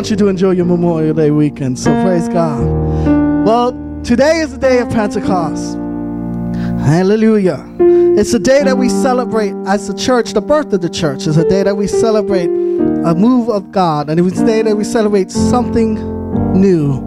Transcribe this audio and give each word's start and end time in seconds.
want 0.00 0.10
you 0.10 0.16
to 0.16 0.28
enjoy 0.28 0.52
your 0.52 0.64
Memorial 0.64 1.12
Day 1.12 1.30
weekend. 1.30 1.78
So 1.78 1.92
praise 2.02 2.26
God. 2.26 2.64
Well, 3.44 3.72
today 4.02 4.40
is 4.40 4.50
the 4.52 4.58
day 4.58 4.78
of 4.78 4.88
Pentecost. 4.88 5.74
Hallelujah. 6.86 7.62
It's 8.18 8.32
a 8.32 8.38
day 8.38 8.64
that 8.64 8.78
we 8.78 8.88
celebrate 8.88 9.52
as 9.66 9.90
a 9.90 9.94
church, 9.94 10.32
the 10.32 10.40
birth 10.40 10.72
of 10.72 10.80
the 10.80 10.88
church. 10.88 11.26
It's 11.26 11.36
a 11.36 11.46
day 11.46 11.64
that 11.64 11.76
we 11.76 11.86
celebrate 11.86 12.46
a 12.46 13.14
move 13.14 13.50
of 13.50 13.72
God. 13.72 14.08
And 14.08 14.18
it's 14.18 14.40
a 14.40 14.46
day 14.46 14.62
that 14.62 14.74
we 14.74 14.84
celebrate 14.84 15.30
something 15.30 15.96
new. 16.58 17.02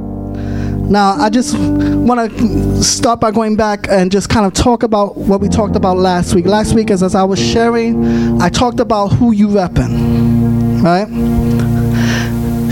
Now, 0.88 1.14
I 1.14 1.31
just 1.31 1.58
want 1.58 2.31
to 2.31 2.84
start 2.84 3.20
by 3.20 3.31
going 3.31 3.55
back 3.55 3.88
and 3.89 4.12
just 4.12 4.30
kind 4.30 4.45
of 4.45 4.53
talk 4.53 4.84
about 4.84 5.17
what 5.17 5.41
we 5.41 5.50
talked 5.50 5.75
about 5.75 5.98
last 5.98 6.36
week. 6.36 6.45
Last 6.45 6.75
week, 6.75 6.91
as, 6.91 7.02
as 7.02 7.16
I 7.16 7.23
was 7.23 7.39
sharing, 7.39 8.39
I 8.39 8.50
talked 8.50 8.80
about 8.80 9.08
who 9.08 9.31
you 9.31 9.48
repping, 9.48 10.84
right? 10.84 11.08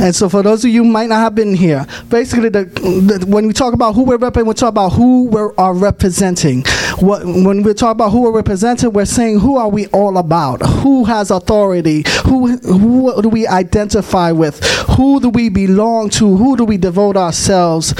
And 0.01 0.15
so, 0.15 0.27
for 0.29 0.41
those 0.41 0.65
of 0.65 0.71
you 0.71 0.83
might 0.83 1.09
not 1.09 1.19
have 1.19 1.35
been 1.35 1.53
here, 1.53 1.85
basically, 2.09 2.49
the, 2.49 2.65
the, 2.65 3.23
when 3.27 3.45
we 3.45 3.53
talk 3.53 3.75
about 3.75 3.93
who 3.93 4.03
we're 4.03 4.17
representing, 4.17 4.47
we 4.47 4.53
talk 4.55 4.69
about 4.69 4.93
who 4.93 5.25
we 5.27 5.39
are 5.59 5.75
representing. 5.75 6.63
What, 6.99 7.23
when 7.23 7.61
we 7.61 7.75
talk 7.75 7.91
about 7.91 8.09
who 8.09 8.21
we're 8.21 8.31
representing, 8.31 8.93
we're 8.93 9.05
saying 9.05 9.39
who 9.39 9.57
are 9.57 9.69
we 9.69 9.85
all 9.87 10.17
about? 10.17 10.65
Who 10.65 11.05
has 11.05 11.29
authority? 11.29 12.03
Who, 12.25 12.57
who 12.57 13.21
do 13.21 13.29
we 13.29 13.45
identify 13.45 14.31
with? 14.31 14.63
Who 14.97 15.19
do 15.19 15.29
we 15.29 15.49
belong 15.49 16.09
to? 16.11 16.35
Who 16.35 16.57
do 16.57 16.65
we 16.65 16.77
devote 16.77 17.15
ourselves 17.15 17.93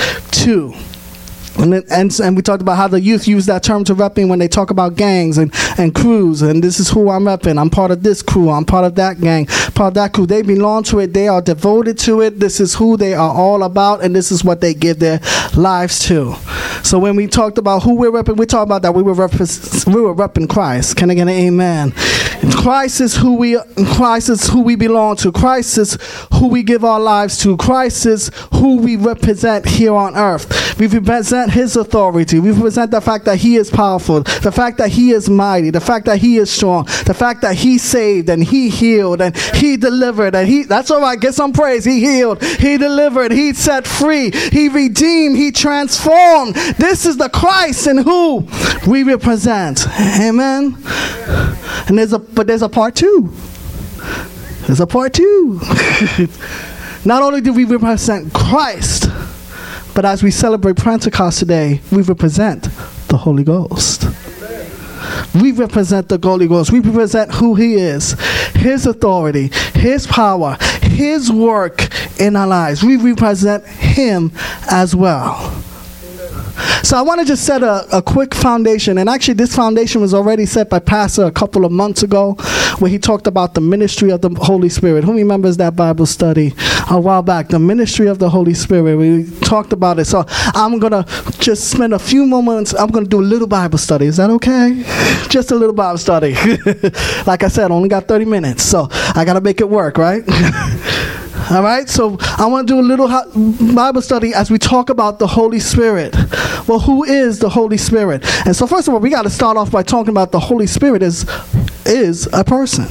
to? 0.43 0.73
And, 1.57 1.73
and, 1.91 2.19
and 2.19 2.35
we 2.35 2.41
talked 2.41 2.61
about 2.61 2.77
how 2.77 2.87
the 2.87 2.99
youth 2.99 3.27
use 3.27 3.45
that 3.47 3.63
term 3.63 3.83
to 3.85 3.95
repping 3.95 4.29
when 4.29 4.39
they 4.39 4.47
talk 4.47 4.69
about 4.69 4.95
gangs 4.95 5.37
and, 5.37 5.53
and 5.77 5.93
crews. 5.93 6.41
And 6.41 6.63
this 6.63 6.79
is 6.79 6.89
who 6.89 7.09
I'm 7.09 7.23
repping. 7.23 7.59
I'm 7.59 7.69
part 7.69 7.91
of 7.91 8.03
this 8.03 8.21
crew. 8.21 8.49
I'm 8.49 8.65
part 8.65 8.85
of 8.85 8.95
that 8.95 9.19
gang, 9.19 9.45
part 9.45 9.89
of 9.89 9.93
that 9.95 10.13
crew. 10.13 10.25
They 10.25 10.41
belong 10.41 10.83
to 10.85 10.99
it. 10.99 11.13
They 11.13 11.27
are 11.27 11.41
devoted 11.41 11.97
to 11.99 12.21
it. 12.21 12.39
This 12.39 12.59
is 12.59 12.75
who 12.75 12.97
they 12.97 13.13
are 13.13 13.33
all 13.33 13.63
about. 13.63 14.03
And 14.03 14.15
this 14.15 14.31
is 14.31 14.43
what 14.43 14.61
they 14.61 14.73
give 14.73 14.99
their 14.99 15.19
lives 15.55 15.99
to. 16.07 16.35
So 16.83 16.97
when 16.99 17.15
we 17.15 17.27
talked 17.27 17.57
about 17.57 17.83
who 17.83 17.95
we're 17.95 18.11
repping, 18.11 18.37
we 18.37 18.45
talked 18.45 18.67
about 18.67 18.81
that 18.83 18.93
we 18.93 19.03
were, 19.03 19.13
repre- 19.13 19.93
we 19.93 20.01
were 20.01 20.15
repping 20.15 20.49
Christ. 20.49 20.97
Can 20.97 21.11
I 21.11 21.15
get 21.15 21.23
an 21.23 21.29
amen? 21.29 21.93
Christ 22.49 23.01
is 23.01 23.15
who 23.15 23.35
we 23.35 23.57
Christ 23.93 24.29
is 24.29 24.47
who 24.47 24.61
we 24.61 24.75
belong 24.75 25.15
to. 25.17 25.31
Christ 25.31 25.77
is 25.77 25.97
who 26.33 26.47
we 26.47 26.63
give 26.63 26.83
our 26.83 26.99
lives 26.99 27.37
to. 27.43 27.55
Christ 27.57 28.05
is 28.05 28.31
who 28.53 28.77
we 28.77 28.95
represent 28.95 29.67
here 29.67 29.93
on 29.93 30.15
earth. 30.15 30.79
We 30.79 30.87
represent 30.87 31.51
his 31.51 31.75
authority. 31.75 32.39
We 32.39 32.51
represent 32.51 32.91
the 32.91 33.01
fact 33.01 33.25
that 33.25 33.37
he 33.37 33.57
is 33.57 33.69
powerful, 33.69 34.21
the 34.21 34.51
fact 34.51 34.77
that 34.79 34.89
he 34.89 35.11
is 35.11 35.29
mighty, 35.29 35.69
the 35.69 35.81
fact 35.81 36.05
that 36.05 36.17
he 36.17 36.37
is 36.37 36.49
strong, 36.49 36.85
the 37.05 37.13
fact 37.13 37.41
that 37.41 37.55
he 37.55 37.77
saved 37.77 38.29
and 38.29 38.43
he 38.43 38.69
healed 38.69 39.21
and 39.21 39.37
he 39.37 39.77
delivered 39.77 40.35
and 40.35 40.47
he 40.47 40.63
that's 40.63 40.89
all 40.89 41.01
right, 41.01 41.19
get 41.19 41.35
some 41.35 41.53
praise. 41.53 41.85
He 41.85 41.99
healed, 41.99 42.43
he 42.43 42.77
delivered, 42.77 43.31
he 43.31 43.53
set 43.53 43.85
free, 43.85 44.31
he 44.31 44.69
redeemed, 44.69 45.37
he 45.37 45.51
transformed. 45.51 46.55
This 46.77 47.05
is 47.05 47.17
the 47.17 47.29
Christ 47.29 47.87
in 47.87 47.97
who 47.99 48.47
we 48.87 49.03
represent. 49.03 49.87
Amen. 49.99 50.77
And 51.87 51.97
there's 51.97 52.13
a 52.13 52.19
but 52.33 52.47
there's 52.47 52.61
a 52.61 52.69
part 52.69 52.95
two. 52.95 53.31
There's 54.67 54.79
a 54.79 54.87
part 54.87 55.13
two. 55.13 55.59
Not 57.05 57.23
only 57.23 57.41
do 57.41 57.51
we 57.53 57.65
represent 57.65 58.33
Christ, 58.33 59.07
but 59.93 60.05
as 60.05 60.23
we 60.23 60.31
celebrate 60.31 60.77
Pentecost 60.77 61.39
today, 61.39 61.81
we 61.91 62.01
represent 62.03 62.63
the 63.07 63.17
Holy 63.17 63.43
Ghost. 63.43 64.05
We 65.41 65.51
represent 65.51 66.09
the 66.09 66.19
Holy 66.21 66.47
Ghost. 66.47 66.71
We 66.71 66.79
represent 66.79 67.33
who 67.33 67.55
He 67.55 67.75
is, 67.75 68.13
His 68.55 68.85
authority, 68.85 69.49
His 69.73 70.05
power, 70.07 70.57
His 70.81 71.31
work 71.31 71.87
in 72.19 72.35
our 72.35 72.47
lives. 72.47 72.83
We 72.83 72.97
represent 72.97 73.65
Him 73.65 74.31
as 74.69 74.95
well. 74.95 75.63
So 76.83 76.97
I 76.97 77.01
want 77.01 77.19
to 77.21 77.25
just 77.25 77.45
set 77.45 77.63
a, 77.63 77.85
a 77.95 78.01
quick 78.01 78.33
foundation. 78.33 78.97
And 78.97 79.09
actually, 79.09 79.35
this 79.35 79.55
foundation 79.55 80.01
was 80.01 80.13
already 80.13 80.45
set 80.45 80.69
by 80.69 80.79
Pastor 80.79 81.25
a 81.25 81.31
couple 81.31 81.65
of 81.65 81.71
months 81.71 82.03
ago, 82.03 82.33
where 82.79 82.89
he 82.89 82.99
talked 82.99 83.27
about 83.27 83.53
the 83.53 83.61
ministry 83.61 84.11
of 84.11 84.21
the 84.21 84.29
Holy 84.29 84.69
Spirit. 84.69 85.03
Who 85.03 85.13
remembers 85.13 85.57
that 85.57 85.75
Bible 85.75 86.05
study 86.05 86.53
a 86.89 86.99
while 86.99 87.21
back? 87.21 87.49
The 87.49 87.59
ministry 87.59 88.07
of 88.07 88.19
the 88.19 88.29
Holy 88.29 88.53
Spirit. 88.53 88.97
We 88.97 89.29
talked 89.41 89.73
about 89.73 89.99
it. 89.99 90.05
So 90.05 90.25
I'm 90.27 90.79
going 90.79 90.93
to 90.93 91.05
just 91.39 91.69
spend 91.71 91.93
a 91.93 91.99
few 91.99 92.25
moments. 92.25 92.73
I'm 92.73 92.89
going 92.89 93.05
to 93.05 93.09
do 93.09 93.19
a 93.19 93.23
little 93.23 93.47
Bible 93.47 93.77
study. 93.77 94.05
Is 94.05 94.17
that 94.17 94.29
okay? 94.29 94.83
just 95.29 95.51
a 95.51 95.55
little 95.55 95.75
Bible 95.75 95.97
study. 95.97 96.33
like 97.25 97.43
I 97.43 97.47
said, 97.47 97.71
only 97.71 97.89
got 97.89 98.07
30 98.07 98.25
minutes. 98.25 98.63
So 98.63 98.87
I 98.91 99.23
got 99.25 99.33
to 99.33 99.41
make 99.41 99.61
it 99.61 99.69
work, 99.69 99.97
right? 99.97 100.23
All 101.51 101.63
right, 101.63 101.89
so 101.89 102.15
I 102.37 102.45
want 102.45 102.65
to 102.65 102.73
do 102.73 102.79
a 102.79 102.81
little 102.81 103.09
Bible 103.75 104.01
study 104.01 104.33
as 104.33 104.49
we 104.49 104.57
talk 104.57 104.89
about 104.89 105.19
the 105.19 105.27
Holy 105.27 105.59
Spirit. 105.59 106.15
Well, 106.65 106.79
who 106.79 107.03
is 107.03 107.39
the 107.39 107.49
Holy 107.49 107.75
Spirit? 107.75 108.23
And 108.45 108.55
so, 108.55 108.65
first 108.65 108.87
of 108.87 108.93
all, 108.93 109.01
we 109.01 109.09
got 109.09 109.23
to 109.23 109.29
start 109.29 109.57
off 109.57 109.69
by 109.69 109.83
talking 109.83 110.11
about 110.11 110.31
the 110.31 110.39
Holy 110.39 110.65
Spirit 110.65 111.03
is 111.03 111.29
is 111.85 112.29
a 112.31 112.45
person. 112.45 112.87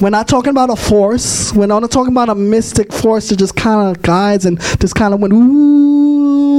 We're 0.00 0.08
not 0.08 0.28
talking 0.28 0.48
about 0.48 0.70
a 0.70 0.76
force. 0.76 1.52
We're 1.52 1.66
not 1.66 1.90
talking 1.90 2.12
about 2.12 2.30
a 2.30 2.34
mystic 2.34 2.90
force 2.90 3.28
that 3.28 3.38
just 3.38 3.54
kind 3.54 3.94
of 3.94 4.02
guides 4.02 4.46
and 4.46 4.58
just 4.80 4.94
kind 4.94 5.12
of 5.12 5.20
went 5.20 5.34
ooh. 5.34 6.51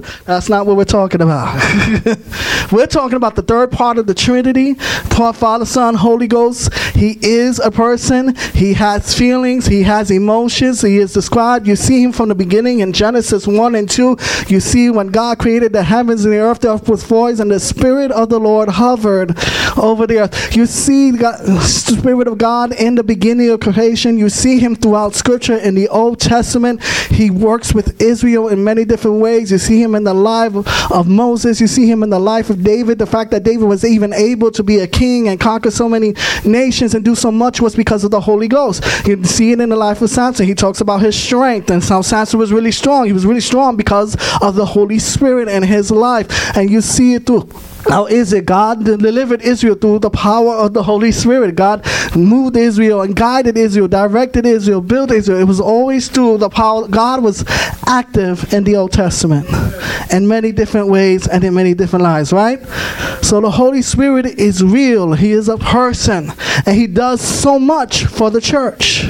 That's 0.00 0.48
not 0.48 0.66
what 0.66 0.76
we're 0.76 0.84
talking 0.84 1.20
about. 1.20 1.54
we're 2.72 2.86
talking 2.86 3.16
about 3.16 3.36
the 3.36 3.42
third 3.42 3.70
part 3.70 3.98
of 3.98 4.06
the 4.06 4.14
Trinity 4.14 4.74
Father, 4.74 5.64
Son, 5.64 5.94
Holy 5.94 6.26
Ghost. 6.26 6.74
He 6.94 7.18
is 7.22 7.58
a 7.60 7.70
person. 7.70 8.34
He 8.54 8.74
has 8.74 9.14
feelings. 9.14 9.66
He 9.66 9.82
has 9.82 10.10
emotions. 10.10 10.80
He 10.80 10.98
is 10.98 11.12
described. 11.12 11.66
You 11.66 11.76
see 11.76 12.02
him 12.02 12.12
from 12.12 12.28
the 12.28 12.34
beginning 12.34 12.80
in 12.80 12.92
Genesis 12.92 13.46
1 13.46 13.74
and 13.74 13.88
2. 13.88 14.16
You 14.48 14.58
see 14.58 14.90
when 14.90 15.08
God 15.08 15.38
created 15.38 15.72
the 15.72 15.84
heavens 15.84 16.24
and 16.24 16.32
the 16.32 16.38
earth, 16.38 16.60
the 16.60 16.72
earth 16.72 16.88
was 16.88 17.04
void, 17.04 17.38
and 17.40 17.50
the 17.50 17.60
Spirit 17.60 18.10
of 18.10 18.30
the 18.30 18.40
Lord 18.40 18.68
hovered 18.68 19.36
over 19.76 20.06
the 20.06 20.20
earth. 20.20 20.56
You 20.56 20.66
see 20.66 21.12
the 21.12 21.60
Spirit 21.60 22.26
of 22.26 22.38
God 22.38 22.72
in 22.72 22.94
the 22.94 23.04
beginning 23.04 23.50
of 23.50 23.60
creation. 23.60 24.18
You 24.18 24.28
see 24.28 24.58
him 24.58 24.74
throughout 24.74 25.14
Scripture 25.14 25.56
in 25.56 25.74
the 25.74 25.88
Old 25.88 26.18
Testament. 26.20 26.82
He 27.10 27.30
works 27.30 27.74
with 27.74 28.00
Israel 28.00 28.48
in 28.48 28.64
many 28.64 28.84
different 28.84 29.20
ways. 29.20 29.52
You 29.52 29.58
see 29.58 29.81
him 29.82 29.94
in 29.94 30.04
the 30.04 30.14
life 30.14 30.54
of 30.90 31.08
Moses. 31.08 31.60
You 31.60 31.66
see 31.66 31.90
him 31.90 32.02
in 32.02 32.10
the 32.10 32.18
life 32.18 32.50
of 32.50 32.62
David. 32.62 32.98
The 32.98 33.06
fact 33.06 33.30
that 33.32 33.42
David 33.42 33.66
was 33.66 33.84
even 33.84 34.12
able 34.12 34.50
to 34.52 34.62
be 34.62 34.78
a 34.78 34.86
king 34.86 35.28
and 35.28 35.40
conquer 35.40 35.70
so 35.70 35.88
many 35.88 36.14
nations 36.44 36.94
and 36.94 37.04
do 37.04 37.14
so 37.14 37.32
much 37.32 37.60
was 37.60 37.74
because 37.74 38.04
of 38.04 38.10
the 38.10 38.20
Holy 38.20 38.48
Ghost. 38.48 38.84
You 39.06 39.22
see 39.24 39.52
it 39.52 39.60
in 39.60 39.68
the 39.68 39.76
life 39.76 40.00
of 40.02 40.10
Samson. 40.10 40.46
He 40.46 40.54
talks 40.54 40.80
about 40.80 41.00
his 41.00 41.20
strength 41.20 41.70
and 41.70 41.82
how 41.82 42.02
Samson 42.02 42.38
was 42.38 42.52
really 42.52 42.72
strong. 42.72 43.06
He 43.06 43.12
was 43.12 43.26
really 43.26 43.40
strong 43.40 43.76
because 43.76 44.16
of 44.40 44.54
the 44.54 44.66
Holy 44.66 44.98
Spirit 44.98 45.48
in 45.48 45.62
his 45.62 45.90
life. 45.90 46.56
And 46.56 46.70
you 46.70 46.80
see 46.80 47.14
it 47.14 47.26
through 47.26 47.48
how 47.88 48.06
is 48.06 48.32
it 48.32 48.46
God 48.46 48.84
delivered 48.84 49.42
Israel 49.42 49.74
through 49.74 49.98
the 50.00 50.10
power 50.10 50.54
of 50.54 50.72
the 50.72 50.82
Holy 50.82 51.12
Spirit? 51.12 51.56
God 51.56 51.84
moved 52.14 52.56
Israel 52.56 53.02
and 53.02 53.14
guided 53.16 53.56
Israel, 53.56 53.88
directed 53.88 54.46
Israel, 54.46 54.80
built 54.80 55.10
Israel. 55.10 55.40
It 55.40 55.44
was 55.44 55.60
always 55.60 56.08
through 56.08 56.38
the 56.38 56.48
power. 56.48 56.86
God 56.86 57.22
was 57.22 57.44
active 57.86 58.52
in 58.52 58.64
the 58.64 58.76
Old 58.76 58.92
Testament 58.92 59.46
in 60.12 60.28
many 60.28 60.52
different 60.52 60.88
ways 60.88 61.26
and 61.26 61.42
in 61.42 61.54
many 61.54 61.74
different 61.74 62.02
lives, 62.02 62.32
right? 62.32 62.60
So 63.22 63.40
the 63.40 63.50
Holy 63.50 63.82
Spirit 63.82 64.26
is 64.26 64.62
real. 64.62 65.14
He 65.14 65.32
is 65.32 65.48
a 65.48 65.58
person 65.58 66.32
and 66.66 66.76
he 66.76 66.86
does 66.86 67.20
so 67.20 67.58
much 67.58 68.04
for 68.04 68.30
the 68.30 68.40
church. 68.40 69.06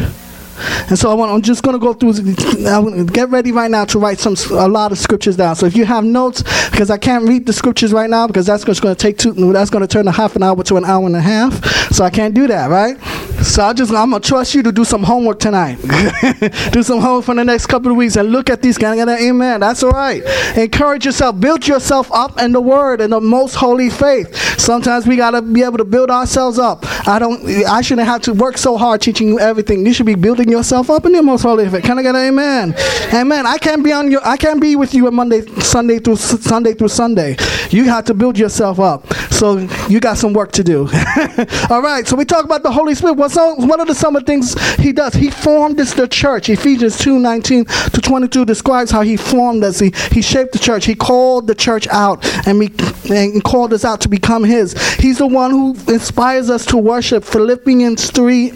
And 0.88 0.99
so 0.99 1.10
I 1.10 1.14
want, 1.14 1.32
I'm 1.32 1.43
just 1.43 1.62
going 1.62 1.75
to 1.75 1.78
go 1.78 1.93
through, 1.93 3.04
get 3.06 3.31
ready 3.31 3.52
right 3.52 3.70
now 3.70 3.84
to 3.87 3.99
write 3.99 4.19
some 4.19 4.37
a 4.50 4.69
lot 4.69 4.93
of 4.93 4.99
scriptures 4.99 5.37
down. 5.37 5.56
So 5.56 5.66
if 5.66 5.76
you 5.76 5.84
have 5.84 6.04
notes, 6.04 6.43
because 6.70 6.90
I 6.90 6.99
can't 6.99 7.28
read 7.28 7.46
the 7.46 7.52
scriptures 7.52 7.93
right 7.93 8.10
now, 8.10 8.26
because 8.26 8.46
that's 8.46 8.64
going 8.64 8.76
to 8.76 8.94
take 8.94 9.19
two, 9.19 9.32
that's 9.52 9.70
going 9.70 9.82
to 9.82 9.88
turn 9.88 10.08
a 10.08 10.12
half 10.12 10.37
an 10.37 10.43
hour 10.43 10.62
to 10.62 10.76
an 10.76 10.84
hour 10.84 11.06
and 11.06 11.16
a 11.16 11.20
half. 11.20 11.64
So 11.93 12.04
I 12.04 12.10
can't 12.10 12.34
do 12.34 12.46
that, 12.46 12.70
right? 12.70 12.96
So 13.42 13.64
I 13.64 13.72
just, 13.72 13.92
I'm 13.92 14.12
to 14.12 14.20
trust 14.20 14.54
you 14.54 14.62
to 14.62 14.72
do 14.72 14.84
some 14.84 15.02
homework 15.02 15.40
tonight. 15.40 15.78
do 16.72 16.82
some 16.82 17.00
homework 17.00 17.24
for 17.24 17.34
the 17.34 17.44
next 17.44 17.66
couple 17.66 17.90
of 17.90 17.96
weeks 17.96 18.16
and 18.16 18.30
look 18.30 18.48
at 18.48 18.62
these. 18.62 18.76
I 18.82 18.94
get 18.96 19.08
an 19.08 19.18
amen? 19.18 19.60
That's 19.60 19.82
all 19.82 19.90
right. 19.90 20.22
Encourage 20.56 21.04
yourself. 21.04 21.38
Build 21.40 21.66
yourself 21.66 22.10
up 22.12 22.40
in 22.40 22.52
the 22.52 22.60
word 22.60 23.00
and 23.00 23.12
the 23.12 23.20
most 23.20 23.54
holy 23.54 23.90
faith. 23.90 24.34
Sometimes 24.60 25.06
we 25.06 25.16
got 25.16 25.32
to 25.32 25.42
be 25.42 25.62
able 25.62 25.78
to 25.78 25.84
build 25.84 26.10
ourselves 26.10 26.58
up. 26.58 26.84
I 27.08 27.18
don't, 27.18 27.44
I 27.66 27.80
shouldn't 27.80 28.06
have 28.06 28.22
to 28.22 28.32
work 28.32 28.56
so 28.56 28.76
hard 28.76 29.00
teaching 29.00 29.28
you 29.28 29.40
everything. 29.40 29.84
You 29.84 29.92
should 29.92 30.06
be 30.06 30.14
building 30.14 30.48
yourself 30.48 30.88
up 30.88 31.04
in 31.04 31.12
the 31.12 31.22
most 31.22 31.42
holy 31.42 31.68
faith. 31.68 31.82
Can 31.82 31.98
I 31.98 32.02
get 32.02 32.14
an 32.14 32.28
amen? 32.28 32.74
Amen. 33.12 33.46
I 33.46 33.58
can't 33.58 33.82
be 33.82 33.92
on 33.92 34.10
your. 34.10 34.24
I 34.26 34.36
can't 34.36 34.60
be 34.60 34.76
with 34.76 34.94
you 34.94 35.08
on 35.08 35.14
Monday, 35.14 35.42
Sunday 35.60 35.98
through 35.98 36.16
Sunday 36.16 36.74
through 36.74 36.88
Sunday. 36.88 37.36
You 37.70 37.84
have 37.84 38.04
to 38.04 38.14
build 38.14 38.38
yourself 38.38 38.78
up. 38.78 39.12
So 39.32 39.58
you 39.88 39.98
got 39.98 40.18
some 40.18 40.32
work 40.32 40.52
to 40.52 40.64
do. 40.64 40.82
All 41.70 41.82
right. 41.82 42.06
So 42.06 42.16
we 42.16 42.24
talk 42.24 42.44
about 42.44 42.62
the 42.62 42.70
Holy 42.70 42.94
Spirit. 42.94 43.14
What's 43.14 43.31
one 43.37 43.81
of 43.81 43.88
the 43.88 43.94
some 43.94 44.17
of 44.17 44.25
the 44.25 44.32
things 44.32 44.55
he 44.76 44.93
does? 44.93 45.14
He 45.14 45.31
formed 45.31 45.79
this 45.79 45.94
the 45.94 46.08
church. 46.08 46.49
Ephesians 46.49 46.99
2, 46.99 47.19
19 47.19 47.64
to 47.64 48.00
22 48.00 48.44
describes 48.44 48.90
how 48.90 49.02
he 49.02 49.17
formed 49.17 49.64
us. 49.64 49.79
He 49.79 49.93
he 50.11 50.23
shaped 50.23 50.52
the 50.52 50.58
church. 50.58 50.84
He 50.84 50.94
called 50.94 51.46
the 51.46 51.55
church 51.55 51.87
out 51.88 52.25
and 52.46 52.58
we 52.58 52.73
and 53.11 53.43
called 53.44 53.73
us 53.73 53.84
out 53.84 54.00
to 54.02 54.08
become 54.08 54.44
his. 54.44 54.73
He's 54.94 55.19
the 55.19 55.26
one 55.26 55.50
who 55.50 55.76
inspires 55.88 56.50
us 56.50 56.67
to 56.67 56.76
worship. 56.76 57.25
Philippians 57.25 58.11
3 58.11 58.52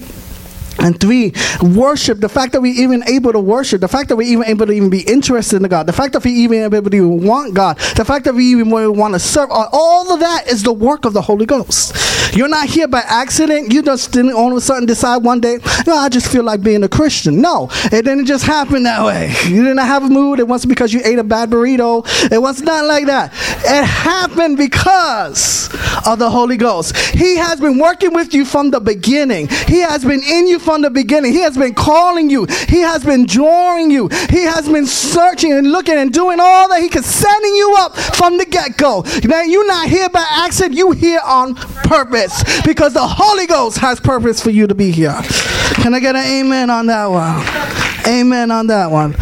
And 0.78 0.99
three, 1.00 1.32
worship. 1.62 2.20
The 2.20 2.28
fact 2.28 2.52
that 2.52 2.61
we're 2.61 2.81
even 2.81 3.02
able 3.08 3.32
to 3.32 3.40
worship, 3.40 3.81
the 3.81 3.88
fact 3.88 4.08
that 4.08 4.17
we're 4.17 4.28
even 4.28 4.44
able 4.46 4.67
to 4.67 4.73
even 4.73 4.90
be 4.90 5.00
interested 5.00 5.62
in 5.62 5.69
God, 5.69 5.87
the 5.87 5.93
fact 5.93 6.12
that 6.12 6.25
we 6.25 6.32
even 6.32 6.73
able 6.73 6.90
to 6.90 6.96
even 6.96 7.23
want 7.26 7.55
God, 7.55 7.78
the 7.96 8.05
fact 8.05 8.25
that 8.26 8.34
we 8.34 8.44
even 8.44 8.70
want 8.70 9.14
to 9.14 9.19
serve, 9.19 9.49
all 9.50 10.12
of 10.12 10.20
that 10.20 10.49
is 10.49 10.62
the 10.62 10.73
work 10.73 11.05
of 11.05 11.12
the 11.12 11.23
Holy 11.23 11.46
Ghost. 11.46 11.94
You're 12.37 12.49
not 12.49 12.69
here 12.69 12.88
by 12.88 13.02
accident. 13.06 13.73
You 13.73 13.82
just 13.82 14.12
didn't 14.12 14.32
all 14.32 14.50
of 14.50 14.56
a 14.58 14.61
sudden 14.61 14.87
decide 14.87 15.19
one 15.19 15.40
day, 15.40 15.58
no, 15.87 15.96
I 15.96 16.08
just 16.08 16.31
feel 16.31 16.44
like 16.44 16.62
being 16.62 16.82
a 16.82 16.88
Christian. 16.88 17.40
No, 17.40 17.69
it 17.84 18.05
didn't 18.05 18.26
just 18.26 18.44
happen 18.44 18.82
that 18.82 19.05
way. 19.05 19.32
You 19.46 19.62
didn't 19.62 19.79
have 19.79 20.05
a 20.05 20.08
mood. 20.08 20.38
It 20.38 20.46
wasn't 20.46 20.70
because 20.70 20.93
you 20.93 21.00
ate 21.05 21.19
a 21.19 21.25
bad 21.25 21.50
burrito. 21.50 22.05
It 22.31 22.40
was 22.40 22.61
not 22.61 22.84
like 22.84 23.06
that. 23.06 23.32
It 23.64 23.84
happened 23.84 24.58
because 24.58 25.70
of 26.06 26.19
the 26.19 26.29
Holy 26.29 26.56
Ghost. 26.56 26.96
He 26.96 27.37
has 27.37 27.61
been 27.61 27.79
working 27.79 28.12
with 28.12 28.34
you 28.34 28.44
from 28.44 28.70
the 28.70 28.81
beginning. 28.81 29.49
He 29.67 29.81
has 29.81 30.05
been 30.05 30.22
in 30.22 30.46
you 30.46 30.58
from 30.66 30.82
the 30.82 30.90
beginning. 30.90 31.32
He 31.32 31.40
has 31.40 31.56
been 31.56 31.74
calling 31.74 32.28
you. 32.28 32.44
He 32.68 32.80
has 32.80 33.04
been 33.04 33.24
drawing 33.24 33.90
you. 33.90 34.08
He 34.28 34.42
has 34.42 34.68
been 34.68 34.84
searching 34.84 35.52
and 35.52 35.70
looking 35.70 35.94
and 35.94 36.12
doing 36.12 36.40
all 36.40 36.68
that 36.68 36.82
he 36.82 36.88
can, 36.88 37.04
setting 37.04 37.54
you 37.54 37.76
up 37.78 37.96
from 37.96 38.36
the 38.36 38.44
get 38.44 38.76
go. 38.76 39.04
Now, 39.24 39.42
you're 39.42 39.66
not 39.66 39.88
here 39.88 40.08
by 40.08 40.26
accident. 40.28 40.74
You 40.74 40.90
here 40.90 41.20
on 41.24 41.54
purpose 41.54 42.42
because 42.62 42.92
the 42.92 43.06
Holy 43.06 43.46
Ghost 43.46 43.78
has 43.78 44.00
purpose 44.00 44.42
for 44.42 44.50
you 44.50 44.66
to 44.66 44.74
be 44.74 44.90
here. 44.90 45.16
Can 45.74 45.94
I 45.94 46.00
get 46.00 46.16
an 46.16 46.24
amen 46.24 46.69
on 46.69 46.86
that 46.86 47.06
one? 47.06 48.12
Amen 48.12 48.50
on 48.50 48.66
that 48.66 48.90
one. 48.90 49.14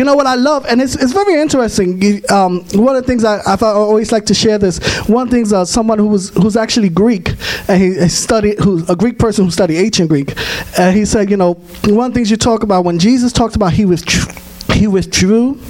You 0.00 0.06
know 0.06 0.14
what 0.14 0.26
I 0.26 0.34
love, 0.34 0.64
and 0.64 0.80
it's, 0.80 0.94
it's 0.94 1.12
very 1.12 1.42
interesting. 1.42 2.22
Um, 2.30 2.64
one 2.72 2.96
of 2.96 3.02
the 3.02 3.06
things 3.06 3.22
I, 3.22 3.36
I, 3.40 3.52
I 3.60 3.66
always 3.66 4.12
like 4.12 4.24
to 4.26 4.34
share 4.34 4.56
this. 4.56 4.78
One 5.06 5.28
thing's 5.28 5.52
uh, 5.52 5.66
someone 5.66 5.98
who 5.98 6.06
was 6.06 6.30
who's 6.30 6.56
actually 6.56 6.88
Greek, 6.88 7.34
and 7.68 7.82
he, 7.82 8.00
he 8.00 8.08
studied 8.08 8.58
who's 8.60 8.88
a 8.88 8.96
Greek 8.96 9.18
person 9.18 9.44
who 9.44 9.50
studied 9.50 9.76
ancient 9.76 10.08
Greek, 10.08 10.32
and 10.78 10.96
he 10.96 11.04
said, 11.04 11.28
you 11.28 11.36
know, 11.36 11.52
one 11.84 12.06
of 12.06 12.14
the 12.14 12.18
things 12.18 12.30
you 12.30 12.38
talk 12.38 12.62
about 12.62 12.86
when 12.86 12.98
Jesus 12.98 13.30
talked 13.30 13.56
about 13.56 13.74
he 13.74 13.84
withdrew, 13.84 14.32
he 14.72 14.86
withdrew 14.86 15.60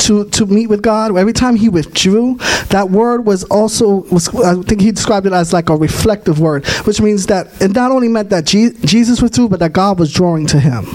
to, 0.00 0.28
to 0.30 0.46
meet 0.46 0.66
with 0.66 0.82
God. 0.82 1.16
Every 1.16 1.32
time 1.32 1.54
he 1.54 1.68
withdrew, 1.68 2.38
that 2.70 2.90
word 2.90 3.24
was 3.24 3.44
also 3.44 4.02
was 4.10 4.34
I 4.34 4.60
think 4.62 4.80
he 4.80 4.90
described 4.90 5.26
it 5.26 5.32
as 5.32 5.52
like 5.52 5.68
a 5.68 5.76
reflective 5.76 6.40
word, 6.40 6.66
which 6.86 7.00
means 7.00 7.26
that 7.26 7.46
it 7.62 7.72
not 7.72 7.92
only 7.92 8.08
meant 8.08 8.30
that 8.30 8.46
Je- 8.46 8.72
Jesus 8.84 9.22
withdrew, 9.22 9.48
but 9.48 9.60
that 9.60 9.72
God 9.72 10.00
was 10.00 10.12
drawing 10.12 10.48
to 10.48 10.58
him 10.58 10.86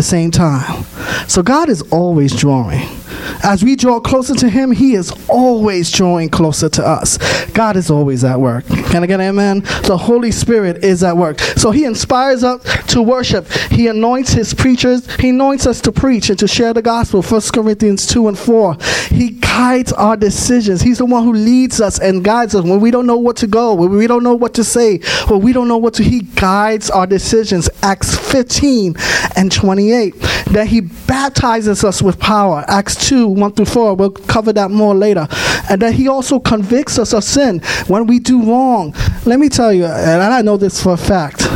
the 0.00 0.04
same 0.04 0.30
time. 0.30 0.82
So 1.28 1.42
God 1.42 1.68
is 1.68 1.82
always 1.92 2.34
drawing. 2.34 2.99
As 3.42 3.62
we 3.64 3.76
draw 3.76 4.00
closer 4.00 4.34
to 4.34 4.48
Him, 4.48 4.72
He 4.72 4.94
is 4.94 5.12
always 5.28 5.90
drawing 5.90 6.28
closer 6.28 6.68
to 6.70 6.86
us. 6.86 7.18
God 7.52 7.76
is 7.76 7.90
always 7.90 8.24
at 8.24 8.40
work. 8.40 8.66
Can 8.66 9.02
I 9.02 9.06
get 9.06 9.20
an 9.20 9.28
amen? 9.28 9.60
The 9.84 9.96
Holy 9.96 10.30
Spirit 10.30 10.84
is 10.84 11.02
at 11.02 11.16
work. 11.16 11.40
So 11.40 11.70
He 11.70 11.84
inspires 11.84 12.44
us 12.44 12.62
to 12.88 13.02
worship. 13.02 13.50
He 13.70 13.88
anoints 13.88 14.32
His 14.32 14.54
preachers. 14.54 15.12
He 15.16 15.30
anoints 15.30 15.66
us 15.66 15.80
to 15.82 15.92
preach 15.92 16.30
and 16.30 16.38
to 16.38 16.48
share 16.48 16.72
the 16.72 16.82
gospel. 16.82 17.22
1 17.22 17.40
Corinthians 17.52 18.06
2 18.06 18.28
and 18.28 18.38
4. 18.38 18.76
He 19.08 19.30
guides 19.30 19.92
our 19.92 20.16
decisions. 20.16 20.80
He's 20.80 20.98
the 20.98 21.06
one 21.06 21.24
who 21.24 21.32
leads 21.32 21.80
us 21.80 21.98
and 21.98 22.24
guides 22.24 22.54
us 22.54 22.64
when 22.64 22.80
we 22.80 22.90
don't 22.90 23.06
know 23.06 23.16
what 23.16 23.36
to 23.38 23.46
go, 23.46 23.74
when 23.74 23.90
we 23.90 24.06
don't 24.06 24.22
know 24.22 24.34
what 24.34 24.54
to 24.54 24.64
say, 24.64 24.98
when 25.28 25.40
we 25.40 25.52
don't 25.52 25.68
know 25.68 25.78
what 25.78 25.94
to. 25.94 26.04
He 26.04 26.20
guides 26.20 26.90
our 26.90 27.06
decisions. 27.06 27.68
Acts 27.82 28.16
15 28.16 28.94
and 29.36 29.50
28. 29.50 30.14
That 30.50 30.68
He 30.68 30.80
baptizes 30.80 31.84
us 31.84 32.00
with 32.00 32.18
power. 32.18 32.64
Acts 32.68 33.08
2 33.08 33.09
1 33.10 33.52
through 33.52 33.66
4. 33.66 33.94
We'll 33.94 34.10
cover 34.10 34.52
that 34.52 34.70
more 34.70 34.94
later. 34.94 35.26
And 35.68 35.82
that 35.82 35.94
He 35.94 36.08
also 36.08 36.38
convicts 36.38 36.98
us 36.98 37.12
of 37.12 37.24
sin 37.24 37.60
when 37.86 38.06
we 38.06 38.18
do 38.18 38.42
wrong. 38.42 38.94
Let 39.24 39.38
me 39.38 39.48
tell 39.48 39.72
you, 39.72 39.86
and 39.86 40.22
I 40.22 40.42
know 40.42 40.56
this 40.56 40.82
for 40.82 40.92
a 40.92 40.96
fact, 40.96 41.46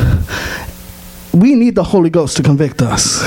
we 1.32 1.54
need 1.54 1.74
the 1.74 1.84
Holy 1.84 2.10
Ghost 2.10 2.36
to 2.36 2.42
convict 2.42 2.82
us. 2.82 3.22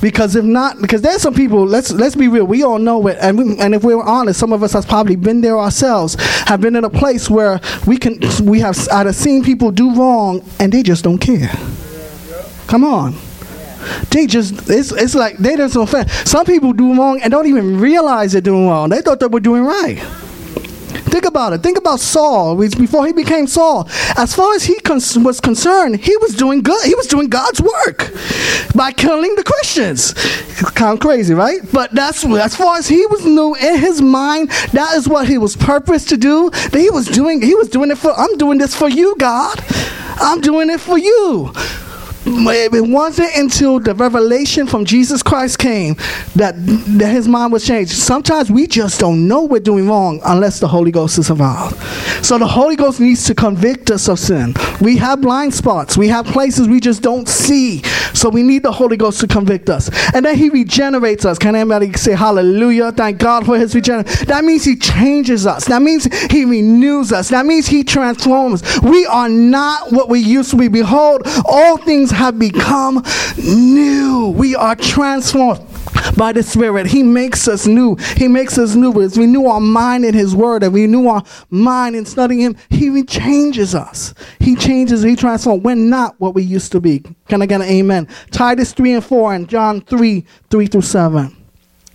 Because 0.00 0.36
if 0.36 0.44
not, 0.44 0.80
because 0.82 1.00
there's 1.00 1.22
some 1.22 1.32
people. 1.32 1.64
Let's 1.64 1.90
let's 1.90 2.14
be 2.14 2.28
real. 2.28 2.44
We 2.44 2.62
all 2.62 2.78
know 2.78 3.06
it, 3.06 3.16
and 3.22 3.38
we, 3.38 3.58
and 3.58 3.74
if 3.74 3.82
we're 3.84 4.02
honest, 4.02 4.38
some 4.38 4.52
of 4.52 4.62
us 4.62 4.74
has 4.74 4.84
probably 4.84 5.16
been 5.16 5.40
there 5.40 5.58
ourselves. 5.58 6.16
Have 6.46 6.60
been 6.60 6.76
in 6.76 6.84
a 6.84 6.90
place 6.90 7.30
where 7.30 7.58
we 7.86 7.96
can 7.96 8.20
we 8.42 8.60
have 8.60 8.76
either 8.92 9.14
seen 9.14 9.42
people 9.42 9.70
do 9.70 9.94
wrong 9.94 10.44
and 10.60 10.72
they 10.72 10.82
just 10.82 11.04
don't 11.04 11.16
care. 11.16 11.50
Come 12.66 12.84
on. 12.84 13.14
They 14.10 14.26
just 14.26 14.68
it's 14.68 14.92
it's 14.92 15.14
like 15.14 15.38
they 15.38 15.56
just 15.56 15.74
don't 15.74 15.88
fair. 15.88 16.08
Some 16.24 16.46
people 16.46 16.72
do 16.72 16.94
wrong 16.94 17.20
and 17.20 17.30
don't 17.30 17.46
even 17.46 17.78
realize 17.80 18.32
they're 18.32 18.40
doing 18.40 18.68
wrong. 18.68 18.88
They 18.88 19.00
thought 19.00 19.20
they 19.20 19.26
were 19.26 19.40
doing 19.40 19.64
right. 19.64 20.02
Think 21.14 21.26
about 21.26 21.52
it. 21.52 21.62
Think 21.62 21.78
about 21.78 22.00
Saul 22.00 22.56
before 22.56 23.06
he 23.06 23.12
became 23.12 23.46
Saul. 23.46 23.88
As 24.16 24.34
far 24.34 24.52
as 24.54 24.64
he 24.64 24.80
cons- 24.80 25.16
was 25.16 25.40
concerned, 25.40 26.00
he 26.00 26.16
was 26.16 26.34
doing 26.34 26.60
good. 26.60 26.84
He 26.84 26.96
was 26.96 27.06
doing 27.06 27.28
God's 27.28 27.60
work 27.60 28.10
by 28.74 28.90
killing 28.90 29.36
the 29.36 29.44
Christians. 29.44 30.12
Kind 30.74 30.94
of 30.94 30.98
crazy, 30.98 31.32
right? 31.32 31.60
But 31.72 31.92
that's 31.92 32.24
as 32.24 32.56
far 32.56 32.78
as 32.78 32.88
he 32.88 33.06
was 33.06 33.24
new 33.24 33.54
in 33.54 33.78
his 33.78 34.02
mind. 34.02 34.50
That 34.72 34.94
is 34.96 35.08
what 35.08 35.28
he 35.28 35.38
was 35.38 35.54
purposed 35.54 36.08
to 36.08 36.16
do. 36.16 36.50
That 36.50 36.80
he 36.80 36.90
was 36.90 37.06
doing. 37.06 37.40
He 37.40 37.54
was 37.54 37.68
doing 37.68 37.92
it 37.92 37.98
for. 37.98 38.12
I'm 38.18 38.36
doing 38.36 38.58
this 38.58 38.74
for 38.74 38.88
you, 38.88 39.14
God. 39.16 39.60
I'm 40.18 40.40
doing 40.40 40.68
it 40.68 40.80
for 40.80 40.98
you 40.98 41.52
it 42.26 42.88
wasn't 42.88 43.34
until 43.36 43.80
the 43.80 43.94
revelation 43.94 44.66
from 44.66 44.84
Jesus 44.84 45.22
Christ 45.22 45.58
came 45.58 45.94
that, 46.36 46.54
that 46.56 47.10
his 47.10 47.28
mind 47.28 47.52
was 47.52 47.66
changed. 47.66 47.92
Sometimes 47.92 48.50
we 48.50 48.66
just 48.66 49.00
don't 49.00 49.28
know 49.28 49.44
we're 49.44 49.60
doing 49.60 49.88
wrong 49.88 50.20
unless 50.24 50.60
the 50.60 50.68
Holy 50.68 50.90
Ghost 50.90 51.18
is 51.18 51.30
involved. 51.30 51.76
So 52.24 52.38
the 52.38 52.46
Holy 52.46 52.76
Ghost 52.76 53.00
needs 53.00 53.24
to 53.26 53.34
convict 53.34 53.90
us 53.90 54.08
of 54.08 54.18
sin. 54.18 54.54
We 54.80 54.96
have 54.98 55.20
blind 55.20 55.54
spots, 55.54 55.96
we 55.96 56.08
have 56.08 56.26
places 56.26 56.68
we 56.68 56.80
just 56.80 57.02
don't 57.02 57.28
see. 57.28 57.82
So 58.14 58.28
we 58.30 58.42
need 58.42 58.62
the 58.62 58.72
Holy 58.72 58.96
Ghost 58.96 59.20
to 59.20 59.26
convict 59.26 59.68
us. 59.68 59.90
And 60.14 60.24
then 60.24 60.36
he 60.36 60.48
regenerates 60.48 61.24
us. 61.24 61.38
Can 61.38 61.54
anybody 61.54 61.92
say 61.94 62.12
hallelujah? 62.12 62.92
Thank 62.92 63.18
God 63.18 63.44
for 63.44 63.58
his 63.58 63.74
regeneration. 63.74 64.26
That 64.26 64.44
means 64.44 64.64
he 64.64 64.76
changes 64.76 65.46
us. 65.46 65.66
That 65.66 65.82
means 65.82 66.04
he 66.30 66.44
renews 66.44 67.12
us. 67.12 67.28
That 67.28 67.44
means 67.44 67.66
he 67.66 67.84
transforms. 67.84 68.62
We 68.80 69.04
are 69.06 69.28
not 69.28 69.92
what 69.92 70.08
we 70.08 70.20
used 70.20 70.50
to 70.52 70.56
be. 70.56 70.68
Behold, 70.68 71.22
all 71.44 71.76
things 71.76 72.10
have 72.14 72.38
become 72.38 73.02
new. 73.36 74.28
We 74.36 74.54
are 74.54 74.76
transformed 74.76 75.60
by 76.16 76.32
the 76.32 76.42
Spirit. 76.42 76.86
He 76.86 77.02
makes 77.02 77.48
us 77.48 77.66
new. 77.66 77.96
He 78.16 78.28
makes 78.28 78.58
us 78.58 78.74
new. 78.74 79.00
As 79.02 79.18
we 79.18 79.26
renew 79.26 79.46
our 79.46 79.60
mind 79.60 80.04
in 80.04 80.14
His 80.14 80.34
Word 80.34 80.62
and 80.62 80.72
we 80.72 80.82
renew 80.82 81.08
our 81.08 81.22
mind 81.50 81.96
in 81.96 82.04
studying 82.04 82.40
Him, 82.40 82.56
He 82.70 83.02
changes 83.04 83.74
us. 83.74 84.14
He 84.40 84.56
changes, 84.56 85.02
He 85.02 85.16
transforms. 85.16 85.62
We're 85.62 85.74
not 85.74 86.18
what 86.20 86.34
we 86.34 86.42
used 86.42 86.72
to 86.72 86.80
be. 86.80 87.02
Can 87.28 87.42
I 87.42 87.46
get 87.46 87.60
an 87.60 87.68
amen? 87.68 88.08
Titus 88.30 88.72
3 88.72 88.94
and 88.94 89.04
4 89.04 89.34
and 89.34 89.48
John 89.48 89.80
3 89.82 90.24
3 90.50 90.66
through 90.66 90.82
7. 90.82 91.43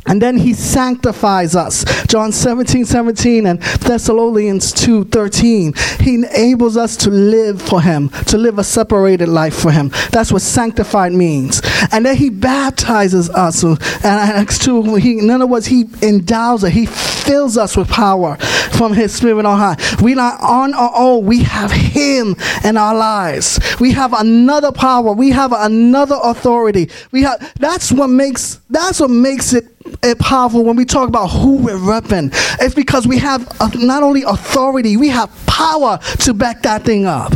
And 0.10 0.22
then 0.22 0.38
he 0.38 0.54
sanctifies 0.54 1.56
us. 1.56 1.86
John 2.08 2.32
17, 2.32 2.86
17 2.86 3.46
and 3.46 3.62
Thessalonians 3.62 4.74
2, 4.74 5.06
13. 5.06 5.74
He 6.00 6.16
enables 6.16 6.76
us 6.76 6.98
to 6.98 7.10
live 7.10 7.62
for 7.62 7.82
him, 7.82 8.10
to 8.28 8.38
live 8.38 8.60
a 8.60 8.64
separated 8.64 9.30
life 9.30 9.56
for 9.56 9.72
him. 9.72 9.92
That's 10.12 10.32
what 10.32 10.42
sanctified 10.42 11.14
means. 11.14 11.62
And 11.92 12.06
then 12.06 12.18
he 12.18 12.30
baptizes 12.30 13.30
us. 13.30 13.64
And 13.64 13.78
Acts 14.04 14.58
2, 14.60 14.96
he, 14.96 15.20
in 15.20 15.30
other 15.30 15.48
words, 15.48 15.68
he 15.68 15.86
endows 16.02 16.64
us. 16.64 16.72
He 16.72 16.88
fills 17.30 17.60
us 17.60 17.78
with 17.78 17.88
power 17.88 18.38
from 18.72 18.92
his 18.92 19.14
spirit 19.14 19.46
on 19.46 19.60
high. 19.60 19.76
We're 20.02 20.16
not 20.16 20.42
on 20.42 20.74
our 20.74 20.92
own. 20.96 21.26
We 21.26 21.44
have 21.44 21.72
him 21.72 22.36
in 22.64 22.76
our 22.76 22.96
lives. 22.96 23.60
We 23.80 23.92
have 23.92 24.14
another 24.14 24.72
power. 24.72 25.14
We 25.14 25.30
have 25.30 25.54
another 25.54 26.18
authority. 26.24 26.90
We 27.12 27.22
have, 27.22 27.54
that's 27.60 27.92
what 27.92 28.08
makes, 28.08 28.60
that's 28.72 29.00
what 29.00 29.12
makes 29.12 29.54
it 29.54 29.66
it 30.04 30.20
powerful 30.20 30.64
when 30.64 30.76
we 30.76 30.86
talk 30.86 31.08
about 31.08 31.28
who 31.28 31.58
we're 31.58 31.76
repping. 31.76 32.30
It's 32.62 32.76
because 32.76 33.08
we 33.08 33.18
have 33.18 33.42
not 33.76 34.04
only 34.04 34.24
authority, 34.24 34.98
we 34.98 35.10
have 35.10 35.30
power 35.46 36.00
to 36.20 36.34
back 36.34 36.62
that 36.64 36.84
thing 36.84 37.06
up. 37.06 37.34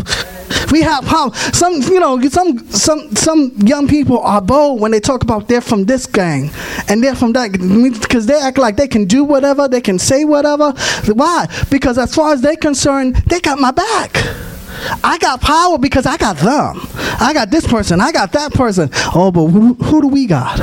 We 0.71 0.81
have. 0.81 1.03
Some, 1.53 1.81
you 1.81 1.99
know, 1.99 2.19
some 2.29 2.57
some 2.69 3.15
some 3.15 3.51
young 3.57 3.87
people 3.87 4.19
are 4.19 4.41
bold 4.41 4.81
when 4.81 4.91
they 4.91 4.99
talk 4.99 5.23
about 5.23 5.47
they're 5.47 5.61
from 5.61 5.85
this 5.85 6.05
gang 6.05 6.51
and 6.87 7.03
they're 7.03 7.15
from 7.15 7.33
that 7.33 7.51
because 8.01 8.25
they 8.25 8.39
act 8.39 8.57
like 8.57 8.77
they 8.77 8.87
can 8.87 9.05
do 9.05 9.23
whatever, 9.23 9.67
they 9.67 9.81
can 9.81 9.99
say 9.99 10.25
whatever. 10.25 10.71
Why? 11.13 11.47
Because 11.69 11.97
as 11.97 12.13
far 12.15 12.33
as 12.33 12.41
they're 12.41 12.55
concerned, 12.55 13.15
they 13.27 13.39
got 13.39 13.59
my 13.59 13.71
back. 13.71 14.52
I 15.03 15.17
got 15.19 15.41
power 15.41 15.77
because 15.77 16.05
I 16.05 16.17
got 16.17 16.37
them. 16.37 16.87
I 17.19 17.31
got 17.33 17.49
this 17.49 17.65
person. 17.65 18.01
I 18.01 18.11
got 18.11 18.31
that 18.33 18.53
person. 18.53 18.89
Oh, 19.15 19.31
but 19.31 19.47
who, 19.47 19.73
who 19.75 20.01
do 20.01 20.07
we 20.07 20.25
got? 20.25 20.59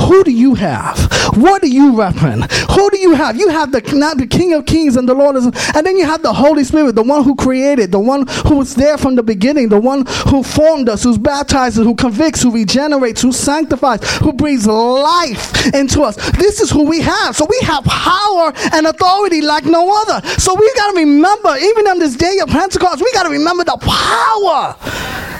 Who 0.00 0.24
do 0.24 0.30
you 0.30 0.54
have? 0.54 0.98
What 1.36 1.62
do 1.62 1.68
you 1.68 1.98
represent? 1.98 2.50
Who 2.52 2.90
do 2.90 2.98
you 2.98 3.14
have? 3.14 3.36
You 3.36 3.48
have 3.48 3.72
the 3.72 3.80
not 3.94 4.18
the 4.18 4.26
King 4.26 4.54
of 4.54 4.66
Kings 4.66 4.96
and 4.96 5.08
the 5.08 5.14
Lord 5.14 5.36
is, 5.36 5.46
and 5.46 5.86
then 5.86 5.96
you 5.96 6.04
have 6.06 6.22
the 6.22 6.32
Holy 6.32 6.64
Spirit, 6.64 6.94
the 6.94 7.02
one 7.02 7.24
who 7.24 7.34
created, 7.34 7.92
the 7.92 8.00
one 8.00 8.26
who 8.46 8.56
was 8.56 8.74
there 8.74 8.96
from 8.96 9.16
the 9.16 9.22
beginning, 9.22 9.68
the 9.68 9.80
one 9.80 10.04
who 10.28 10.42
formed 10.42 10.88
us, 10.88 11.02
who's 11.02 11.18
baptizes, 11.18 11.84
who 11.84 11.94
convicts, 11.94 12.42
who 12.42 12.50
regenerates, 12.50 13.22
who 13.22 13.32
sanctifies, 13.32 14.00
who 14.18 14.32
breathes 14.32 14.66
life 14.66 15.74
into 15.74 16.02
us. 16.02 16.16
This 16.32 16.60
is 16.60 16.70
who 16.70 16.84
we 16.88 17.00
have. 17.00 17.36
So 17.36 17.46
we 17.48 17.58
have 17.62 17.84
power 17.84 18.52
and 18.72 18.86
authority 18.86 19.42
like 19.42 19.64
no 19.64 20.02
other. 20.02 20.26
So 20.38 20.54
we 20.54 20.72
got 20.74 20.92
to 20.92 20.98
remember, 20.98 21.56
even 21.56 21.88
on 21.88 21.98
this 21.98 22.16
day 22.16 22.38
of 22.40 22.48
Pentecost, 22.48 23.02
we 23.02 23.12
got 23.12 23.24
to 23.24 23.30
remember 23.30 23.47
the 23.56 23.78
power 23.80 24.76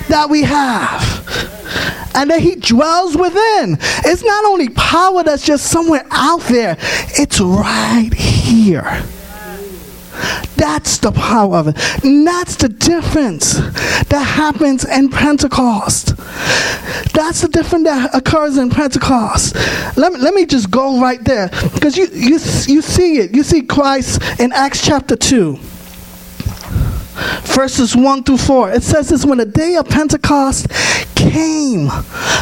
that 0.08 0.28
we 0.30 0.42
have. 0.42 1.02
And 2.14 2.30
that 2.30 2.40
he 2.40 2.56
dwells 2.56 3.16
within. 3.16 3.76
It's 4.04 4.24
not 4.24 4.44
only 4.46 4.70
power 4.70 5.22
that's 5.22 5.44
just 5.44 5.70
somewhere 5.70 6.04
out 6.10 6.40
there, 6.42 6.76
it's 7.18 7.38
right 7.40 8.10
here. 8.12 9.04
That's 10.56 10.98
the 10.98 11.12
power 11.12 11.56
of 11.56 11.68
it. 11.68 12.04
And 12.04 12.26
that's 12.26 12.56
the 12.56 12.68
difference 12.68 13.54
that 13.54 14.24
happens 14.24 14.84
in 14.84 15.10
Pentecost. 15.10 16.16
That's 17.12 17.42
the 17.42 17.48
difference 17.48 17.84
that 17.84 18.14
occurs 18.14 18.56
in 18.56 18.70
Pentecost. 18.70 19.54
Let 19.96 20.12
me, 20.12 20.18
let 20.18 20.34
me 20.34 20.46
just 20.46 20.70
go 20.70 21.00
right 21.00 21.22
there 21.22 21.48
because 21.74 21.96
you, 21.96 22.08
you, 22.12 22.38
you 22.66 22.82
see 22.82 23.18
it. 23.18 23.34
You 23.34 23.44
see 23.44 23.62
Christ 23.62 24.20
in 24.40 24.52
Acts 24.52 24.84
chapter 24.84 25.14
2 25.14 25.58
verses 27.42 27.96
1 27.96 28.24
through 28.24 28.38
4. 28.38 28.72
It 28.72 28.82
says 28.82 29.08
this 29.08 29.24
when 29.24 29.38
the 29.38 29.46
day 29.46 29.76
of 29.76 29.88
Pentecost 29.88 30.68
came, 31.16 31.88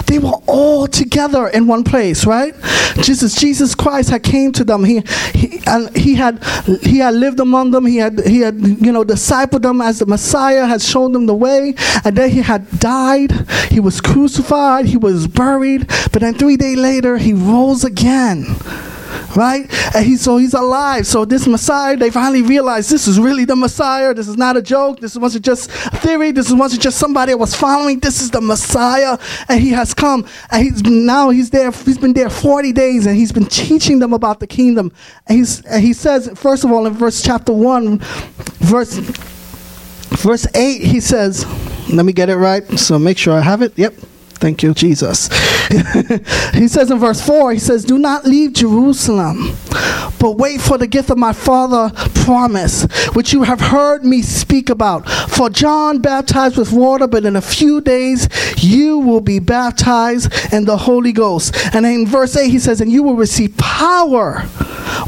they 0.06 0.18
were 0.18 0.38
all 0.46 0.86
together 0.86 1.48
in 1.48 1.66
one 1.66 1.84
place, 1.84 2.26
right? 2.26 2.54
Jesus, 3.02 3.34
Jesus 3.34 3.74
Christ 3.74 4.10
had 4.10 4.22
came 4.22 4.52
to 4.52 4.64
them. 4.64 4.84
He, 4.84 5.02
he 5.34 5.60
and 5.66 5.94
he 5.96 6.14
had 6.14 6.42
he 6.82 6.98
had 6.98 7.14
lived 7.14 7.40
among 7.40 7.70
them. 7.70 7.86
He 7.86 7.96
had 7.96 8.20
he 8.26 8.40
had 8.40 8.60
you 8.60 8.92
know 8.92 9.04
discipled 9.04 9.62
them 9.62 9.80
as 9.80 9.98
the 9.98 10.06
Messiah, 10.06 10.66
had 10.66 10.80
shown 10.82 11.12
them 11.12 11.26
the 11.26 11.34
way, 11.34 11.74
and 12.04 12.16
then 12.16 12.30
he 12.30 12.40
had 12.40 12.78
died. 12.78 13.32
He 13.70 13.80
was 13.80 14.00
crucified, 14.00 14.86
he 14.86 14.96
was 14.96 15.26
buried, 15.26 15.88
but 16.12 16.20
then 16.20 16.34
three 16.34 16.56
days 16.56 16.78
later 16.78 17.18
he 17.18 17.32
rose 17.32 17.84
again 17.84 18.56
right? 19.36 19.66
And 19.94 20.04
he, 20.04 20.16
so 20.16 20.36
he's 20.36 20.54
alive. 20.54 21.06
So 21.06 21.24
this 21.24 21.46
Messiah, 21.46 21.96
they 21.96 22.10
finally 22.10 22.42
realized 22.42 22.90
this 22.90 23.06
is 23.06 23.18
really 23.18 23.44
the 23.44 23.56
Messiah. 23.56 24.14
This 24.14 24.28
is 24.28 24.36
not 24.36 24.56
a 24.56 24.62
joke. 24.62 25.00
This 25.00 25.16
wasn't 25.16 25.44
just 25.44 25.70
a 25.70 25.96
theory. 25.96 26.32
This 26.32 26.52
wasn't 26.52 26.82
just 26.82 26.98
somebody 26.98 27.32
I 27.32 27.36
was 27.36 27.54
following. 27.54 28.00
This 28.00 28.20
is 28.20 28.30
the 28.30 28.40
Messiah, 28.40 29.18
and 29.48 29.60
he 29.60 29.70
has 29.70 29.94
come. 29.94 30.26
And 30.50 30.62
he's 30.62 30.82
now 30.82 31.30
he's 31.30 31.50
there. 31.50 31.70
He's 31.70 31.98
been 31.98 32.12
there 32.12 32.30
40 32.30 32.72
days, 32.72 33.06
and 33.06 33.16
he's 33.16 33.32
been 33.32 33.46
teaching 33.46 33.98
them 33.98 34.12
about 34.12 34.40
the 34.40 34.46
kingdom. 34.46 34.92
And 35.26 35.38
he's 35.38 35.64
and 35.66 35.82
he 35.82 35.92
says 35.92 36.30
first 36.34 36.64
of 36.64 36.72
all 36.72 36.86
in 36.86 36.92
verse 36.94 37.22
chapter 37.22 37.52
one, 37.52 37.98
verse 38.60 38.94
verse 40.16 40.46
eight, 40.54 40.82
he 40.82 41.00
says, 41.00 41.44
let 41.92 42.04
me 42.04 42.12
get 42.12 42.28
it 42.28 42.36
right. 42.36 42.66
So 42.78 42.98
make 42.98 43.18
sure 43.18 43.34
I 43.34 43.40
have 43.40 43.62
it. 43.62 43.76
Yep. 43.76 43.94
Thank 44.36 44.62
you, 44.62 44.74
Jesus. 44.74 45.28
he 46.52 46.68
says 46.68 46.90
in 46.90 46.98
verse 46.98 47.24
4, 47.24 47.52
he 47.52 47.58
says, 47.58 47.84
Do 47.84 47.98
not 47.98 48.24
leave 48.24 48.52
Jerusalem, 48.52 49.56
but 50.18 50.32
wait 50.36 50.60
for 50.60 50.78
the 50.78 50.86
gift 50.86 51.10
of 51.10 51.18
my 51.18 51.32
Father 51.32 51.90
promise, 52.24 52.84
which 53.14 53.32
you 53.32 53.44
have 53.44 53.60
heard 53.60 54.04
me 54.04 54.22
speak 54.22 54.68
about. 54.68 55.04
For 55.36 55.50
John 55.50 55.98
baptized 55.98 56.56
with 56.56 56.72
water, 56.72 57.06
but 57.06 57.26
in 57.26 57.36
a 57.36 57.42
few 57.42 57.82
days 57.82 58.26
you 58.56 58.98
will 58.98 59.20
be 59.20 59.38
baptized 59.38 60.32
in 60.50 60.64
the 60.64 60.78
Holy 60.78 61.12
Ghost. 61.12 61.54
And 61.74 61.84
in 61.84 62.06
verse 62.06 62.34
8, 62.34 62.48
he 62.48 62.58
says, 62.58 62.80
And 62.80 62.90
you 62.90 63.02
will 63.02 63.16
receive 63.16 63.54
power 63.58 64.40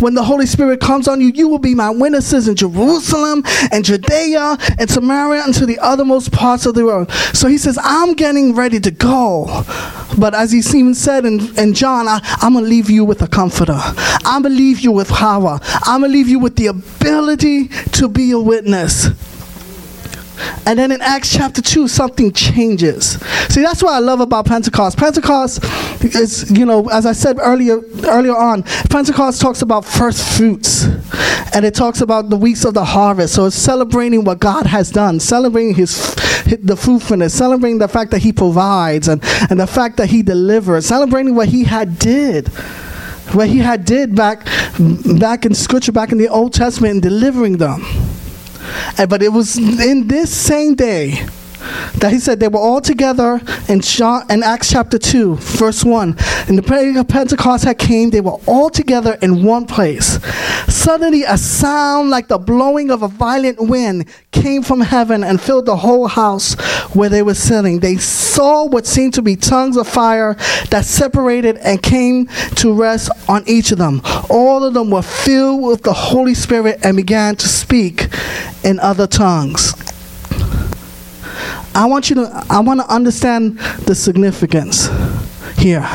when 0.01 0.13
the 0.13 0.23
Holy 0.23 0.45
Spirit 0.45 0.81
comes 0.81 1.09
on 1.09 1.23
you. 1.23 1.29
You 1.29 1.49
will 1.49 1.59
be 1.59 1.75
my 1.75 1.89
witnesses 1.89 2.47
in 2.47 2.57
Jerusalem 2.57 3.43
and 3.73 3.87
Judea 3.87 4.59
and 4.79 4.91
Samaria 4.91 5.45
and 5.45 5.55
to 5.55 5.65
the 5.65 5.79
othermost 5.83 6.31
parts 6.31 6.67
of 6.67 6.75
the 6.75 6.85
world. 6.85 7.11
So 7.33 7.49
he 7.49 7.57
says, 7.57 7.79
I'm 7.83 8.13
getting 8.13 8.55
ready 8.55 8.81
to 8.81 8.91
go 8.91 9.65
but 10.19 10.35
as 10.35 10.51
he 10.51 10.59
even 10.59 10.95
said 10.95 11.25
in, 11.25 11.57
in 11.57 11.75
John, 11.75 12.09
I, 12.09 12.21
I'm 12.41 12.55
going 12.55 12.65
to 12.65 12.69
leave 12.69 12.91
you 12.91 13.05
with 13.05 13.23
a 13.23 13.29
comforter. 13.29 13.79
I'm 13.79 14.43
going 14.43 14.55
to 14.55 14.59
leave 14.59 14.81
you 14.81 14.91
with 14.91 15.09
power. 15.09 15.61
I'm 15.63 16.01
going 16.01 16.11
to 16.11 16.19
leave 16.19 16.29
you 16.29 16.41
with 16.41 16.57
the 16.57 16.67
ability 16.67 17.69
to 17.69 18.09
be 18.09 18.33
a 18.33 18.39
witness. 18.41 19.09
And 20.67 20.79
then 20.79 20.93
in 20.93 21.01
Acts 21.01 21.33
chapter 21.33 21.63
2, 21.63 21.89
something 21.89 22.33
changes. 22.33 23.19
See, 23.49 23.63
that's 23.63 23.83
what 23.83 23.95
I 23.95 23.99
love 23.99 24.21
about 24.21 24.47
Pentecost. 24.47 24.99
Pentecost 24.99 25.65
is, 26.03 26.51
you 26.51 26.67
know, 26.67 26.89
as 26.91 27.07
I 27.07 27.13
said 27.13 27.39
earlier 27.41 27.81
earlier 28.05 28.37
on, 28.37 28.63
Pentecost 28.91 29.41
talks 29.41 29.63
about 29.63 29.85
first 29.85 30.37
fruits. 30.37 30.85
And 31.55 31.65
it 31.65 31.75
talks 31.75 32.01
about 32.01 32.29
the 32.29 32.37
weeks 32.37 32.65
of 32.65 32.75
the 32.75 32.85
harvest. 32.85 33.35
So 33.35 33.47
it's 33.47 33.57
celebrating 33.57 34.25
what 34.25 34.39
God 34.39 34.67
has 34.67 34.91
done, 34.91 35.19
celebrating 35.19 35.75
his 35.75 36.15
the 36.63 36.77
fruitfulness, 36.77 37.35
celebrating 37.35 37.79
the 37.79 37.89
fact 37.89 38.11
that 38.11 38.21
he 38.21 38.33
provides 38.33 39.09
and, 39.09 39.23
and 39.51 39.59
the 39.59 39.67
fact 39.67 39.97
that 39.97 40.09
he 40.09 40.23
delivers, 40.23 40.87
celebrating 40.87 41.35
what 41.35 41.49
he 41.49 41.65
had 41.65 41.99
did 41.99 42.51
what 43.35 43.49
he 43.49 43.59
had 43.59 43.85
did 43.85 44.15
back 44.15 44.47
back 45.19 45.45
in 45.45 45.55
scripture 45.55 45.93
back 45.93 46.13
in 46.13 46.19
the 46.19 46.29
old 46.29 46.53
testament 46.53 46.93
and 46.93 47.03
delivering 47.03 47.59
them 47.59 47.83
but 49.09 49.23
it 49.23 49.33
was 49.33 49.57
in 49.59 50.07
this 50.09 50.35
same 50.35 50.75
day 50.75 51.27
that 51.97 52.13
he 52.13 52.19
said 52.19 52.41
they 52.41 52.49
were 52.49 52.59
all 52.59 52.81
together 52.81 53.41
in, 53.69 53.81
John, 53.81 54.25
in 54.31 54.43
Acts 54.43 54.71
chapter 54.71 54.99
2, 54.99 55.37
verse 55.37 55.85
1. 55.85 56.17
And 56.49 56.59
the 56.59 56.63
day 56.63 56.95
of 56.99 57.09
Pentecost 57.09 57.65
had 57.65 57.79
came, 57.79 58.11
they 58.11 58.21
were 58.21 58.39
all 58.47 58.71
together 58.71 59.19
in 59.23 59.45
one 59.45 59.67
place. 59.67 60.19
Suddenly 60.73 61.25
a 61.25 61.37
sound 61.37 62.11
like 62.11 62.29
the 62.29 62.39
blowing 62.39 62.91
of 62.91 63.03
a 63.03 63.09
violent 63.09 63.61
wind 63.61 64.09
came 64.33 64.63
from 64.63 64.81
heaven 64.81 65.25
and 65.25 65.41
filled 65.41 65.67
the 65.67 65.77
whole 65.77 66.07
house 66.07 66.55
where 66.95 67.09
they 67.09 67.23
were 67.23 67.35
sitting. 67.35 67.81
They 67.81 67.97
saw 67.97 68.67
what 68.67 68.87
seemed 68.87 69.15
to 69.15 69.23
be 69.23 69.37
tongues 69.37 69.77
of 69.77 69.89
fire 69.89 70.35
that 70.71 70.85
separated 70.85 71.57
and 71.59 71.83
came 71.83 72.27
to 72.57 72.73
rest 72.73 73.11
on 73.29 73.43
each 73.47 73.73
of 73.73 73.79
them. 73.79 74.01
All 74.31 74.65
of 74.65 74.75
them 74.75 74.91
were 74.91 75.03
filled 75.03 75.63
with 75.63 75.83
the 75.83 75.93
Holy 75.93 76.35
Spirit 76.35 76.81
and 76.85 76.97
began 76.97 77.37
to 77.37 77.49
speak 77.49 78.09
in 78.65 78.79
other 78.81 79.07
tongues. 79.07 79.75
I 81.79 81.85
want 81.87 82.11
you 82.11 82.17
to 82.17 82.45
I 82.51 82.59
want 82.59 82.81
to 82.81 82.93
understand 82.93 83.57
the 83.87 83.95
significance 83.95 84.89
here. 85.57 85.89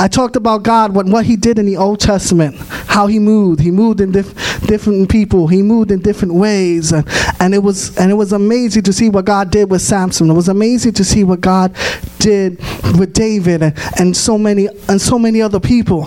I 0.00 0.06
talked 0.06 0.36
about 0.36 0.62
God, 0.62 0.94
what, 0.94 1.06
what 1.06 1.24
He 1.24 1.36
did 1.36 1.58
in 1.58 1.66
the 1.66 1.76
Old 1.76 2.00
Testament, 2.00 2.56
how 2.86 3.06
He 3.06 3.18
moved. 3.18 3.60
He 3.60 3.70
moved 3.70 4.00
in 4.00 4.12
dif- 4.12 4.34
different 4.66 5.08
people. 5.10 5.48
He 5.48 5.62
moved 5.62 5.90
in 5.90 6.00
different 6.00 6.34
ways, 6.34 6.92
and, 6.92 7.04
and 7.40 7.54
it 7.54 7.58
was 7.58 7.96
and 7.96 8.10
it 8.10 8.14
was 8.14 8.32
amazing 8.32 8.82
to 8.84 8.92
see 8.92 9.08
what 9.08 9.24
God 9.24 9.50
did 9.50 9.70
with 9.70 9.82
Samson. 9.82 10.30
It 10.30 10.34
was 10.34 10.48
amazing 10.48 10.92
to 10.94 11.04
see 11.04 11.24
what 11.24 11.40
God 11.40 11.74
did 12.18 12.58
with 12.98 13.12
David 13.12 13.62
and, 13.62 13.78
and 13.98 14.16
so 14.16 14.38
many 14.38 14.68
and 14.88 15.00
so 15.00 15.18
many 15.18 15.42
other 15.42 15.60
people. 15.60 16.06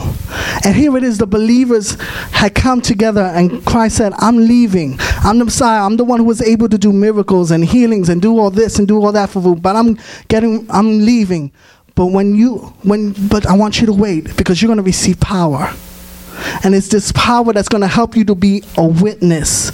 And 0.64 0.76
here 0.76 0.96
it 0.96 1.04
is: 1.04 1.18
the 1.18 1.28
believers 1.28 2.00
had 2.32 2.56
come 2.56 2.82
together, 2.82 3.24
and 3.24 3.66
Christ 3.66 3.98
said, 3.98 4.14
"I'm 4.18 4.38
leaving. 4.38 4.98
I'm 5.24 5.38
the 5.40 5.46
Messiah. 5.46 5.84
I'm 5.86 5.98
the 5.98 6.06
one 6.06 6.20
who 6.20 6.26
was 6.26 6.42
able 6.42 6.70
to 6.70 6.78
do 6.78 6.94
miracles 6.94 7.52
and 7.52 7.66
healings 7.66 8.10
and 8.10 8.22
do 8.22 8.40
all 8.40 8.52
this 8.52 8.80
and 8.80 8.88
do 8.88 9.04
all 9.04 9.12
that 9.12 9.30
for 9.30 9.42
you. 9.42 9.56
But 9.56 9.76
I'm 9.76 9.98
getting. 10.30 10.66
I'm 10.70 11.00
leaving." 11.00 11.52
But 11.96 12.08
when 12.08 12.36
you 12.36 12.58
when 12.84 13.14
but 13.28 13.46
I 13.46 13.54
want 13.54 13.80
you 13.80 13.88
to 13.88 13.94
wait 13.94 14.36
because 14.38 14.62
you're 14.62 14.68
going 14.68 14.78
to 14.78 14.84
receive 14.84 15.20
power. 15.20 15.74
And 16.64 16.76
it's 16.76 16.88
this 16.88 17.12
power 17.14 17.54
that's 17.54 17.70
going 17.70 17.82
to 17.82 17.88
help 17.88 18.16
you 18.16 18.26
to 18.26 18.36
be 18.36 18.64
a 18.78 18.86
witness 18.86 19.72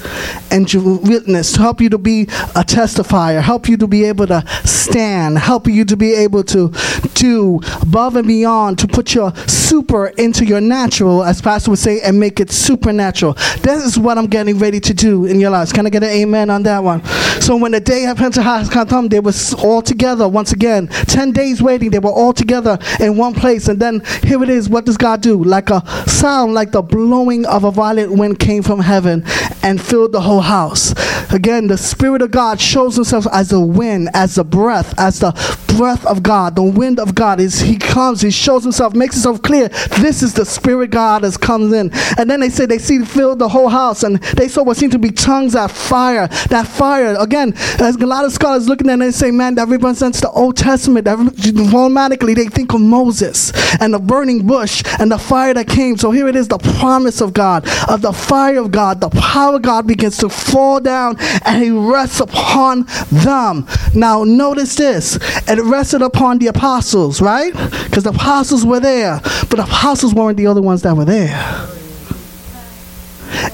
and 0.51 0.67
to 0.69 0.97
witness, 0.97 1.53
to 1.53 1.61
help 1.61 1.81
you 1.81 1.89
to 1.89 1.97
be 1.97 2.23
a 2.23 2.63
testifier, 2.63 3.41
help 3.41 3.67
you 3.67 3.77
to 3.77 3.87
be 3.87 4.03
able 4.05 4.27
to 4.27 4.43
stand, 4.65 5.37
help 5.37 5.67
you 5.67 5.85
to 5.85 5.97
be 5.97 6.13
able 6.13 6.43
to 6.43 6.71
do 7.13 7.59
above 7.81 8.15
and 8.15 8.27
beyond, 8.27 8.79
to 8.79 8.87
put 8.87 9.13
your 9.13 9.33
super 9.47 10.07
into 10.17 10.45
your 10.45 10.61
natural, 10.61 11.23
as 11.23 11.41
Pastor 11.41 11.71
would 11.71 11.79
say, 11.79 12.01
and 12.01 12.19
make 12.19 12.39
it 12.39 12.51
supernatural. 12.51 13.33
This 13.61 13.83
is 13.83 13.97
what 13.97 14.17
I'm 14.17 14.27
getting 14.27 14.57
ready 14.59 14.79
to 14.79 14.93
do 14.93 15.25
in 15.25 15.39
your 15.39 15.49
lives. 15.49 15.73
Can 15.73 15.85
I 15.85 15.89
get 15.89 16.03
an 16.03 16.09
amen 16.09 16.49
on 16.49 16.63
that 16.63 16.83
one? 16.83 17.03
So 17.41 17.55
when 17.55 17.71
the 17.71 17.79
day 17.79 18.05
of 18.05 18.17
Pentecost 18.17 18.71
come, 18.71 19.09
they 19.09 19.19
were 19.19 19.33
all 19.59 19.81
together 19.81 20.27
once 20.27 20.51
again. 20.51 20.87
Ten 20.87 21.31
days 21.31 21.61
waiting, 21.61 21.89
they 21.91 21.99
were 21.99 22.11
all 22.11 22.33
together 22.33 22.77
in 22.99 23.17
one 23.17 23.33
place. 23.33 23.67
And 23.67 23.79
then 23.79 24.01
here 24.23 24.41
it 24.43 24.49
is. 24.49 24.69
What 24.69 24.85
does 24.85 24.97
God 24.97 25.21
do? 25.21 25.43
Like 25.43 25.69
a 25.69 25.85
sound 26.09 26.53
like 26.57 26.71
the 26.71 26.81
blowing 26.81 27.45
of 27.45 27.63
a 27.63 27.71
violent 27.71 28.17
wind 28.17 28.39
came 28.39 28.63
from 28.63 28.79
heaven 28.79 29.23
and 29.61 29.79
filled 29.79 30.11
the 30.11 30.21
whole 30.21 30.41
house. 30.41 30.91
Again, 31.31 31.67
the 31.67 31.77
Spirit 31.77 32.23
of 32.23 32.31
God 32.31 32.59
shows 32.59 32.95
himself 32.95 33.27
as 33.31 33.49
the 33.49 33.61
wind, 33.61 34.09
as 34.15 34.35
the 34.35 34.43
breath, 34.43 34.97
as 34.99 35.19
the 35.19 35.31
breath 35.77 36.03
of 36.05 36.23
God, 36.23 36.55
the 36.55 36.63
wind 36.63 36.99
of 36.99 37.13
God. 37.13 37.39
Is 37.39 37.59
He 37.59 37.77
comes, 37.77 38.21
He 38.21 38.31
shows 38.31 38.63
Himself, 38.63 38.95
makes 38.95 39.15
Himself 39.15 39.41
clear. 39.41 39.67
This 39.99 40.23
is 40.23 40.33
the 40.33 40.45
Spirit 40.45 40.89
God 40.89 41.23
has 41.23 41.37
comes 41.37 41.71
in. 41.73 41.91
And 42.17 42.29
then 42.29 42.39
they 42.39 42.49
say 42.49 42.65
they 42.65 42.79
see 42.79 43.05
filled 43.05 43.39
the 43.39 43.47
whole 43.47 43.69
house, 43.69 44.03
and 44.03 44.17
they 44.35 44.47
saw 44.47 44.63
what 44.63 44.77
seemed 44.77 44.93
to 44.93 44.99
be 44.99 45.11
tongues 45.11 45.55
of 45.55 45.71
fire. 45.71 46.27
That 46.49 46.67
fire, 46.67 47.15
again, 47.19 47.53
as 47.79 47.95
a 47.95 48.05
lot 48.05 48.25
of 48.25 48.33
scholars 48.33 48.67
looking 48.67 48.89
at 48.89 48.99
it 48.99 49.03
and 49.03 49.13
say, 49.13 49.29
man, 49.29 49.55
that 49.55 49.67
represents 49.67 50.19
the 50.21 50.31
Old 50.31 50.57
Testament. 50.57 51.05
That 51.05 51.19
automatically 51.19 52.33
they 52.33 52.45
think 52.45 52.73
of 52.73 52.81
Moses 52.81 53.51
and 53.79 53.93
the 53.93 53.99
burning 53.99 54.47
bush 54.47 54.83
and 54.99 55.11
the 55.11 55.17
fire 55.17 55.53
that 55.53 55.67
came. 55.67 55.97
So 55.97 56.11
here 56.11 56.27
it 56.27 56.35
is, 56.35 56.46
the 56.47 56.57
promise 56.79 57.21
of 57.21 57.33
God, 57.33 57.67
of 57.89 58.01
the 58.01 58.13
fire 58.13 58.59
of 58.59 58.71
God, 58.71 59.01
the 59.01 59.09
power 59.09 59.55
of 59.55 59.61
God 59.61 59.87
begins 59.87 60.17
to 60.17 60.29
fall 60.29 60.79
down 60.79 61.17
and 61.45 61.63
He 61.63 61.71
rests 61.71 62.19
upon 62.19 62.85
them. 63.11 63.67
Now 63.93 64.23
notice 64.23 64.75
this. 64.75 65.17
It 65.47 65.61
rested 65.63 66.01
upon 66.01 66.39
the 66.39 66.47
apostles, 66.47 67.21
right? 67.21 67.53
Because 67.85 68.03
the 68.03 68.11
apostles 68.11 68.65
were 68.65 68.79
there, 68.79 69.19
but 69.49 69.57
the 69.57 69.63
apostles 69.63 70.13
weren't 70.13 70.37
the 70.37 70.47
only 70.47 70.61
ones 70.61 70.81
that 70.83 70.95
were 70.95 71.05
there. 71.05 71.67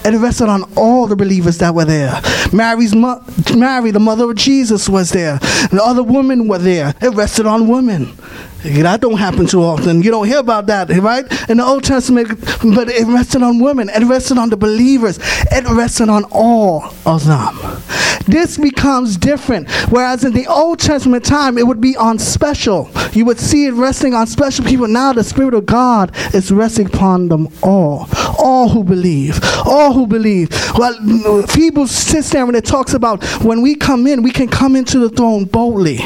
It 0.05 0.17
rested 0.17 0.49
on 0.49 0.63
all 0.75 1.07
the 1.07 1.15
believers 1.15 1.57
that 1.59 1.73
were 1.73 1.85
there. 1.85 2.21
Mary's 2.51 2.95
mo- 2.95 3.23
Mary, 3.55 3.91
the 3.91 3.99
mother 3.99 4.29
of 4.29 4.35
Jesus, 4.35 4.87
was 4.89 5.11
there. 5.11 5.37
The 5.71 5.81
other 5.83 6.03
women 6.03 6.47
were 6.47 6.57
there. 6.59 6.93
It 7.01 7.13
rested 7.15 7.45
on 7.45 7.67
women. 7.67 8.13
That 8.63 9.01
don't 9.01 9.17
happen 9.17 9.45
too 9.45 9.61
often. 9.61 10.01
You 10.03 10.11
don't 10.11 10.25
hear 10.25 10.37
about 10.39 10.67
that, 10.67 10.89
right? 10.89 11.25
In 11.49 11.57
the 11.57 11.65
Old 11.65 11.83
Testament, 11.83 12.29
but 12.73 12.87
it 12.89 13.05
rested 13.07 13.43
on 13.43 13.59
women. 13.59 13.89
It 13.89 14.05
rested 14.05 14.37
on 14.37 14.49
the 14.49 14.55
believers. 14.55 15.19
It 15.51 15.67
rested 15.69 16.07
on 16.07 16.23
all 16.31 16.85
of 17.05 17.25
them. 17.25 17.59
This 18.25 18.57
becomes 18.57 19.17
different. 19.17 19.69
Whereas 19.89 20.23
in 20.23 20.31
the 20.31 20.47
Old 20.47 20.79
Testament 20.79 21.25
time, 21.25 21.57
it 21.57 21.67
would 21.67 21.81
be 21.81 21.97
on 21.97 22.17
special. 22.19 22.89
You 23.11 23.25
would 23.25 23.37
see 23.37 23.65
it 23.65 23.73
resting 23.73 24.13
on 24.13 24.27
special 24.27 24.63
people. 24.63 24.87
Now 24.87 25.11
the 25.11 25.25
Spirit 25.25 25.53
of 25.55 25.65
God 25.65 26.15
is 26.33 26.49
resting 26.49 26.87
upon 26.87 27.27
them 27.27 27.49
all. 27.61 28.07
All 28.43 28.67
who 28.67 28.83
believe. 28.83 29.39
All 29.65 29.93
who 29.93 30.05
believe. 30.05 30.49
Well, 30.77 30.93
Hebrews 31.47 31.91
sits 31.91 32.31
there 32.31 32.43
and 32.43 32.55
it 32.55 32.65
talks 32.65 32.93
about 32.93 33.23
when 33.41 33.61
we 33.61 33.75
come 33.75 34.05
in, 34.05 34.21
we 34.21 34.31
can 34.31 34.49
come 34.49 34.75
into 34.75 34.99
the 34.99 35.09
throne 35.09 35.45
boldly. 35.45 35.99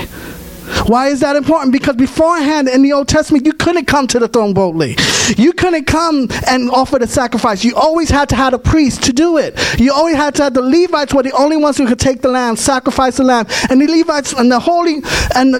Why 0.87 1.07
is 1.07 1.19
that 1.21 1.35
important? 1.35 1.73
Because 1.73 1.95
beforehand 1.95 2.67
in 2.67 2.81
the 2.81 2.93
Old 2.93 3.07
Testament, 3.07 3.45
you 3.45 3.53
couldn't 3.53 3.85
come 3.85 4.07
to 4.07 4.19
the 4.19 4.27
throne 4.27 4.53
boldly. 4.53 4.95
You 5.35 5.53
couldn't 5.53 5.85
come 5.85 6.29
and 6.47 6.69
offer 6.69 6.99
the 6.99 7.07
sacrifice. 7.07 7.63
You 7.63 7.75
always 7.75 8.09
had 8.09 8.29
to 8.29 8.35
have 8.35 8.53
a 8.53 8.59
priest 8.59 9.03
to 9.03 9.13
do 9.13 9.37
it. 9.37 9.57
You 9.79 9.91
always 9.93 10.15
had 10.15 10.35
to 10.35 10.43
have 10.43 10.53
the 10.53 10.61
Levites 10.61 11.13
were 11.13 11.23
the 11.23 11.33
only 11.33 11.57
ones 11.57 11.77
who 11.77 11.87
could 11.87 11.99
take 11.99 12.21
the 12.21 12.29
lamb, 12.29 12.55
sacrifice 12.55 13.17
the 13.17 13.23
lamb. 13.23 13.47
And 13.69 13.81
the 13.81 13.87
Levites 13.87 14.33
and 14.33 14.51
the 14.51 14.59
holy 14.59 15.01
and 15.35 15.53
the, 15.53 15.59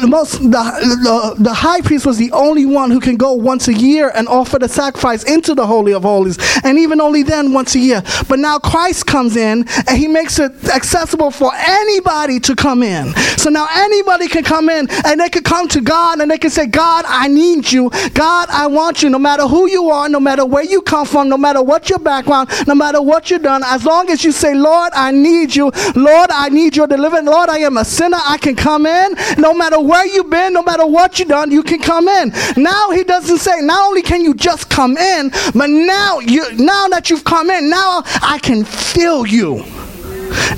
the 0.00 0.06
most 0.06 0.38
the, 0.40 0.48
the, 0.50 1.42
the 1.42 1.54
high 1.54 1.80
priest 1.80 2.06
was 2.06 2.18
the 2.18 2.32
only 2.32 2.66
one 2.66 2.90
who 2.90 3.00
can 3.00 3.16
go 3.16 3.32
once 3.32 3.68
a 3.68 3.74
year 3.74 4.12
and 4.14 4.28
offer 4.28 4.58
the 4.58 4.68
sacrifice 4.68 5.24
into 5.24 5.54
the 5.54 5.66
holy 5.66 5.92
of 5.92 6.02
holies. 6.02 6.38
And 6.64 6.78
even 6.78 7.00
only 7.00 7.22
then 7.22 7.52
once 7.52 7.74
a 7.74 7.78
year. 7.78 8.02
But 8.28 8.38
now 8.38 8.58
Christ 8.58 9.06
comes 9.06 9.36
in 9.36 9.66
and 9.88 9.98
he 9.98 10.08
makes 10.08 10.38
it 10.38 10.52
accessible 10.68 11.30
for 11.30 11.52
anybody 11.54 12.40
to 12.40 12.54
come 12.54 12.82
in. 12.82 13.12
So 13.36 13.50
now 13.50 13.66
anybody 13.72 14.28
can 14.28 14.39
come 14.42 14.68
in 14.68 14.88
and 15.04 15.20
they 15.20 15.28
can 15.28 15.42
come 15.42 15.68
to 15.68 15.80
God 15.80 16.20
and 16.20 16.30
they 16.30 16.38
can 16.38 16.50
say, 16.50 16.66
God, 16.66 17.04
I 17.06 17.28
need 17.28 17.70
you. 17.70 17.90
God, 18.14 18.48
I 18.50 18.66
want 18.66 19.02
you. 19.02 19.10
No 19.10 19.18
matter 19.18 19.46
who 19.46 19.68
you 19.68 19.90
are, 19.90 20.08
no 20.08 20.20
matter 20.20 20.44
where 20.44 20.64
you 20.64 20.82
come 20.82 21.06
from, 21.06 21.28
no 21.28 21.36
matter 21.36 21.62
what 21.62 21.88
your 21.90 21.98
background, 21.98 22.50
no 22.66 22.74
matter 22.74 23.02
what 23.02 23.30
you've 23.30 23.42
done, 23.42 23.62
as 23.64 23.84
long 23.84 24.10
as 24.10 24.24
you 24.24 24.32
say, 24.32 24.54
Lord, 24.54 24.92
I 24.94 25.10
need 25.10 25.54
you. 25.54 25.70
Lord, 25.94 26.30
I 26.30 26.48
need 26.48 26.76
your 26.76 26.86
deliverance. 26.86 27.26
Lord, 27.26 27.48
I 27.48 27.58
am 27.58 27.76
a 27.76 27.84
sinner. 27.84 28.18
I 28.20 28.38
can 28.38 28.56
come 28.56 28.86
in. 28.86 29.14
No 29.38 29.54
matter 29.54 29.80
where 29.80 30.06
you've 30.06 30.30
been, 30.30 30.52
no 30.52 30.62
matter 30.62 30.86
what 30.86 31.18
you've 31.18 31.28
done, 31.28 31.50
you 31.50 31.62
can 31.62 31.80
come 31.80 32.08
in. 32.08 32.32
Now 32.56 32.90
he 32.90 33.04
doesn't 33.04 33.38
say, 33.38 33.60
not 33.60 33.86
only 33.86 34.02
can 34.02 34.22
you 34.22 34.34
just 34.34 34.70
come 34.70 34.96
in, 34.96 35.30
but 35.54 35.68
now 35.70 36.18
you 36.20 36.52
now 36.56 36.88
that 36.88 37.10
you've 37.10 37.24
come 37.24 37.50
in, 37.50 37.70
now 37.70 38.02
I 38.22 38.38
can 38.42 38.64
feel 38.64 39.26
you. 39.26 39.64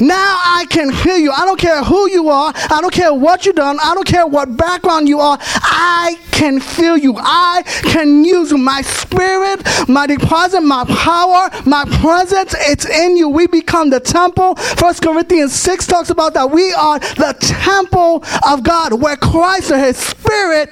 Now 0.00 0.40
I 0.44 0.66
can 0.70 0.90
hear 0.90 1.16
you. 1.16 1.32
I 1.32 1.44
don't 1.44 1.58
care 1.58 1.82
who 1.82 2.08
you 2.10 2.28
are. 2.28 2.52
I 2.54 2.80
don't 2.80 2.92
care 2.92 3.12
what 3.12 3.46
you've 3.46 3.56
done. 3.56 3.78
I 3.82 3.94
don't 3.94 4.06
care 4.06 4.26
what 4.26 4.56
background 4.56 5.08
you 5.08 5.20
are. 5.20 5.38
I 5.40 6.18
can 6.30 6.60
feel 6.60 6.96
you. 6.96 7.16
I 7.18 7.62
can 7.82 8.24
use. 8.24 8.52
My 8.52 8.82
spirit, 8.82 9.62
my 9.88 10.06
deposit, 10.06 10.60
my 10.60 10.84
power, 10.84 11.50
my 11.64 11.84
presence, 12.00 12.54
it's 12.58 12.84
in 12.84 13.16
you. 13.16 13.28
We 13.28 13.46
become 13.46 13.90
the 13.90 14.00
temple. 14.00 14.56
First 14.56 15.02
Corinthians 15.02 15.52
6 15.54 15.86
talks 15.86 16.10
about 16.10 16.34
that. 16.34 16.50
We 16.50 16.72
are 16.74 16.98
the 16.98 17.34
temple 17.40 18.24
of 18.46 18.62
God 18.62 19.00
where 19.00 19.16
Christ 19.16 19.70
or 19.70 19.78
his 19.78 19.96
spirit 19.96 20.70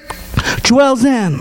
dwells 0.62 1.04
in. 1.04 1.38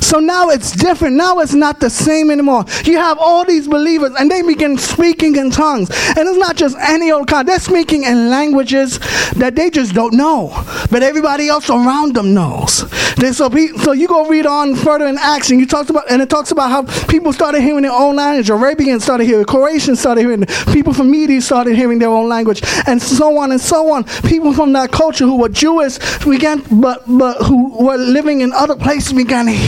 So 0.00 0.18
now 0.18 0.48
it's 0.48 0.72
different. 0.72 1.16
Now 1.16 1.38
it's 1.40 1.54
not 1.54 1.80
the 1.80 1.90
same 1.90 2.30
anymore. 2.30 2.64
You 2.84 2.98
have 2.98 3.18
all 3.18 3.44
these 3.44 3.68
believers 3.68 4.12
and 4.18 4.30
they 4.30 4.42
begin 4.42 4.78
speaking 4.78 5.36
in 5.36 5.50
tongues. 5.50 5.90
And 6.16 6.28
it's 6.28 6.38
not 6.38 6.56
just 6.56 6.76
any 6.78 7.10
old 7.10 7.28
kind. 7.28 7.46
They're 7.46 7.58
speaking 7.58 8.04
in 8.04 8.30
languages 8.30 8.98
that 9.32 9.54
they 9.54 9.70
just 9.70 9.94
don't 9.94 10.14
know. 10.14 10.52
But 10.90 11.02
everybody 11.02 11.48
else 11.48 11.70
around 11.70 12.14
them 12.14 12.34
knows. 12.34 12.84
So, 13.32 13.50
so 13.50 13.92
you 13.92 14.08
go 14.08 14.28
read 14.28 14.46
on 14.46 14.76
further 14.76 15.06
in 15.06 15.18
Acts 15.18 15.50
and 15.50 15.60
you 15.60 15.66
talked 15.66 15.90
about 15.90 16.10
and 16.10 16.22
it 16.22 16.30
talks 16.30 16.50
about 16.50 16.70
how 16.70 17.06
people 17.06 17.32
started 17.32 17.62
hearing 17.62 17.82
their 17.82 17.92
own 17.92 18.16
language. 18.16 18.48
Arabians 18.48 19.04
started 19.04 19.24
hearing, 19.24 19.44
Croatians 19.44 20.00
started 20.00 20.20
hearing, 20.20 20.44
people 20.72 20.92
from 20.92 21.10
Media 21.10 21.40
started 21.40 21.74
hearing 21.74 21.98
their 21.98 22.08
own 22.08 22.28
language, 22.28 22.62
and 22.86 23.00
so 23.02 23.38
on 23.38 23.50
and 23.50 23.60
so 23.60 23.90
on. 23.90 24.04
People 24.22 24.52
from 24.52 24.72
that 24.72 24.92
culture 24.92 25.24
who 25.24 25.36
were 25.36 25.48
Jewish 25.48 25.98
began 26.24 26.62
but 26.80 27.02
but 27.06 27.36
who 27.42 27.84
were 27.84 27.96
living 27.96 28.40
in 28.40 28.52
other 28.52 28.76
places 28.76 29.12
began 29.12 29.46
hearing 29.46 29.67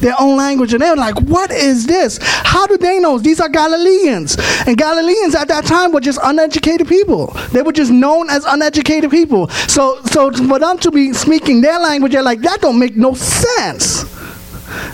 their 0.00 0.14
own 0.18 0.36
language. 0.36 0.72
And 0.72 0.82
they 0.82 0.90
were 0.90 0.96
like, 0.96 1.20
what 1.22 1.50
is 1.50 1.86
this? 1.86 2.18
How 2.22 2.66
do 2.66 2.76
they 2.76 2.98
know? 2.98 3.18
These 3.18 3.40
are 3.40 3.48
Galileans. 3.48 4.36
And 4.66 4.76
Galileans 4.76 5.34
at 5.34 5.48
that 5.48 5.64
time 5.64 5.92
were 5.92 6.00
just 6.00 6.18
uneducated 6.22 6.88
people. 6.88 7.28
They 7.52 7.62
were 7.62 7.72
just 7.72 7.90
known 7.90 8.30
as 8.30 8.44
uneducated 8.44 9.10
people. 9.10 9.48
So, 9.48 10.00
so 10.04 10.32
for 10.32 10.58
them 10.58 10.78
to 10.78 10.90
be 10.90 11.12
speaking 11.12 11.60
their 11.60 11.78
language, 11.78 12.12
they're 12.12 12.22
like, 12.22 12.40
that 12.40 12.60
don't 12.60 12.78
make 12.78 12.96
no 12.96 13.14
sense. 13.14 14.04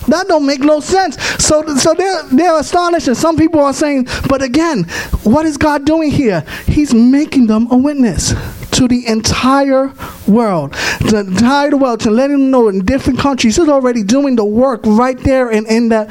That 0.09 0.27
don't 0.29 0.47
make 0.47 0.61
no 0.61 0.81
sense. 0.81 1.21
So, 1.43 1.63
so 1.77 1.95
they're, 1.95 2.23
they're 2.25 2.59
astonished. 2.59 3.09
And 3.09 3.17
some 3.17 3.37
people 3.37 3.61
are 3.61 3.75
saying, 3.75 4.09
but 4.29 4.43
again, 4.43 4.85
what 5.23 5.47
is 5.47 5.57
God 5.57 5.85
doing 5.85 6.11
here? 6.11 6.45
He's 6.67 6.95
making 6.95 7.47
them 7.47 7.71
a 7.71 7.77
witness 7.77 8.35
to 8.73 8.89
the 8.89 9.07
entire 9.07 9.93
world, 10.29 10.73
the 11.01 11.25
entire 11.27 11.77
world, 11.77 12.01
to 12.01 12.11
let 12.11 12.29
them 12.29 12.51
know 12.51 12.69
in 12.69 12.85
different 12.85 13.19
countries. 13.19 13.57
He's 13.57 13.69
already 13.69 14.03
doing 14.03 14.37
the 14.37 14.45
work 14.45 14.81
right 14.85 15.19
there 15.19 15.51
and 15.51 15.67
in 15.67 15.89
that 15.91 16.09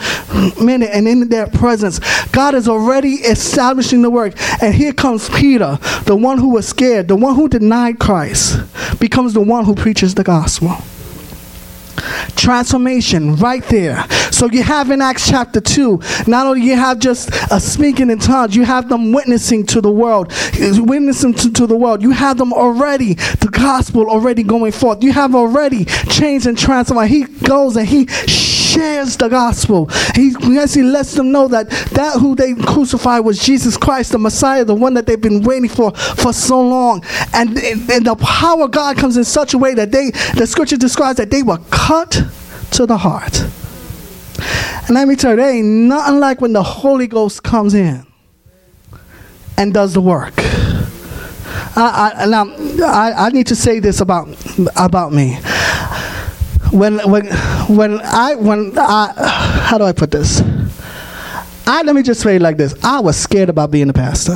minute 0.61 0.89
and 0.93 1.07
in 1.07 1.27
their 1.29 1.47
presence. 1.47 1.99
God 2.27 2.55
is 2.55 2.67
already 2.67 3.15
establishing 3.15 4.01
the 4.01 4.09
work. 4.09 4.33
And 4.61 4.73
here 4.73 4.93
comes 4.93 5.29
Peter, 5.29 5.79
the 6.05 6.15
one 6.15 6.37
who 6.37 6.49
was 6.49 6.67
scared, 6.67 7.07
the 7.07 7.15
one 7.15 7.35
who 7.35 7.47
denied 7.47 7.99
Christ, 7.99 8.59
becomes 8.99 9.33
the 9.33 9.41
one 9.41 9.65
who 9.65 9.75
preaches 9.75 10.15
the 10.15 10.23
gospel 10.23 10.77
transformation 12.35 13.35
right 13.35 13.63
there. 13.65 14.05
So 14.31 14.49
you 14.49 14.63
have 14.63 14.91
in 14.91 15.01
Acts 15.01 15.29
chapter 15.29 15.61
2, 15.61 15.99
not 16.27 16.47
only 16.47 16.61
you 16.61 16.75
have 16.75 16.99
just 16.99 17.29
a 17.51 17.59
speaking 17.59 18.09
in 18.09 18.19
tongues, 18.19 18.55
you 18.55 18.63
have 18.63 18.89
them 18.89 19.11
witnessing 19.11 19.65
to 19.67 19.81
the 19.81 19.91
world, 19.91 20.33
witnessing 20.59 21.33
to, 21.35 21.51
to 21.53 21.67
the 21.67 21.75
world. 21.75 22.01
You 22.01 22.11
have 22.11 22.37
them 22.37 22.53
already, 22.53 23.13
the 23.13 23.49
gospel 23.51 24.09
already 24.09 24.43
going 24.43 24.71
forth. 24.71 25.03
You 25.03 25.13
have 25.13 25.35
already 25.35 25.85
changed 25.85 26.47
and 26.47 26.57
transformed. 26.57 27.09
He 27.09 27.23
goes 27.23 27.75
and 27.77 27.87
he 27.87 28.07
shares 28.75 29.17
the 29.17 29.29
gospel. 29.29 29.87
He, 30.13 30.35
yes, 30.41 30.73
he 30.73 30.83
lets 30.83 31.13
them 31.13 31.31
know 31.31 31.47
that 31.47 31.69
that 31.69 32.19
who 32.19 32.35
they 32.35 32.53
crucified 32.53 33.23
was 33.23 33.39
Jesus 33.39 33.77
Christ, 33.77 34.11
the 34.11 34.17
Messiah, 34.17 34.65
the 34.65 34.75
one 34.75 34.93
that 34.95 35.05
they've 35.05 35.19
been 35.19 35.43
waiting 35.43 35.69
for 35.69 35.91
for 35.91 36.33
so 36.33 36.61
long. 36.61 37.03
And, 37.33 37.57
and 37.57 38.05
the 38.05 38.15
power 38.19 38.63
of 38.63 38.71
God 38.71 38.97
comes 38.97 39.17
in 39.17 39.23
such 39.23 39.53
a 39.53 39.57
way 39.57 39.73
that 39.75 39.91
they, 39.91 40.11
the 40.35 40.45
scripture 40.45 40.77
describes 40.77 41.17
that 41.17 41.31
they 41.31 41.43
were 41.43 41.59
cut 41.71 42.21
to 42.71 42.85
the 42.85 42.97
heart. 42.97 43.41
And 44.87 44.91
let 44.91 45.07
me 45.07 45.15
tell 45.15 45.31
you, 45.31 45.37
there 45.37 45.49
ain't 45.49 45.65
nothing 45.65 46.19
like 46.19 46.41
when 46.41 46.53
the 46.53 46.63
Holy 46.63 47.07
Ghost 47.07 47.41
comes 47.43 47.73
in 47.73 48.05
and 49.57 49.73
does 49.73 49.93
the 49.93 50.01
work. 50.01 50.33
I, 51.77 52.13
I, 52.17 52.25
now, 52.25 52.45
I, 52.85 53.27
I 53.27 53.29
need 53.29 53.47
to 53.47 53.55
say 53.55 53.79
this 53.79 54.01
about, 54.01 54.27
about 54.75 55.13
me 55.13 55.39
when 56.75 56.99
when 57.09 57.27
when 57.67 58.01
I 58.01 58.35
when 58.35 58.73
I 58.77 59.13
how 59.63 59.77
do 59.77 59.85
I 59.85 59.93
put 59.93 60.11
this? 60.11 60.41
I 61.67 61.81
let 61.81 61.95
me 61.95 62.03
just 62.03 62.21
say 62.21 62.35
it 62.35 62.41
like 62.41 62.57
this. 62.57 62.75
I 62.83 62.99
was 62.99 63.17
scared 63.17 63.49
about 63.49 63.71
being 63.71 63.89
a 63.89 63.93
pastor. 63.93 64.35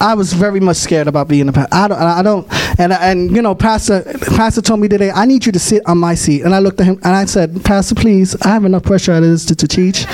I 0.00 0.14
was 0.14 0.32
very 0.32 0.60
much 0.60 0.76
scared 0.76 1.06
about 1.08 1.28
being 1.28 1.48
a 1.48 1.52
pastor. 1.52 1.74
I 1.74 1.88
don't, 1.88 1.98
I 1.98 2.22
don't, 2.22 2.80
and 2.80 2.92
and 2.92 3.34
you 3.34 3.40
know, 3.40 3.54
pastor, 3.54 4.02
pastor 4.36 4.60
told 4.60 4.80
me 4.80 4.88
today, 4.88 5.10
I 5.10 5.24
need 5.24 5.46
you 5.46 5.52
to 5.52 5.58
sit 5.58 5.82
on 5.86 5.98
my 5.98 6.14
seat, 6.14 6.42
and 6.42 6.54
I 6.54 6.58
looked 6.58 6.80
at 6.80 6.86
him 6.86 6.96
and 7.04 7.14
I 7.14 7.24
said, 7.24 7.64
Pastor, 7.64 7.94
please, 7.94 8.36
I 8.42 8.48
have 8.48 8.64
enough 8.64 8.82
pressure 8.82 9.12
is 9.14 9.46
to, 9.46 9.56
to 9.56 9.66
teach. 9.66 10.06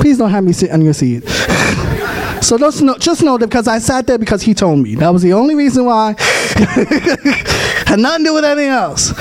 Please 0.00 0.18
don't 0.18 0.30
have 0.30 0.42
me 0.42 0.52
sit 0.52 0.70
on 0.70 0.82
your 0.82 0.94
seat. 0.94 1.20
so 2.42 2.58
just 2.58 2.82
know, 2.82 2.96
just 2.98 3.22
know 3.22 3.38
that 3.38 3.46
because 3.46 3.68
I 3.68 3.78
sat 3.78 4.06
there 4.06 4.18
because 4.18 4.42
he 4.42 4.54
told 4.54 4.80
me. 4.80 4.96
That 4.96 5.10
was 5.10 5.22
the 5.22 5.34
only 5.34 5.54
reason 5.54 5.84
why. 5.84 6.14
Had 6.18 7.98
nothing 8.00 8.24
to 8.24 8.30
do 8.30 8.34
with 8.34 8.44
anything 8.44 8.70
else. 8.70 9.12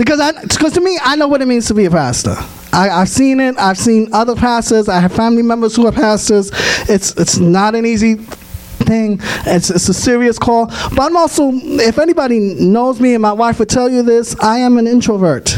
Because 0.00 0.18
I, 0.18 0.32
because 0.32 0.72
to 0.72 0.80
me, 0.80 0.98
I 1.02 1.14
know 1.14 1.28
what 1.28 1.42
it 1.42 1.46
means 1.46 1.66
to 1.66 1.74
be 1.74 1.84
a 1.84 1.90
pastor. 1.90 2.34
I, 2.72 2.88
have 2.88 3.08
seen 3.10 3.38
it. 3.38 3.58
I've 3.58 3.76
seen 3.76 4.08
other 4.14 4.34
pastors. 4.34 4.88
I 4.88 4.98
have 4.98 5.12
family 5.12 5.42
members 5.42 5.76
who 5.76 5.86
are 5.86 5.92
pastors. 5.92 6.50
It's 6.88 7.14
it's 7.18 7.36
not 7.36 7.74
an 7.74 7.84
easy 7.84 8.14
thing. 8.14 9.18
It's, 9.44 9.68
it's 9.68 9.90
a 9.90 9.92
serious 9.92 10.38
call. 10.38 10.68
But 10.68 11.00
I'm 11.00 11.18
also, 11.18 11.50
if 11.52 11.98
anybody 11.98 12.38
knows 12.38 12.98
me, 12.98 13.12
and 13.12 13.20
my 13.20 13.34
wife 13.34 13.58
would 13.58 13.68
tell 13.68 13.90
you 13.90 14.02
this, 14.02 14.34
I 14.40 14.56
am 14.60 14.78
an 14.78 14.86
introvert. 14.86 15.54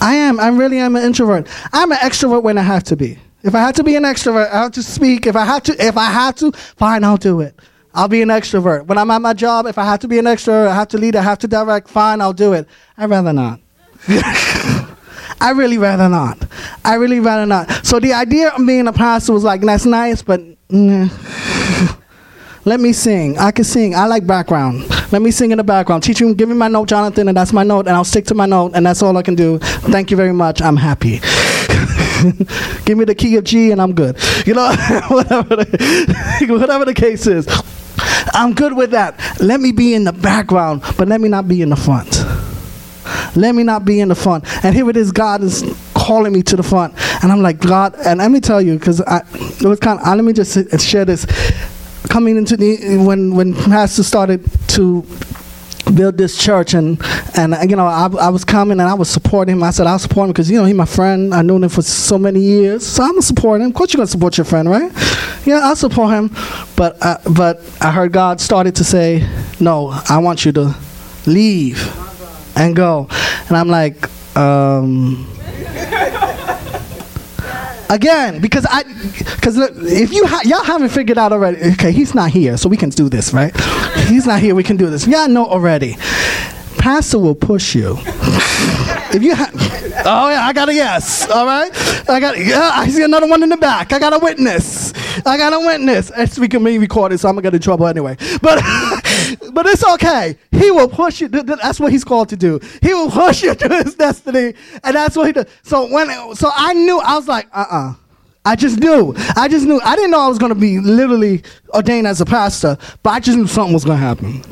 I 0.00 0.14
am. 0.14 0.38
I 0.38 0.50
really 0.50 0.78
am 0.78 0.94
an 0.94 1.02
introvert. 1.02 1.48
I'm 1.72 1.90
an 1.90 1.98
extrovert 1.98 2.44
when 2.44 2.58
I 2.58 2.62
have 2.62 2.84
to 2.84 2.96
be. 2.96 3.18
If 3.42 3.56
I 3.56 3.58
have 3.58 3.74
to 3.74 3.82
be 3.82 3.96
an 3.96 4.04
extrovert, 4.04 4.52
I 4.52 4.62
have 4.62 4.72
to 4.72 4.84
speak. 4.84 5.26
If 5.26 5.34
I 5.34 5.44
have 5.44 5.64
to, 5.64 5.84
if 5.84 5.96
I 5.96 6.04
have 6.04 6.36
to, 6.36 6.52
fine, 6.52 7.02
I'll 7.02 7.16
do 7.16 7.40
it. 7.40 7.58
I'll 7.92 8.06
be 8.06 8.22
an 8.22 8.28
extrovert. 8.28 8.86
When 8.86 8.98
I'm 8.98 9.10
at 9.10 9.20
my 9.20 9.32
job, 9.32 9.66
if 9.66 9.78
I 9.78 9.84
have 9.84 9.98
to 9.98 10.06
be 10.06 10.20
an 10.20 10.26
extrovert, 10.26 10.68
I 10.68 10.76
have 10.76 10.86
to 10.90 10.98
lead, 10.98 11.16
I 11.16 11.22
have 11.22 11.40
to 11.40 11.48
direct, 11.48 11.88
fine, 11.88 12.20
I'll 12.20 12.32
do 12.32 12.52
it. 12.52 12.68
I'd 12.96 13.10
rather 13.10 13.32
not. 13.32 13.58
I 15.42 15.52
really 15.54 15.78
rather 15.78 16.08
not. 16.08 16.38
I 16.84 16.94
really 16.94 17.20
rather 17.20 17.46
not. 17.46 17.70
So 17.84 17.98
the 17.98 18.12
idea 18.12 18.48
of 18.48 18.66
being 18.66 18.86
a 18.86 18.92
pastor 18.92 19.32
was 19.32 19.44
like, 19.44 19.62
that's 19.62 19.86
nice, 19.86 20.22
but 20.22 20.42
let 22.64 22.78
me 22.78 22.92
sing. 22.92 23.38
I 23.38 23.50
can 23.50 23.64
sing. 23.64 23.94
I 23.94 24.06
like 24.06 24.26
background. 24.26 24.88
Let 25.12 25.22
me 25.22 25.30
sing 25.30 25.50
in 25.50 25.58
the 25.58 25.64
background. 25.64 26.02
Teach 26.02 26.20
you, 26.20 26.34
give 26.34 26.48
me 26.48 26.54
my 26.54 26.68
note, 26.68 26.88
Jonathan, 26.88 27.28
and 27.28 27.36
that's 27.36 27.52
my 27.52 27.62
note, 27.62 27.86
and 27.86 27.96
I'll 27.96 28.04
stick 28.04 28.26
to 28.26 28.34
my 28.34 28.46
note, 28.46 28.72
and 28.74 28.84
that's 28.84 29.02
all 29.02 29.16
I 29.16 29.22
can 29.22 29.34
do. 29.34 29.58
Thank 29.58 30.10
you 30.10 30.16
very 30.16 30.32
much. 30.32 30.60
I'm 30.60 30.76
happy. 30.76 31.20
give 32.84 32.98
me 32.98 33.04
the 33.04 33.14
key 33.16 33.36
of 33.36 33.44
G, 33.44 33.70
and 33.70 33.80
I'm 33.80 33.94
good. 33.94 34.18
You 34.46 34.54
know, 34.54 34.68
whatever 35.08 35.56
the, 35.56 36.46
whatever 36.50 36.84
the 36.84 36.94
case 36.94 37.26
is. 37.26 37.48
I'm 38.34 38.52
good 38.54 38.76
with 38.76 38.90
that. 38.90 39.18
Let 39.40 39.60
me 39.60 39.72
be 39.72 39.94
in 39.94 40.04
the 40.04 40.12
background, 40.12 40.82
but 40.96 41.08
let 41.08 41.20
me 41.20 41.28
not 41.28 41.48
be 41.48 41.62
in 41.62 41.70
the 41.70 41.76
front. 41.76 42.19
Let 43.36 43.54
me 43.54 43.62
not 43.62 43.84
be 43.84 44.00
in 44.00 44.08
the 44.08 44.14
front. 44.14 44.44
And 44.64 44.74
here 44.74 44.88
it 44.90 44.96
is, 44.96 45.12
God 45.12 45.42
is 45.42 45.64
calling 45.94 46.32
me 46.32 46.42
to 46.42 46.56
the 46.56 46.62
front. 46.62 46.94
And 47.22 47.30
I'm 47.30 47.42
like, 47.42 47.58
God, 47.58 47.94
and 48.04 48.18
let 48.18 48.30
me 48.30 48.40
tell 48.40 48.60
you, 48.60 48.78
because 48.78 49.00
I 49.02 49.18
it 49.34 49.62
was 49.66 49.78
kind 49.80 50.00
of, 50.00 50.06
let 50.06 50.24
me 50.24 50.32
just 50.32 50.80
share 50.80 51.04
this. 51.04 51.26
Coming 52.08 52.36
into 52.36 52.56
the, 52.56 52.96
when, 53.06 53.34
when 53.34 53.54
Pastor 53.54 54.02
started 54.02 54.44
to 54.68 55.06
build 55.94 56.16
this 56.16 56.38
church 56.38 56.74
and 56.74 57.00
and 57.36 57.54
you 57.68 57.76
know 57.76 57.86
I, 57.86 58.08
I 58.20 58.28
was 58.28 58.44
coming 58.44 58.80
and 58.80 58.88
I 58.88 58.94
was 58.94 59.10
supporting 59.10 59.56
him. 59.56 59.62
I 59.62 59.70
said 59.70 59.86
I'll 59.86 59.98
support 59.98 60.26
him 60.26 60.32
because 60.32 60.50
you 60.50 60.56
know 60.56 60.64
he's 60.64 60.74
my 60.74 60.84
friend. 60.84 61.34
I 61.34 61.42
known 61.42 61.64
him 61.64 61.70
for 61.70 61.82
so 61.82 62.18
many 62.18 62.40
years. 62.40 62.86
So 62.86 63.02
I'm 63.02 63.10
gonna 63.10 63.22
support 63.22 63.60
him. 63.60 63.68
Of 63.68 63.74
course 63.74 63.92
you're 63.92 63.98
gonna 63.98 64.06
support 64.06 64.36
your 64.38 64.44
friend 64.44 64.68
right? 64.68 64.90
Yeah 65.44 65.60
I'll 65.62 65.76
support 65.76 66.10
him. 66.12 66.30
But 66.76 66.96
uh, 67.00 67.18
but 67.34 67.60
I 67.80 67.90
heard 67.90 68.12
God 68.12 68.40
started 68.40 68.76
to 68.76 68.84
say 68.84 69.28
no 69.58 69.88
I 70.08 70.18
want 70.18 70.44
you 70.44 70.52
to 70.52 70.74
leave 71.26 72.09
and 72.60 72.76
go. 72.76 73.08
And 73.48 73.56
I'm 73.56 73.68
like 73.68 74.08
um 74.36 75.26
again 77.88 78.40
because 78.40 78.64
I 78.68 78.84
because 79.34 79.56
look 79.56 79.72
if 79.76 80.12
you 80.12 80.26
ha- 80.26 80.42
y'all 80.44 80.62
haven't 80.62 80.90
figured 80.90 81.18
out 81.18 81.32
already 81.32 81.72
okay 81.72 81.90
he's 81.90 82.14
not 82.14 82.30
here 82.30 82.56
so 82.56 82.68
we 82.68 82.76
can 82.76 82.90
do 82.90 83.08
this 83.08 83.32
right? 83.32 83.52
He's 84.06 84.26
not 84.26 84.40
here 84.40 84.54
we 84.54 84.62
can 84.62 84.76
do 84.76 84.88
this. 84.90 85.06
Y'all 85.06 85.28
know 85.28 85.46
already. 85.46 85.96
Pastor 86.78 87.18
will 87.18 87.34
push 87.34 87.74
you. 87.74 87.96
If 89.12 89.22
you 89.22 89.34
have 89.34 89.52
oh 90.06 90.30
yeah 90.30 90.46
i 90.46 90.52
got 90.52 90.68
a 90.68 90.74
yes 90.74 91.28
all 91.28 91.44
right? 91.46 91.70
I 92.08 92.20
got 92.20 92.38
yeah 92.38 92.70
i 92.74 92.88
see 92.88 93.02
another 93.02 93.26
one 93.26 93.42
in 93.42 93.48
the 93.48 93.56
back. 93.56 93.92
I 93.92 93.98
got 93.98 94.12
a 94.12 94.18
witness. 94.18 94.92
I 95.26 95.36
got 95.36 95.52
a 95.52 95.58
witness. 95.60 96.12
It's 96.16 96.38
we 96.38 96.48
can 96.48 96.62
be 96.62 96.78
recorded 96.78 97.18
so 97.18 97.28
i'm 97.28 97.34
gonna 97.34 97.42
get 97.42 97.54
in 97.54 97.60
trouble 97.60 97.86
anyway. 97.86 98.16
But 98.40 98.60
but 99.52 99.66
it's 99.66 99.84
okay 99.84 100.36
he 100.52 100.70
will 100.70 100.88
push 100.88 101.20
you 101.20 101.28
that's 101.28 101.80
what 101.80 101.92
he's 101.92 102.04
called 102.04 102.28
to 102.28 102.36
do 102.36 102.60
he 102.82 102.94
will 102.94 103.10
push 103.22 103.42
you 103.42 103.54
to 103.54 103.68
his 103.68 103.94
destiny 103.94 104.54
and 104.84 104.96
that's 104.96 105.16
what 105.16 105.26
he 105.26 105.32
does 105.32 105.46
so 105.62 105.90
when 105.92 106.08
so 106.34 106.50
i 106.54 106.72
knew 106.72 107.00
i 107.00 107.14
was 107.14 107.28
like 107.28 107.46
uh-uh 107.52 107.94
I 108.44 108.56
just 108.56 108.78
knew. 108.80 109.14
I 109.36 109.48
just 109.48 109.66
knew. 109.66 109.80
I 109.84 109.94
didn't 109.96 110.12
know 110.12 110.20
I 110.20 110.28
was 110.28 110.38
going 110.38 110.52
to 110.52 110.58
be 110.58 110.80
literally 110.80 111.42
ordained 111.74 112.06
as 112.06 112.22
a 112.22 112.24
pastor, 112.24 112.78
but 113.02 113.10
I 113.10 113.20
just 113.20 113.36
knew 113.36 113.46
something 113.46 113.74
was 113.74 113.84
going 113.84 113.98
to 113.98 114.04
happen. 114.04 114.42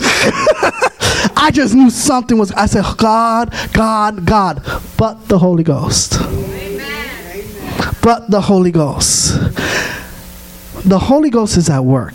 I 1.36 1.50
just 1.52 1.74
knew 1.74 1.88
something 1.88 2.36
was. 2.36 2.52
I 2.52 2.66
said, 2.66 2.84
God, 2.98 3.54
God, 3.72 4.26
God, 4.26 4.62
but 4.98 5.26
the 5.28 5.38
Holy 5.38 5.64
Ghost. 5.64 6.20
Amen. 6.20 7.44
But 8.02 8.30
the 8.30 8.42
Holy 8.42 8.70
Ghost. 8.70 9.34
The 10.84 10.98
Holy 10.98 11.30
Ghost 11.30 11.56
is 11.56 11.70
at 11.70 11.80
work. 11.80 12.14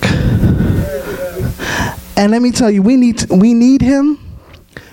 And 2.16 2.32
let 2.32 2.42
me 2.42 2.52
tell 2.52 2.70
you, 2.70 2.82
we 2.82 2.96
need 2.96 3.30
we 3.30 3.54
need 3.54 3.82
Him. 3.82 4.20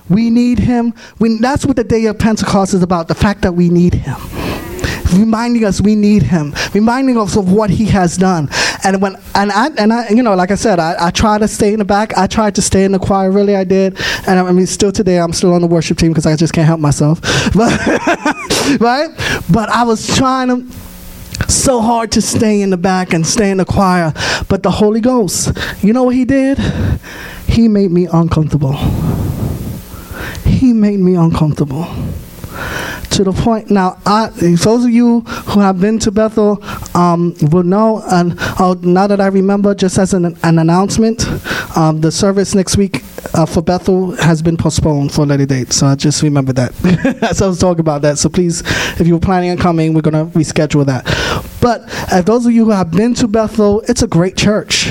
We 0.08 0.28
need 0.30 0.58
Him. 0.58 0.94
We, 1.18 1.38
that's 1.38 1.64
what 1.64 1.76
the 1.76 1.84
day 1.84 2.06
of 2.06 2.18
Pentecost 2.18 2.74
is 2.74 2.82
about. 2.82 3.08
The 3.08 3.14
fact 3.14 3.42
that 3.42 3.52
we 3.52 3.68
need 3.68 3.94
Him 3.94 4.16
reminding 5.18 5.64
us 5.64 5.80
we 5.80 5.96
need 5.96 6.22
him, 6.22 6.54
reminding 6.72 7.18
us 7.18 7.36
of 7.36 7.50
what 7.50 7.70
he 7.70 7.84
has 7.86 8.16
done. 8.16 8.48
And 8.84 9.00
when 9.02 9.16
and 9.34 9.50
I 9.52 9.68
and 9.78 9.92
I 9.92 10.08
you 10.10 10.22
know, 10.22 10.34
like 10.34 10.50
I 10.50 10.54
said, 10.54 10.78
I, 10.78 10.94
I 11.06 11.10
try 11.10 11.38
to 11.38 11.48
stay 11.48 11.72
in 11.72 11.78
the 11.78 11.84
back. 11.84 12.16
I 12.16 12.26
tried 12.26 12.54
to 12.56 12.62
stay 12.62 12.84
in 12.84 12.92
the 12.92 12.98
choir, 12.98 13.30
really 13.30 13.56
I 13.56 13.64
did. 13.64 13.98
And 14.26 14.38
I, 14.38 14.46
I 14.46 14.52
mean 14.52 14.66
still 14.66 14.92
today 14.92 15.18
I'm 15.18 15.32
still 15.32 15.52
on 15.52 15.60
the 15.60 15.66
worship 15.66 15.98
team 15.98 16.10
because 16.10 16.26
I 16.26 16.36
just 16.36 16.52
can't 16.52 16.66
help 16.66 16.80
myself. 16.80 17.20
But 17.54 18.80
right? 18.80 19.08
But 19.50 19.68
I 19.70 19.82
was 19.82 20.16
trying 20.16 20.48
to 20.48 20.76
so 21.54 21.80
hard 21.80 22.12
to 22.12 22.22
stay 22.22 22.62
in 22.62 22.70
the 22.70 22.76
back 22.76 23.12
and 23.12 23.26
stay 23.26 23.50
in 23.50 23.58
the 23.58 23.64
choir. 23.64 24.12
But 24.48 24.62
the 24.62 24.70
Holy 24.70 25.00
Ghost, 25.00 25.56
you 25.82 25.92
know 25.92 26.04
what 26.04 26.14
he 26.14 26.24
did? 26.24 26.58
He 27.46 27.68
made 27.68 27.90
me 27.90 28.06
uncomfortable. 28.06 28.74
He 30.44 30.72
made 30.72 31.00
me 31.00 31.14
uncomfortable 31.14 31.86
to 33.10 33.24
the 33.24 33.32
point. 33.32 33.70
Now, 33.70 34.00
I, 34.06 34.28
those 34.28 34.84
of 34.84 34.90
you 34.90 35.20
who 35.20 35.60
have 35.60 35.80
been 35.80 35.98
to 36.00 36.10
Bethel 36.10 36.62
um, 36.96 37.34
will 37.50 37.62
know, 37.62 38.02
and 38.10 38.34
uh, 38.38 38.74
now 38.82 39.06
that 39.06 39.20
I 39.20 39.26
remember, 39.26 39.74
just 39.74 39.98
as 39.98 40.14
an, 40.14 40.36
an 40.42 40.58
announcement, 40.58 41.26
um, 41.76 42.00
the 42.00 42.10
service 42.10 42.54
next 42.54 42.76
week 42.76 43.02
uh, 43.34 43.46
for 43.46 43.62
Bethel 43.62 44.12
has 44.16 44.42
been 44.42 44.56
postponed 44.56 45.12
for 45.12 45.22
a 45.22 45.26
later 45.26 45.46
date. 45.46 45.72
So 45.72 45.86
I 45.86 45.94
just 45.94 46.22
remember 46.22 46.52
that. 46.54 46.74
so 47.34 47.46
I 47.46 47.48
was 47.48 47.58
talking 47.58 47.80
about 47.80 48.02
that. 48.02 48.18
So 48.18 48.28
please, 48.28 48.62
if 49.00 49.06
you 49.06 49.14
were 49.14 49.20
planning 49.20 49.50
on 49.50 49.58
coming, 49.58 49.94
we're 49.94 50.00
going 50.00 50.30
to 50.30 50.38
reschedule 50.38 50.86
that. 50.86 51.04
But 51.60 51.82
uh, 52.12 52.22
those 52.22 52.46
of 52.46 52.52
you 52.52 52.64
who 52.64 52.70
have 52.70 52.90
been 52.90 53.14
to 53.14 53.28
Bethel, 53.28 53.82
it's 53.88 54.02
a 54.02 54.08
great 54.08 54.36
church 54.36 54.88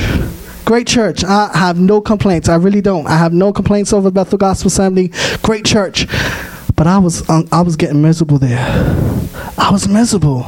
great 0.66 0.86
church. 0.86 1.24
I 1.24 1.50
have 1.58 1.80
no 1.80 2.00
complaints. 2.00 2.48
I 2.48 2.54
really 2.54 2.80
don't. 2.80 3.08
I 3.08 3.18
have 3.18 3.34
no 3.34 3.52
complaints 3.52 3.92
over 3.92 4.12
Bethel 4.12 4.38
Gospel 4.38 4.68
Assembly. 4.68 5.12
Great 5.42 5.66
church. 5.66 6.06
But 6.80 6.88
I 6.88 6.98
was 6.98 7.30
um, 7.30 7.46
I 7.52 7.60
was 7.60 7.76
getting 7.76 8.02
miserable 8.02 8.40
there. 8.40 8.58
I 9.58 9.70
was 9.70 9.86
miserable. 9.90 10.46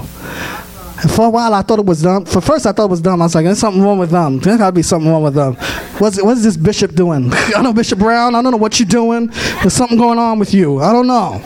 And 1.01 1.11
for 1.11 1.25
a 1.25 1.29
while, 1.29 1.53
I 1.53 1.61
thought 1.61 1.79
it 1.79 1.85
was 1.85 2.03
dumb. 2.03 2.23
For 2.23 2.39
first, 2.39 2.65
I 2.65 2.71
thought 2.71 2.85
it 2.85 2.89
was 2.89 3.01
dumb. 3.01 3.21
I 3.21 3.25
was 3.25 3.35
like, 3.35 3.43
"There's 3.43 3.59
something 3.59 3.81
wrong 3.81 3.99
with 3.99 4.11
them. 4.11 4.39
There's 4.39 4.57
got 4.57 4.67
to 4.67 4.71
be 4.71 4.81
something 4.81 5.11
wrong 5.11 5.23
with 5.23 5.33
them. 5.33 5.55
What's 5.97 6.23
what's 6.23 6.41
this 6.41 6.55
bishop 6.55 6.95
doing? 6.95 7.33
I 7.33 7.61
know 7.61 7.73
Bishop 7.73 7.99
Brown. 7.99 8.35
I 8.35 8.41
don't 8.41 8.51
know 8.51 8.57
what 8.57 8.79
you're 8.79 8.87
doing. 8.87 9.27
There's 9.27 9.73
something 9.73 9.97
going 9.97 10.19
on 10.19 10.39
with 10.39 10.53
you. 10.53 10.79
I 10.79 10.93
don't 10.93 11.07
know." 11.07 11.41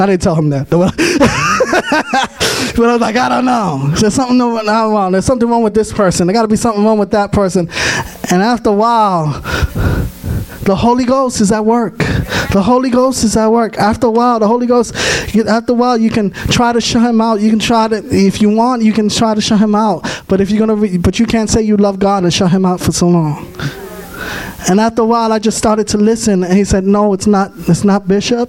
I 0.00 0.06
didn't 0.06 0.22
tell 0.22 0.34
him 0.34 0.48
that. 0.50 0.70
but 0.70 0.90
I 2.88 2.92
was 2.92 3.00
like, 3.00 3.16
I 3.16 3.28
don't 3.28 3.44
know. 3.44 3.90
There's 3.94 4.14
something 4.14 4.38
wrong. 4.40 5.12
There's 5.12 5.24
something 5.24 5.48
wrong 5.48 5.62
with 5.62 5.74
this 5.74 5.92
person. 5.92 6.26
There 6.26 6.34
got 6.34 6.42
to 6.42 6.48
be 6.48 6.56
something 6.56 6.82
wrong 6.82 6.98
with 6.98 7.12
that 7.12 7.30
person. 7.30 7.68
And 8.30 8.42
after 8.42 8.70
a 8.70 8.72
while, 8.72 9.40
the 10.64 10.74
Holy 10.74 11.04
Ghost 11.04 11.40
is 11.40 11.52
at 11.52 11.64
work. 11.64 11.98
The 11.98 12.62
Holy 12.62 12.90
Ghost 12.90 13.24
is 13.24 13.36
at 13.36 13.48
work. 13.48 13.76
After 13.78 14.06
a 14.06 14.10
while, 14.10 14.38
the 14.38 14.48
Holy 14.48 14.66
Ghost, 14.66 14.94
after 15.46 15.72
a 15.72 15.74
while, 15.74 15.98
you 15.98 16.10
can 16.10 16.30
try 16.30 16.72
to 16.72 16.80
shut 16.80 17.02
him 17.02 17.20
out. 17.20 17.40
You 17.40 17.50
can 17.50 17.58
try 17.58 17.88
to, 17.88 17.96
if 17.96 18.40
you 18.40 18.48
want, 18.50 18.82
you 18.82 18.92
can 18.92 19.08
try 19.08 19.34
to 19.34 19.40
shut 19.40 19.58
him 19.58 19.74
out. 19.74 20.02
But 20.28 20.40
if 20.40 20.50
you're 20.50 20.66
gonna, 20.66 20.98
but 20.98 21.18
you 21.18 21.26
can't 21.26 21.50
say 21.50 21.62
you 21.62 21.76
love 21.76 21.98
God 21.98 22.24
and 22.24 22.32
shut 22.32 22.50
him 22.50 22.64
out 22.64 22.80
for 22.80 22.92
so 22.92 23.08
long. 23.08 23.46
And 24.68 24.80
after 24.80 25.02
a 25.02 25.04
while, 25.04 25.32
I 25.32 25.38
just 25.38 25.58
started 25.58 25.86
to 25.88 25.98
listen, 25.98 26.42
and 26.42 26.54
he 26.54 26.64
said, 26.64 26.84
"No, 26.84 27.12
it's 27.12 27.26
not. 27.26 27.52
It's 27.68 27.84
not 27.84 28.08
Bishop. 28.08 28.48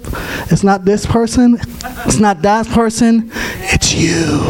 It's 0.50 0.64
not 0.64 0.86
this 0.86 1.06
person. 1.06 1.60
It's 2.06 2.20
not 2.20 2.42
that 2.44 2.68
person. 2.68 3.30
It's 3.74 3.94
you." 3.94 4.42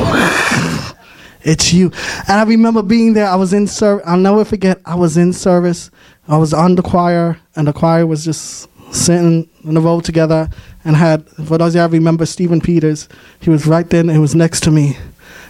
It's 1.46 1.72
you. 1.72 1.92
And 2.28 2.40
I 2.40 2.44
remember 2.44 2.82
being 2.82 3.14
there. 3.14 3.28
I 3.28 3.36
was 3.36 3.54
in 3.54 3.68
service. 3.68 4.04
I'll 4.08 4.18
never 4.18 4.44
forget. 4.44 4.82
I 4.84 4.96
was 4.96 5.16
in 5.16 5.32
service. 5.32 5.92
I 6.28 6.38
was 6.38 6.54
on 6.54 6.76
the 6.76 6.82
choir, 6.82 7.40
and 7.56 7.68
the 7.68 7.74
choir 7.74 8.08
was 8.08 8.26
just 8.26 8.68
sitting 8.92 9.48
in 9.64 9.74
the 9.74 9.82
row 9.82 10.00
together 10.00 10.50
and 10.84 10.96
had, 10.96 11.28
for 11.30 11.58
those 11.58 11.76
of 11.76 11.80
you 11.80 11.82
I 11.82 11.86
remember, 11.86 12.26
Stephen 12.26 12.62
Peters. 12.62 13.08
He 13.42 13.50
was 13.50 13.68
right 13.68 13.88
there, 13.90 14.02
and 14.02 14.12
he 14.12 14.18
was 14.18 14.34
next 14.34 14.62
to 14.64 14.72
me. 14.72 14.98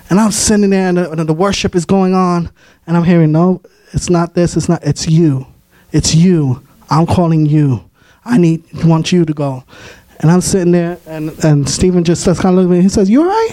And 0.10 0.20
I'm 0.20 0.32
sitting 0.32 0.70
there, 0.70 0.90
and 0.90 0.98
the, 0.98 1.12
and 1.12 1.30
the 1.30 1.34
worship 1.34 1.76
is 1.76 1.86
going 1.86 2.14
on, 2.14 2.50
and 2.88 2.98
I'm 2.98 3.04
hearing, 3.04 3.32
no, 3.32 3.62
it's 3.94 4.10
not 4.10 4.34
this, 4.34 4.58
it's 4.58 4.68
not, 4.68 4.84
it's 4.84 5.08
you. 5.08 5.48
It's 5.92 6.14
you. 6.14 6.62
I'm 6.90 7.06
calling 7.06 7.46
you. 7.46 7.90
I 8.26 8.38
need, 8.38 8.64
want 8.84 9.12
you 9.12 9.24
to 9.24 9.34
go. 9.34 9.64
And 10.20 10.30
I'm 10.30 10.42
sitting 10.42 10.72
there, 10.72 10.98
and, 11.08 11.30
and 11.44 11.70
Stephen 11.70 12.04
just 12.04 12.26
kind 12.26 12.38
of 12.38 12.56
looking 12.56 12.72
at 12.72 12.78
me. 12.78 12.82
He 12.82 12.90
says, 12.90 13.10
You 13.10 13.22
all 13.22 13.28
right? 13.28 13.52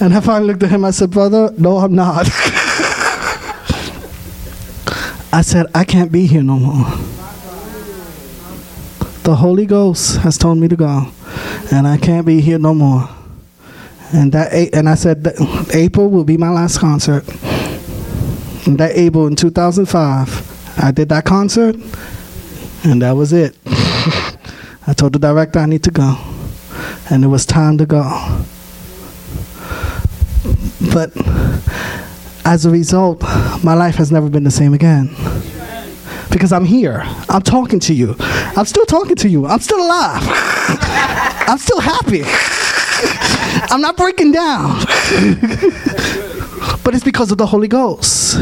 and 0.00 0.14
I 0.14 0.20
finally 0.20 0.48
looked 0.48 0.62
at 0.62 0.70
him. 0.70 0.84
I 0.84 0.90
said, 0.90 1.10
Brother, 1.10 1.52
no, 1.58 1.78
I'm 1.78 1.94
not. 1.94 2.28
I 5.32 5.42
said, 5.42 5.66
I 5.74 5.84
can't 5.84 6.10
be 6.10 6.26
here 6.26 6.42
no 6.42 6.58
more. 6.58 6.84
The 9.22 9.36
Holy 9.36 9.64
Ghost 9.64 10.16
has 10.18 10.36
told 10.36 10.58
me 10.58 10.66
to 10.66 10.74
go, 10.74 11.06
and 11.70 11.86
I 11.86 11.98
can't 11.98 12.26
be 12.26 12.40
here 12.40 12.58
no 12.58 12.74
more. 12.74 13.08
And 14.12 14.32
that, 14.32 14.52
and 14.74 14.88
I 14.88 14.96
said, 14.96 15.24
April 15.72 16.10
will 16.10 16.24
be 16.24 16.36
my 16.36 16.50
last 16.50 16.80
concert. 16.80 17.28
And 18.66 18.76
that 18.78 18.92
April 18.94 19.28
in 19.28 19.36
2005, 19.36 20.78
I 20.82 20.90
did 20.90 21.08
that 21.10 21.24
concert, 21.24 21.76
and 22.82 23.02
that 23.02 23.12
was 23.12 23.32
it. 23.32 23.56
I 24.86 24.94
told 24.96 25.12
the 25.12 25.20
director 25.20 25.60
I 25.60 25.66
need 25.66 25.84
to 25.84 25.92
go, 25.92 26.16
and 27.08 27.22
it 27.22 27.28
was 27.28 27.46
time 27.46 27.78
to 27.78 27.86
go. 27.86 28.02
But 30.92 31.12
as 32.44 32.64
a 32.66 32.70
result, 32.70 33.22
my 33.62 33.74
life 33.74 33.96
has 33.96 34.10
never 34.10 34.28
been 34.28 34.44
the 34.44 34.50
same 34.50 34.74
again. 34.74 35.10
Because 36.30 36.52
I'm 36.52 36.64
here. 36.64 37.02
I'm 37.28 37.42
talking 37.42 37.80
to 37.80 37.94
you. 37.94 38.14
I'm 38.18 38.66
still 38.66 38.86
talking 38.86 39.16
to 39.16 39.28
you. 39.28 39.46
I'm 39.46 39.60
still 39.60 39.84
alive. 39.84 40.22
I'm 41.48 41.58
still 41.58 41.80
happy. 41.80 42.22
I'm 43.72 43.80
not 43.80 43.96
breaking 43.96 44.32
down. 44.32 44.80
but 46.84 46.94
it's 46.94 47.04
because 47.04 47.30
of 47.30 47.38
the 47.38 47.46
Holy 47.46 47.68
Ghost. 47.68 48.38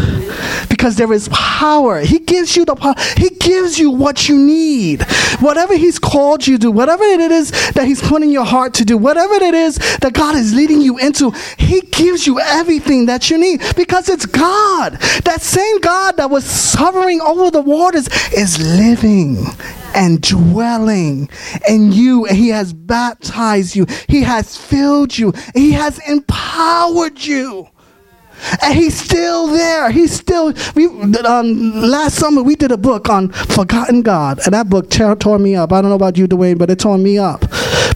Because 0.68 0.96
there 0.96 1.12
is 1.12 1.28
power. 1.30 2.00
He 2.00 2.18
gives 2.18 2.56
you 2.56 2.64
the 2.64 2.74
power. 2.74 2.94
He 3.16 3.30
gives 3.30 3.78
you 3.78 3.90
what 3.90 4.28
you 4.28 4.38
need. 4.38 5.02
Whatever 5.40 5.76
He's 5.76 5.98
called 5.98 6.46
you 6.46 6.56
to 6.56 6.60
do, 6.60 6.70
whatever 6.70 7.04
it 7.04 7.20
is 7.20 7.50
that 7.72 7.86
He's 7.86 8.00
put 8.00 8.22
in 8.22 8.30
your 8.30 8.44
heart 8.44 8.74
to 8.74 8.84
do, 8.84 8.96
whatever 8.96 9.34
it 9.34 9.54
is 9.54 9.76
that 9.98 10.12
God 10.12 10.36
is 10.36 10.54
leading 10.54 10.80
you 10.80 10.98
into, 10.98 11.30
He 11.58 11.80
gives 11.80 12.26
you 12.26 12.40
everything 12.40 13.06
that 13.06 13.30
you 13.30 13.38
need 13.38 13.62
because 13.76 14.08
it's 14.08 14.26
God. 14.26 14.94
That 15.24 15.40
same 15.40 15.80
God 15.80 16.16
that 16.16 16.30
was 16.30 16.74
hovering 16.74 17.20
over 17.20 17.50
the 17.50 17.60
waters 17.60 18.08
is 18.32 18.58
living 18.58 19.44
and 19.94 20.20
dwelling 20.20 21.28
in 21.68 21.92
you. 21.92 22.26
And 22.26 22.36
He 22.36 22.48
has 22.48 22.72
baptized 22.72 23.74
you, 23.74 23.86
He 24.08 24.22
has 24.22 24.56
filled 24.56 25.16
you, 25.16 25.32
He 25.54 25.72
has 25.72 25.98
empowered 26.08 27.20
you 27.20 27.68
and 28.62 28.74
he's 28.74 28.98
still 28.98 29.46
there. 29.48 29.90
He's 29.90 30.12
still. 30.12 30.52
We 30.74 30.86
um, 30.86 31.72
last 31.80 32.16
summer 32.16 32.42
we 32.42 32.56
did 32.56 32.72
a 32.72 32.76
book 32.76 33.08
on 33.08 33.30
forgotten 33.30 34.02
God, 34.02 34.40
and 34.44 34.54
that 34.54 34.68
book 34.68 34.90
tore 34.90 35.38
me 35.38 35.56
up. 35.56 35.72
I 35.72 35.80
don't 35.80 35.90
know 35.90 35.96
about 35.96 36.16
you, 36.16 36.26
Dwayne, 36.26 36.58
but 36.58 36.70
it 36.70 36.78
tore 36.78 36.98
me 36.98 37.18
up 37.18 37.44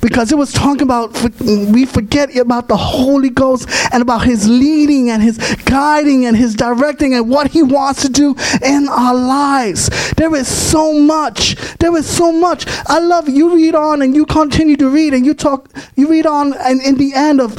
because 0.02 0.32
it 0.32 0.36
was 0.36 0.52
talking 0.52 0.82
about 0.82 1.12
we 1.40 1.86
forget 1.86 2.36
about 2.36 2.68
the 2.68 2.76
Holy 2.76 3.30
Ghost 3.30 3.68
and 3.92 4.02
about 4.02 4.24
His 4.24 4.48
leading 4.48 5.08
and 5.08 5.22
His 5.22 5.38
guiding 5.64 6.26
and 6.26 6.36
His 6.36 6.54
directing 6.54 7.14
and 7.14 7.30
what 7.30 7.50
He 7.52 7.62
wants 7.62 8.02
to 8.02 8.08
do 8.08 8.34
in 8.62 8.88
our 8.88 9.14
lives. 9.14 9.88
There 10.16 10.34
is 10.34 10.48
so 10.48 10.92
much. 10.92 11.56
There 11.78 11.96
is 11.96 12.06
so 12.06 12.32
much. 12.32 12.66
I 12.86 12.98
love 12.98 13.28
you. 13.28 13.54
Read 13.54 13.74
on 13.74 14.02
and 14.02 14.14
you 14.14 14.26
continue 14.26 14.76
to 14.76 14.88
read 14.88 15.14
and 15.14 15.24
you 15.24 15.34
talk. 15.34 15.70
You 15.94 16.10
read 16.10 16.26
on, 16.26 16.52
and 16.58 16.80
in 16.82 16.96
the 16.96 17.14
end 17.14 17.40
of, 17.40 17.56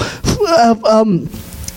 of 0.60 0.84
um 0.86 1.30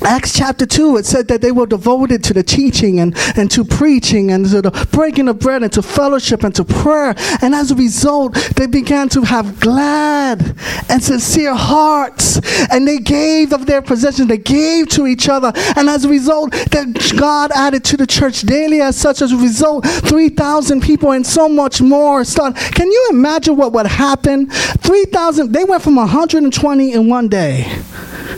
Acts 0.07 0.35
chapter 0.35 0.64
2, 0.64 0.99
it 0.99 1.05
said 1.05 1.27
that 1.27 1.40
they 1.40 1.51
were 1.51 1.66
devoted 1.66 2.23
to 2.23 2.33
the 2.33 2.45
teaching 2.45 3.01
and, 3.01 3.12
and 3.37 3.51
to 3.51 3.64
preaching 3.64 4.31
and 4.31 4.49
to 4.49 4.62
the 4.62 4.88
breaking 4.92 5.27
of 5.27 5.40
bread 5.40 5.64
and 5.64 5.73
to 5.73 5.83
fellowship 5.83 6.45
and 6.45 6.55
to 6.55 6.62
prayer. 6.62 7.12
And 7.42 7.57
as 7.57 7.73
a 7.73 7.75
result, 7.75 8.35
they 8.55 8.69
began 8.69 9.09
to 9.09 9.23
have 9.23 9.59
glad 9.59 10.57
and 10.88 11.03
sincere 11.03 11.57
hearts. 11.57 12.40
And 12.71 12.87
they 12.87 12.99
gave 12.99 13.53
of 13.53 13.66
their 13.66 13.83
possessions, 13.83 14.29
they 14.29 14.38
gave 14.38 14.88
to 14.90 15.09
each 15.09 15.29
other. 15.29 15.51
And 15.75 15.88
as 15.88 16.05
a 16.05 16.09
result, 16.09 16.53
that 16.53 17.14
God 17.19 17.51
added 17.51 17.83
to 17.87 17.97
the 17.97 18.07
church 18.07 18.42
daily 18.42 18.81
as 18.81 18.97
such 18.97 19.23
as 19.23 19.33
a 19.33 19.37
result, 19.37 19.85
3,000 19.88 20.83
people 20.83 21.11
and 21.11 21.27
so 21.27 21.49
much 21.49 21.81
more 21.81 22.25
start. 22.25 22.55
Can 22.55 22.92
you 22.92 23.09
imagine 23.11 23.57
what 23.57 23.73
would 23.73 23.87
happen? 23.87 24.51
3,000, 24.51 25.51
they 25.51 25.64
went 25.64 25.83
from 25.83 25.97
120 25.97 26.92
in 26.92 27.09
one 27.09 27.27
day 27.27 27.83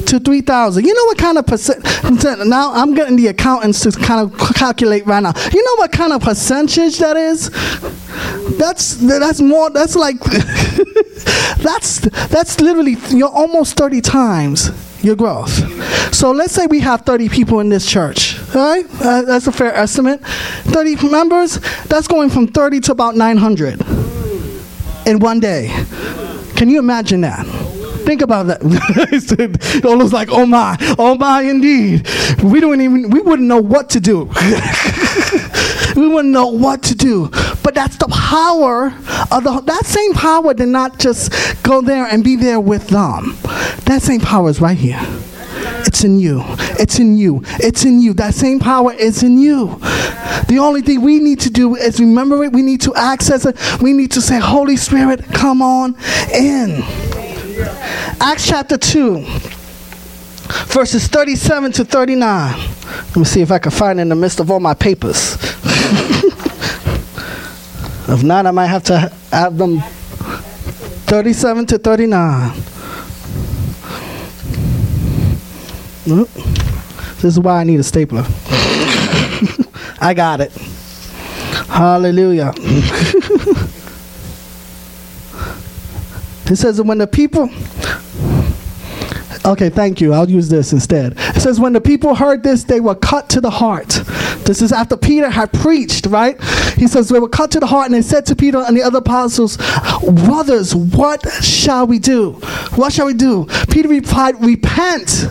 to 0.07 0.21
3,000. 0.21 0.85
You 0.85 0.95
know 0.95 1.05
what 1.07 1.19
kind 1.19 1.39
of 1.39 1.47
percent? 1.47 1.85
Now 2.47 2.73
I'm 2.73 2.95
getting 2.95 3.17
the 3.17 3.29
accountants 3.29 3.81
to 3.81 3.93
kind 3.93 4.21
of 4.21 4.39
calculate 4.55 5.07
right 5.07 5.23
now. 5.23 5.33
You 5.53 5.65
know 5.65 5.77
what 5.77 5.93
kind 5.93 6.13
of 6.13 6.23
percentage 6.23 6.99
that 6.99 7.17
is? 7.17 7.51
That's 8.59 8.97
that's 8.97 9.41
more. 9.41 9.71
That's 9.71 9.95
like 9.95 10.19
that's 11.59 12.01
that's 12.29 12.61
literally 12.61 12.97
you're 13.11 13.29
almost 13.29 13.77
30 13.77 14.01
times 14.01 14.71
your 15.03 15.17
growth. 15.17 15.51
So 16.15 16.33
let's 16.33 16.53
say 16.53 16.67
we 16.67 16.81
have 16.81 17.03
30 17.03 17.29
people 17.29 17.61
in 17.61 17.69
this 17.69 17.87
church. 17.87 18.39
All 18.55 18.75
right, 18.75 18.87
uh, 19.01 19.23
that's 19.23 19.47
a 19.47 19.53
fair 19.53 19.75
estimate. 19.75 20.21
30 20.25 21.09
members. 21.09 21.59
That's 21.85 22.09
going 22.09 22.31
from 22.31 22.49
30 22.49 22.81
to 22.81 22.93
about 22.93 23.15
900 23.15 23.81
in 25.07 25.19
one 25.21 25.41
day. 25.41 25.69
Can 26.57 26.69
you 26.69 26.79
imagine 26.79 27.21
that? 27.21 27.47
Think 28.09 28.23
about 28.23 28.47
that. 28.47 29.83
Almost 29.85 30.15
like, 30.15 30.31
oh 30.31 30.47
my, 30.47 30.79
oh 30.99 31.15
my, 31.15 31.43
indeed. 31.43 32.09
We 32.43 32.59
don't 32.59 32.81
even, 32.81 33.11
we 33.11 33.21
wouldn't 33.21 33.47
know 33.47 33.61
what 33.61 33.91
to 33.91 34.01
do. 34.01 34.25
we 35.95 36.09
wouldn't 36.09 36.33
know 36.33 36.47
what 36.47 36.83
to 36.85 36.95
do. 36.95 37.29
But 37.63 37.75
that's 37.75 37.99
the 37.99 38.09
power 38.09 38.87
of 39.31 39.45
the, 39.45 39.61
that 39.67 39.85
same 39.85 40.15
power 40.15 40.55
did 40.55 40.69
not 40.69 40.99
just 40.99 41.63
go 41.63 41.83
there 41.83 42.07
and 42.07 42.25
be 42.25 42.35
there 42.35 42.61
with 42.61 42.89
them. 42.89 43.37
That 43.85 44.01
same 44.01 44.23
power 44.23 44.49
is 44.49 44.59
right 44.59 44.79
here. 44.79 45.05
It's 45.87 46.03
in 46.03 46.19
you. 46.19 46.41
It's 46.81 46.99
in 46.99 47.19
you. 47.19 47.43
It's 47.61 47.85
in 47.85 48.01
you. 48.01 48.15
That 48.15 48.33
same 48.33 48.59
power 48.59 48.95
is 48.95 49.23
in 49.23 49.37
you. 49.37 49.77
The 50.49 50.57
only 50.59 50.81
thing 50.81 51.03
we 51.03 51.19
need 51.19 51.41
to 51.41 51.51
do 51.51 51.77
is 51.77 52.01
remember 52.01 52.43
it. 52.43 52.55
We 52.55 52.63
need 52.63 52.81
to 52.83 52.95
access 52.95 53.45
it. 53.45 53.59
We 53.83 53.93
need 53.93 54.13
to 54.13 54.23
say, 54.23 54.39
Holy 54.39 54.79
Spirit, 54.79 55.27
come 55.27 55.61
on 55.61 55.95
in. 56.33 56.83
Acts 58.21 58.47
chapter 58.47 58.77
2, 58.77 59.25
verses 60.67 61.09
37 61.09 61.73
to 61.73 61.85
39. 61.85 62.57
Let 62.59 63.17
me 63.17 63.25
see 63.25 63.41
if 63.41 63.51
I 63.51 63.59
can 63.59 63.73
find 63.73 63.99
it 63.99 64.03
in 64.03 64.09
the 64.09 64.15
midst 64.15 64.39
of 64.39 64.51
all 64.51 64.61
my 64.61 64.75
papers. 64.75 65.35
if 68.09 68.23
not, 68.23 68.47
I 68.47 68.53
might 68.53 68.67
have 68.67 68.85
to 68.85 69.13
have 69.33 69.59
them 69.59 69.81
37 71.09 71.67
to 71.67 71.79
39. 71.79 72.53
This 76.07 77.25
is 77.25 77.41
why 77.41 77.61
I 77.61 77.65
need 77.65 77.81
a 77.81 77.83
stapler. 77.83 78.25
I 80.01 80.15
got 80.15 80.41
it. 80.41 80.53
Hallelujah. 81.69 82.53
It 86.51 86.57
says, 86.57 86.81
when 86.81 86.99
the 86.99 87.07
people, 87.07 87.51
okay, 89.45 89.69
thank 89.69 90.01
you. 90.01 90.13
I'll 90.13 90.29
use 90.29 90.49
this 90.49 90.73
instead. 90.73 91.15
It 91.19 91.41
says, 91.41 91.61
when 91.61 91.73
the 91.73 91.81
people 91.81 92.15
heard 92.15 92.43
this, 92.43 92.65
they 92.65 92.81
were 92.81 92.95
cut 92.95 93.29
to 93.31 93.41
the 93.41 93.51
heart. 93.51 93.89
This 94.45 94.63
is 94.63 94.73
after 94.73 94.97
Peter 94.97 95.29
had 95.29 95.53
preached, 95.53 96.07
right? 96.07 96.43
He 96.75 96.87
says, 96.87 97.09
they 97.09 97.21
were 97.21 97.29
cut 97.29 97.51
to 97.53 97.61
the 97.61 97.67
heart, 97.67 97.87
and 97.87 97.95
they 97.95 98.03
said 98.03 98.25
to 98.27 98.37
Peter 98.37 98.59
and 98.59 98.77
the 98.77 98.83
other 98.83 98.99
apostles, 98.99 99.59
Brothers, 100.03 100.75
what 100.75 101.27
shall 101.43 101.87
we 101.87 101.99
do? 101.99 102.33
What 102.77 102.93
shall 102.93 103.07
we 103.07 103.15
do? 103.15 103.47
Peter 103.71 103.89
replied, 103.89 104.43
Repent 104.43 105.27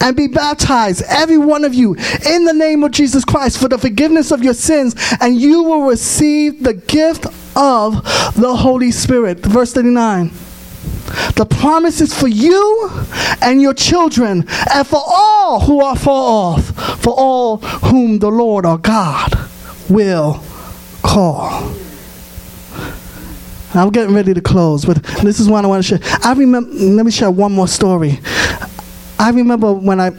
and 0.00 0.16
be 0.16 0.26
baptized, 0.26 1.02
every 1.08 1.38
one 1.38 1.64
of 1.64 1.74
you, 1.74 1.94
in 2.26 2.44
the 2.44 2.54
name 2.54 2.82
of 2.84 2.90
Jesus 2.90 3.24
Christ 3.24 3.58
for 3.58 3.68
the 3.68 3.78
forgiveness 3.78 4.30
of 4.30 4.42
your 4.42 4.54
sins, 4.54 4.94
and 5.20 5.38
you 5.38 5.62
will 5.62 5.82
receive 5.82 6.62
the 6.62 6.74
gift 6.74 7.26
of 7.58 8.02
the 8.34 8.56
Holy 8.56 8.90
Spirit. 8.90 9.40
Verse 9.40 9.74
39. 9.74 10.30
The 11.34 11.46
promise 11.46 12.00
is 12.00 12.18
for 12.18 12.28
you 12.28 12.90
and 13.42 13.60
your 13.60 13.74
children, 13.74 14.44
and 14.72 14.86
for 14.86 15.02
all 15.06 15.60
who 15.60 15.80
are 15.82 15.96
far 15.96 16.54
off, 16.56 17.00
for 17.00 17.14
all 17.16 17.58
whom 17.58 18.18
the 18.18 18.30
Lord 18.30 18.64
our 18.66 18.78
God 18.78 19.38
will 19.88 20.42
call. 21.02 21.74
I'm 23.74 23.90
getting 23.90 24.14
ready 24.14 24.34
to 24.34 24.40
close, 24.40 24.84
but 24.84 25.02
this 25.22 25.40
is 25.40 25.48
one 25.48 25.64
I 25.64 25.68
want 25.68 25.84
to 25.84 25.98
share. 25.98 26.18
I 26.22 26.32
remember. 26.32 26.70
Let 26.72 27.04
me 27.04 27.12
share 27.12 27.30
one 27.30 27.52
more 27.52 27.68
story. 27.68 28.18
I 29.18 29.30
remember 29.30 29.72
when 29.72 30.00
I 30.00 30.10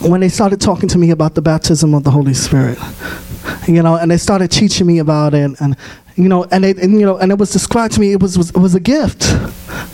when 0.00 0.20
they 0.20 0.28
started 0.28 0.60
talking 0.60 0.88
to 0.90 0.98
me 0.98 1.10
about 1.10 1.34
the 1.34 1.42
baptism 1.42 1.94
of 1.94 2.04
the 2.04 2.10
Holy 2.10 2.34
Spirit, 2.34 2.78
you 3.66 3.82
know, 3.82 3.96
and 3.96 4.10
they 4.10 4.18
started 4.18 4.50
teaching 4.50 4.86
me 4.86 4.98
about 4.98 5.34
it, 5.34 5.60
and 5.60 5.76
you 6.16 6.28
know, 6.28 6.44
and, 6.44 6.62
they, 6.62 6.70
and 6.70 6.92
you 7.00 7.06
know, 7.06 7.16
and 7.16 7.32
it 7.32 7.38
was 7.38 7.50
described 7.50 7.94
to 7.94 8.00
me. 8.00 8.12
It 8.12 8.22
was, 8.22 8.38
was 8.38 8.50
it 8.50 8.58
was 8.58 8.74
a 8.74 8.80
gift. 8.80 9.20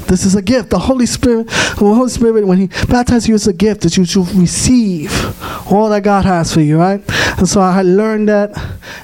This 0.07 0.25
is 0.27 0.35
a 0.35 0.43
gift. 0.43 0.71
The 0.71 0.79
Holy 0.79 1.07
Spirit, 1.07 1.47
the 1.47 1.77
Holy 1.77 2.11
Spirit, 2.11 2.47
when 2.47 2.59
He 2.59 2.67
baptizes 2.89 3.29
you, 3.29 3.35
it's 3.35 3.47
a 3.47 3.53
gift 3.53 3.83
that 3.83 3.97
you 3.97 4.05
should 4.05 4.29
receive 4.33 5.11
all 5.73 5.89
that 5.91 6.03
God 6.03 6.25
has 6.25 6.53
for 6.53 6.61
you, 6.61 6.79
right? 6.79 7.03
And 7.39 7.49
so 7.49 7.61
I 7.61 7.83
learned 7.83 8.29
that, 8.29 8.51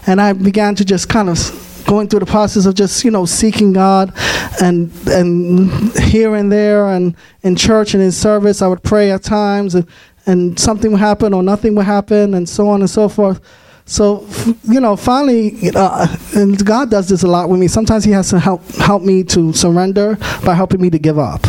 and 0.06 0.20
I 0.20 0.34
began 0.34 0.74
to 0.74 0.84
just 0.84 1.08
kind 1.08 1.30
of 1.30 1.84
going 1.86 2.08
through 2.08 2.20
the 2.20 2.26
process 2.26 2.66
of 2.66 2.74
just 2.74 3.04
you 3.04 3.10
know 3.10 3.24
seeking 3.24 3.72
God, 3.72 4.12
and 4.60 4.92
and 5.06 5.96
here 5.98 6.34
and 6.34 6.52
there, 6.52 6.86
and 6.86 7.14
in 7.42 7.56
church 7.56 7.94
and 7.94 8.02
in 8.02 8.12
service, 8.12 8.60
I 8.60 8.66
would 8.66 8.82
pray 8.82 9.10
at 9.10 9.22
times, 9.22 9.74
and 9.74 9.86
and 10.26 10.58
something 10.58 10.90
would 10.90 11.00
happen 11.00 11.32
or 11.32 11.42
nothing 11.42 11.74
would 11.76 11.86
happen, 11.86 12.34
and 12.34 12.46
so 12.46 12.68
on 12.68 12.80
and 12.80 12.90
so 12.90 13.08
forth. 13.08 13.40
So, 13.88 14.26
you 14.64 14.80
know, 14.80 14.96
finally, 14.96 15.70
uh, 15.74 16.08
and 16.34 16.64
God 16.66 16.90
does 16.90 17.08
this 17.08 17.22
a 17.22 17.28
lot 17.28 17.48
with 17.48 17.60
me. 17.60 17.68
Sometimes 17.68 18.02
He 18.04 18.10
has 18.10 18.28
to 18.30 18.40
help 18.40 18.64
help 18.74 19.02
me 19.02 19.22
to 19.24 19.52
surrender 19.52 20.18
by 20.44 20.54
helping 20.54 20.80
me 20.80 20.90
to 20.90 20.98
give 20.98 21.20
up. 21.20 21.46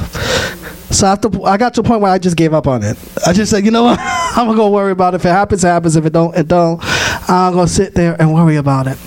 So 0.91 1.07
after 1.07 1.29
I 1.45 1.57
got 1.57 1.73
to 1.73 1.81
a 1.81 1.83
point 1.83 2.01
where 2.01 2.11
I 2.11 2.19
just 2.19 2.37
gave 2.37 2.53
up 2.53 2.67
on 2.67 2.83
it. 2.83 2.95
I 3.25 3.33
just 3.33 3.49
said, 3.51 3.65
you 3.65 3.71
know 3.71 3.83
what, 3.83 3.99
I'm 4.01 4.45
gonna 4.45 4.55
go 4.55 4.69
worry 4.69 4.91
about 4.91 5.15
it. 5.15 5.17
If 5.17 5.25
it 5.25 5.29
happens, 5.29 5.63
it 5.63 5.67
happens. 5.67 5.95
If 5.95 6.05
it 6.05 6.13
don't, 6.13 6.35
it 6.37 6.47
don't. 6.47 6.79
I'm 7.27 7.53
gonna 7.53 7.67
sit 7.67 7.95
there 7.95 8.15
and 8.21 8.33
worry 8.33 8.55
about 8.57 8.85
it. 8.87 8.99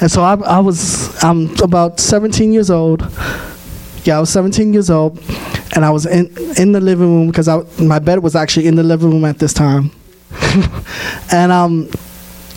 And 0.00 0.10
so 0.10 0.22
I, 0.22 0.34
I 0.40 0.58
was, 0.58 1.22
I'm 1.22 1.54
about 1.60 2.00
17 2.00 2.52
years 2.52 2.70
old. 2.70 3.02
Yeah, 4.04 4.16
I 4.16 4.20
was 4.20 4.30
17 4.30 4.72
years 4.72 4.88
old, 4.88 5.22
and 5.76 5.84
I 5.84 5.90
was 5.90 6.06
in 6.06 6.34
in 6.56 6.72
the 6.72 6.80
living 6.80 7.06
room 7.06 7.26
because 7.28 7.46
my 7.78 7.98
bed 7.98 8.20
was 8.20 8.34
actually 8.34 8.66
in 8.66 8.74
the 8.74 8.82
living 8.82 9.10
room 9.10 9.26
at 9.26 9.38
this 9.38 9.52
time, 9.52 9.90
and 11.30 11.52
um 11.52 11.90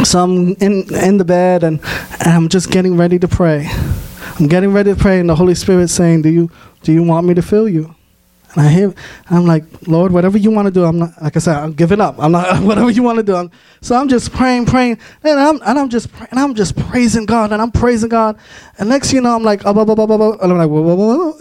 so 0.03 0.23
I'm 0.23 0.53
in, 0.55 0.93
in 0.95 1.17
the 1.17 1.25
bed 1.25 1.63
and, 1.63 1.79
and 2.19 2.29
I'm 2.33 2.49
just 2.49 2.71
getting 2.71 2.97
ready 2.97 3.19
to 3.19 3.27
pray. 3.27 3.69
I'm 4.39 4.47
getting 4.47 4.73
ready 4.73 4.93
to 4.93 4.99
pray, 4.99 5.19
and 5.19 5.29
the 5.29 5.35
Holy 5.35 5.55
Spirit 5.55 5.89
saying, 5.89 6.23
Do 6.23 6.29
you 6.29 6.49
Do 6.81 6.91
you 6.91 7.03
want 7.03 7.27
me 7.27 7.33
to 7.35 7.41
fill 7.41 7.69
you? 7.69 7.95
And 8.55 8.67
I 8.67 8.69
hear, 8.69 8.93
I'm 9.31 9.45
like, 9.47 9.63
Lord, 9.87 10.11
whatever 10.11 10.37
you 10.37 10.51
want 10.51 10.67
to 10.67 10.71
do, 10.71 10.83
I'm 10.83 10.99
not, 10.99 11.19
like 11.21 11.35
I 11.35 11.39
said, 11.39 11.57
I'm 11.57 11.73
giving 11.73 11.99
up. 11.99 12.15
I'm 12.19 12.31
not, 12.31 12.61
whatever 12.63 12.91
you 12.91 13.01
want 13.01 13.17
to 13.17 13.23
do. 13.23 13.35
I'm, 13.35 13.49
so 13.81 13.95
I'm 13.95 14.07
just 14.07 14.31
praying, 14.31 14.67
praying, 14.67 14.99
and 15.23 15.39
I'm, 15.39 15.59
and 15.65 15.79
I'm 15.79 15.89
just, 15.89 16.07
and 16.29 16.39
I'm 16.39 16.53
just 16.53 16.75
praising 16.75 17.25
God, 17.25 17.51
and 17.51 17.61
I'm 17.61 17.71
praising 17.71 18.09
God. 18.09 18.37
And 18.77 18.89
next 18.89 19.11
you 19.11 19.21
know, 19.21 19.35
I'm 19.35 19.43
like, 19.43 19.65
oh, 19.65 19.73
blah, 19.73 19.85
blah, 19.85 19.95
blah, 19.95 20.05
blah, 20.05 20.17
blah. 20.17 20.31
and 20.33 20.51
I'm 20.51 20.57
like, 20.57 20.69
whoa, 20.69 20.81
whoa, 20.81 20.95
whoa, 20.95 21.31
whoa. 21.31 21.37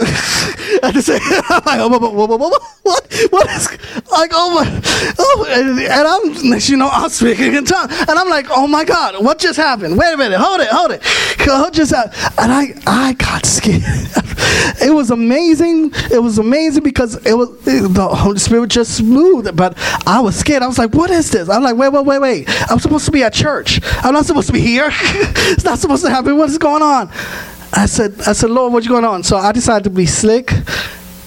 I 0.83 0.91
just 0.91 1.07
say, 1.07 1.19
I'm 1.21 1.63
like, 1.67 1.81
oh, 1.81 1.89
whoa, 1.89 1.99
whoa, 1.99 2.27
whoa, 2.27 2.37
whoa, 2.37 2.49
whoa, 2.49 2.59
what, 2.83 3.15
what 3.31 3.51
is, 3.51 3.71
like, 4.11 4.31
oh 4.33 4.55
my, 4.55 5.15
oh, 5.19 5.47
and, 5.51 5.79
and 5.81 6.09
I'm, 6.09 6.51
next 6.51 6.71
you 6.71 6.77
know, 6.79 6.89
I'm 6.89 7.11
speaking 7.11 7.55
in 7.55 7.65
tongues, 7.65 7.93
and 8.09 8.19
I'm 8.19 8.29
like, 8.29 8.47
oh 8.51 8.67
my 8.67 8.85
God, 8.85 9.23
what 9.23 9.39
just 9.39 9.59
happened? 9.59 9.99
Wait 9.99 10.13
a 10.13 10.17
minute, 10.17 10.39
hold 10.41 10.61
it, 10.61 10.69
hold 10.69 10.91
it, 10.93 11.05
what 11.47 11.73
just? 11.73 11.93
And 11.93 12.53
I, 12.53 12.75
I 12.87 13.13
got 13.15 13.45
scared. 13.45 13.83
it 14.83 14.95
was 14.95 15.11
amazing. 15.11 15.93
It 16.11 16.23
was 16.23 16.39
amazing 16.39 16.83
because 16.83 17.02
it 17.03 17.35
was 17.37 17.55
it, 17.67 17.95
the 17.95 18.09
Holy 18.09 18.39
Spirit 18.39 18.71
just 18.71 19.03
moved, 19.03 19.55
but 19.57 19.77
I 20.07 20.21
was 20.21 20.37
scared. 20.37 20.63
I 20.63 20.67
was 20.67 20.79
like, 20.79 20.95
what 20.95 21.11
is 21.11 21.31
this? 21.31 21.49
I'm 21.49 21.63
like, 21.63 21.77
wait, 21.77 21.93
wait, 21.93 22.05
wait, 22.05 22.21
wait. 22.21 22.71
I'm 22.71 22.79
supposed 22.79 23.05
to 23.07 23.11
be 23.11 23.23
at 23.23 23.33
church. 23.33 23.81
I'm 24.05 24.15
not 24.15 24.27
supposed 24.27 24.47
to 24.49 24.53
be 24.53 24.61
here. 24.61 24.89
it's 24.93 25.65
not 25.65 25.79
supposed 25.79 26.05
to 26.05 26.11
happen. 26.11 26.37
What 26.37 26.49
is 26.49 26.59
going 26.59 26.83
on? 26.83 27.11
I 27.75 27.87
said, 27.87 28.15
I 28.27 28.33
said, 28.33 28.51
Lord, 28.51 28.73
what's 28.73 28.87
going 28.87 29.05
on? 29.05 29.23
So 29.23 29.37
I 29.37 29.53
decided 29.53 29.85
to 29.85 29.91
be 29.91 30.07
slick. 30.07 30.53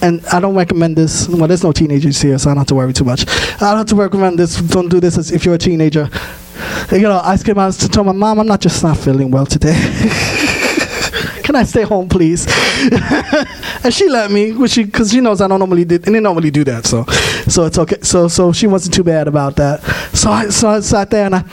And 0.01 0.23
I 0.27 0.39
don't 0.39 0.55
recommend 0.55 0.97
this. 0.97 1.27
Well, 1.27 1.47
there's 1.47 1.63
no 1.63 1.71
teenagers 1.71 2.21
here, 2.21 2.37
so 2.37 2.49
I 2.49 2.53
don't 2.53 2.59
have 2.59 2.67
to 2.67 2.75
worry 2.75 2.93
too 2.93 3.05
much. 3.05 3.27
I 3.27 3.57
don't 3.59 3.77
have 3.77 3.87
to 3.87 3.95
recommend 3.95 4.37
this. 4.37 4.61
Don't 4.61 4.89
do 4.89 4.99
this 4.99 5.31
if 5.31 5.45
you're 5.45 5.55
a 5.55 5.57
teenager. 5.57 6.09
You 6.91 7.01
know, 7.01 7.21
I 7.23 7.37
came 7.37 7.57
out 7.57 7.73
to 7.73 7.89
tell 7.89 8.03
my 8.03 8.11
mom, 8.11 8.39
I'm 8.39 8.45
not 8.45 8.61
just 8.61 8.83
not 8.83 8.97
feeling 8.97 9.31
well 9.31 9.45
today. 9.45 9.73
Can 11.45 11.55
I 11.55 11.61
stay 11.61 11.83
home, 11.83 12.09
please? 12.09 12.47
and 13.83 13.93
she 13.93 14.09
let 14.09 14.31
me, 14.31 14.51
which 14.51 14.71
she, 14.71 14.83
because 14.83 15.11
she 15.11 15.21
knows 15.21 15.41
I 15.41 15.47
don't 15.47 15.59
normally 15.59 15.85
did, 15.85 16.07
and 16.07 16.23
normally 16.23 16.49
do 16.49 16.63
that, 16.63 16.87
so, 16.87 17.03
so 17.47 17.65
it's 17.65 17.77
okay. 17.77 17.97
So, 18.01 18.27
so 18.27 18.51
she 18.51 18.65
wasn't 18.65 18.95
too 18.95 19.03
bad 19.03 19.27
about 19.27 19.55
that. 19.57 19.83
So 20.15 20.31
I, 20.31 20.49
so 20.49 20.69
I 20.69 20.79
sat 20.79 21.11
there 21.11 21.27
and 21.27 21.35
I, 21.35 21.43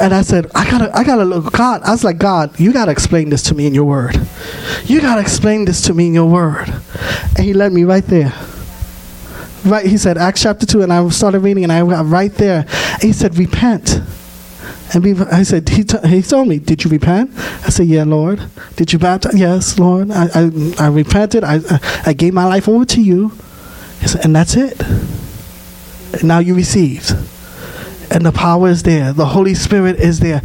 and 0.00 0.12
I 0.12 0.22
said, 0.22 0.50
I 0.52 0.68
gotta, 0.68 0.98
I 0.98 1.04
gotta 1.04 1.24
look, 1.24 1.52
God. 1.52 1.82
I 1.82 1.92
was 1.92 2.02
like, 2.02 2.18
God, 2.18 2.58
you 2.58 2.72
gotta 2.72 2.90
explain 2.90 3.30
this 3.30 3.44
to 3.44 3.54
me 3.54 3.68
in 3.68 3.74
your 3.74 3.84
word. 3.84 4.20
You 4.86 5.00
gotta 5.00 5.20
explain 5.20 5.64
this 5.64 5.82
to 5.82 5.94
me 5.94 6.08
in 6.08 6.14
your 6.14 6.28
word. 6.28 6.68
And 7.36 7.38
He 7.38 7.54
led 7.54 7.72
me 7.72 7.84
right 7.84 8.04
there. 8.04 8.32
Right, 9.64 9.86
He 9.86 9.96
said, 9.96 10.18
Acts 10.18 10.42
chapter 10.42 10.66
two, 10.66 10.82
and 10.82 10.92
I 10.92 11.08
started 11.10 11.38
reading, 11.38 11.62
and 11.62 11.72
I 11.72 11.86
got 11.86 12.04
right 12.06 12.34
there. 12.34 12.66
And 12.94 13.02
he 13.02 13.12
said, 13.12 13.38
repent. 13.38 14.00
And 14.94 15.22
I 15.24 15.42
said, 15.42 15.68
he, 15.68 15.84
t- 15.84 16.08
he 16.08 16.22
told 16.22 16.48
me, 16.48 16.58
did 16.58 16.84
you 16.84 16.90
repent? 16.90 17.30
I 17.36 17.68
said, 17.68 17.86
yeah, 17.86 18.04
Lord. 18.04 18.40
Did 18.76 18.92
you 18.92 18.98
baptize? 18.98 19.34
Yes, 19.34 19.78
Lord. 19.78 20.10
I, 20.10 20.28
I, 20.34 20.74
I 20.78 20.86
repented. 20.88 21.44
I, 21.44 21.56
I, 21.56 22.02
I 22.06 22.12
gave 22.12 22.32
my 22.32 22.46
life 22.46 22.68
over 22.68 22.84
to 22.86 23.02
you. 23.02 23.32
Said, 24.06 24.24
and 24.24 24.34
that's 24.34 24.56
it. 24.56 24.80
And 24.80 26.24
now 26.24 26.38
you 26.38 26.54
received 26.54 27.12
and 28.10 28.24
the 28.24 28.32
power 28.32 28.68
is 28.68 28.82
there. 28.82 29.12
The 29.12 29.26
Holy 29.26 29.54
Spirit 29.54 29.96
is 29.96 30.20
there. 30.20 30.40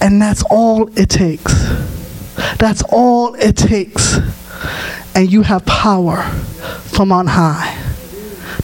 And 0.00 0.20
that's 0.20 0.42
all 0.50 0.88
it 0.98 1.08
takes. 1.08 1.52
That's 2.58 2.82
all 2.88 3.34
it 3.34 3.56
takes. 3.56 4.18
And 5.14 5.30
you 5.30 5.42
have 5.42 5.66
power 5.66 6.22
from 6.22 7.12
on 7.12 7.26
high. 7.26 7.78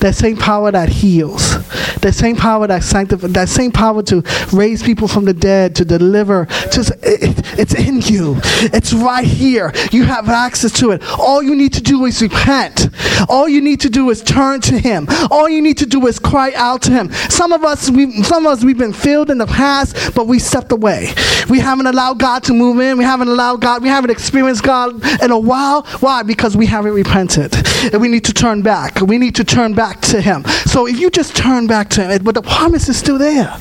That 0.00 0.14
same 0.14 0.36
power 0.36 0.70
that 0.70 0.88
heals. 0.88 1.56
That 2.00 2.14
same 2.14 2.36
power 2.36 2.66
that 2.66 2.82
sanctifies. 2.82 3.32
That 3.32 3.48
same 3.48 3.72
power 3.72 4.02
to 4.04 4.22
raise 4.52 4.82
people 4.82 5.08
from 5.08 5.24
the 5.24 5.34
dead, 5.34 5.74
to 5.76 5.84
deliver. 5.84 6.46
To, 6.46 6.98
it, 7.02 7.58
it's 7.58 7.74
in 7.74 8.00
you. 8.02 8.36
It's 8.72 8.92
right 8.92 9.26
here. 9.26 9.72
You 9.90 10.04
have 10.04 10.28
access 10.28 10.72
to 10.80 10.92
it. 10.92 11.02
All 11.18 11.42
you 11.42 11.54
need 11.54 11.72
to 11.74 11.82
do 11.82 12.04
is 12.04 12.22
repent. 12.22 12.88
All 13.28 13.48
you 13.48 13.60
need 13.60 13.80
to 13.80 13.90
do 13.90 14.10
is 14.10 14.22
turn 14.22 14.60
to 14.62 14.78
Him. 14.78 15.06
All 15.30 15.48
you 15.48 15.60
need 15.60 15.78
to 15.78 15.86
do 15.86 16.06
is 16.06 16.18
cry 16.18 16.52
out 16.54 16.82
to 16.82 16.92
Him. 16.92 17.10
Some 17.28 17.52
of 17.52 17.64
us, 17.64 17.90
we, 17.90 18.22
some 18.22 18.46
of 18.46 18.52
us, 18.52 18.64
we've 18.64 18.78
been 18.78 18.92
filled 18.92 19.30
in 19.30 19.38
the 19.38 19.46
past, 19.46 20.14
but 20.14 20.26
we 20.26 20.38
stepped 20.38 20.72
away. 20.72 21.12
We 21.48 21.58
haven't 21.58 21.86
allowed 21.86 22.18
God 22.18 22.44
to 22.44 22.52
move 22.52 22.80
in. 22.80 22.98
We 22.98 23.04
haven't 23.04 23.28
allowed 23.28 23.60
God. 23.60 23.82
We 23.82 23.88
haven't 23.88 24.10
experienced 24.10 24.62
God 24.62 25.04
in 25.22 25.30
a 25.30 25.38
while. 25.38 25.82
Why? 26.00 26.22
Because 26.22 26.56
we 26.56 26.66
haven't 26.66 26.92
repented, 26.92 27.54
and 27.92 28.00
we 28.00 28.08
need 28.08 28.24
to 28.24 28.32
turn 28.32 28.62
back. 28.62 29.00
We 29.00 29.18
need 29.18 29.34
to 29.36 29.44
turn 29.44 29.74
back 29.74 30.00
to 30.02 30.20
him. 30.20 30.44
So 30.66 30.86
if 30.86 30.98
you 30.98 31.10
just 31.10 31.36
turn 31.36 31.66
back 31.66 31.87
to 31.90 32.04
him, 32.04 32.10
uh, 32.10 32.18
but 32.18 32.34
the 32.34 32.42
promise 32.42 32.88
is 32.88 32.96
still 32.96 33.18
there. 33.18 33.56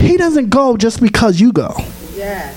He 0.00 0.16
doesn't 0.16 0.50
go 0.50 0.76
just 0.76 1.00
because 1.00 1.40
you 1.40 1.52
go. 1.52 1.74
Yeah. 2.14 2.54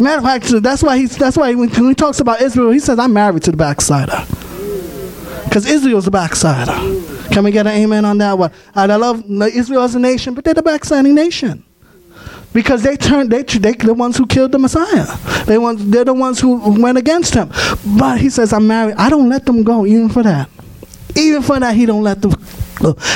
Matter 0.00 0.18
of 0.18 0.24
fact, 0.24 0.62
that's 0.62 0.82
why 0.82 0.98
he's 0.98 1.16
that's 1.16 1.36
why 1.36 1.54
when, 1.54 1.68
when 1.70 1.88
he 1.88 1.94
talks 1.94 2.20
about 2.20 2.40
Israel, 2.40 2.70
he 2.70 2.78
says, 2.78 2.98
I'm 2.98 3.12
married 3.12 3.42
to 3.44 3.50
the 3.50 3.56
backslider. 3.56 4.12
Mm. 4.12 5.44
Because 5.44 5.66
Israel's 5.66 6.04
the 6.04 6.10
backslider. 6.10 6.72
Mm. 6.72 7.32
Can 7.32 7.44
we 7.44 7.50
get 7.50 7.66
an 7.66 7.72
amen 7.72 8.04
on 8.04 8.18
that 8.18 8.38
one? 8.38 8.52
And 8.74 8.92
I 8.92 8.96
love 8.96 9.24
Israel 9.28 9.82
as 9.82 9.94
a 9.94 9.98
nation, 9.98 10.34
but 10.34 10.44
they're 10.44 10.54
the 10.54 10.62
backsliding 10.62 11.14
nation 11.14 11.64
because 12.52 12.82
they 12.82 12.96
turned 12.96 13.30
they 13.30 13.42
they 13.42 13.72
the 13.72 13.92
ones 13.92 14.16
who 14.16 14.26
killed 14.26 14.52
the 14.52 14.58
Messiah. 14.58 15.06
They 15.44 15.58
want 15.58 15.90
they're 15.90 16.04
the 16.04 16.14
ones 16.14 16.40
who 16.40 16.80
went 16.80 16.96
against 16.96 17.34
him. 17.34 17.50
But 17.98 18.20
he 18.20 18.30
says, 18.30 18.52
"I'm 18.52 18.66
married. 18.66 18.94
I 18.96 19.10
don't 19.10 19.28
let 19.28 19.44
them 19.44 19.62
go 19.62 19.84
even 19.84 20.08
for 20.08 20.22
that. 20.22 20.48
Even 21.16 21.42
for 21.42 21.60
that, 21.60 21.74
he 21.74 21.86
don't 21.86 22.02
let 22.02 22.22
them 22.22 22.32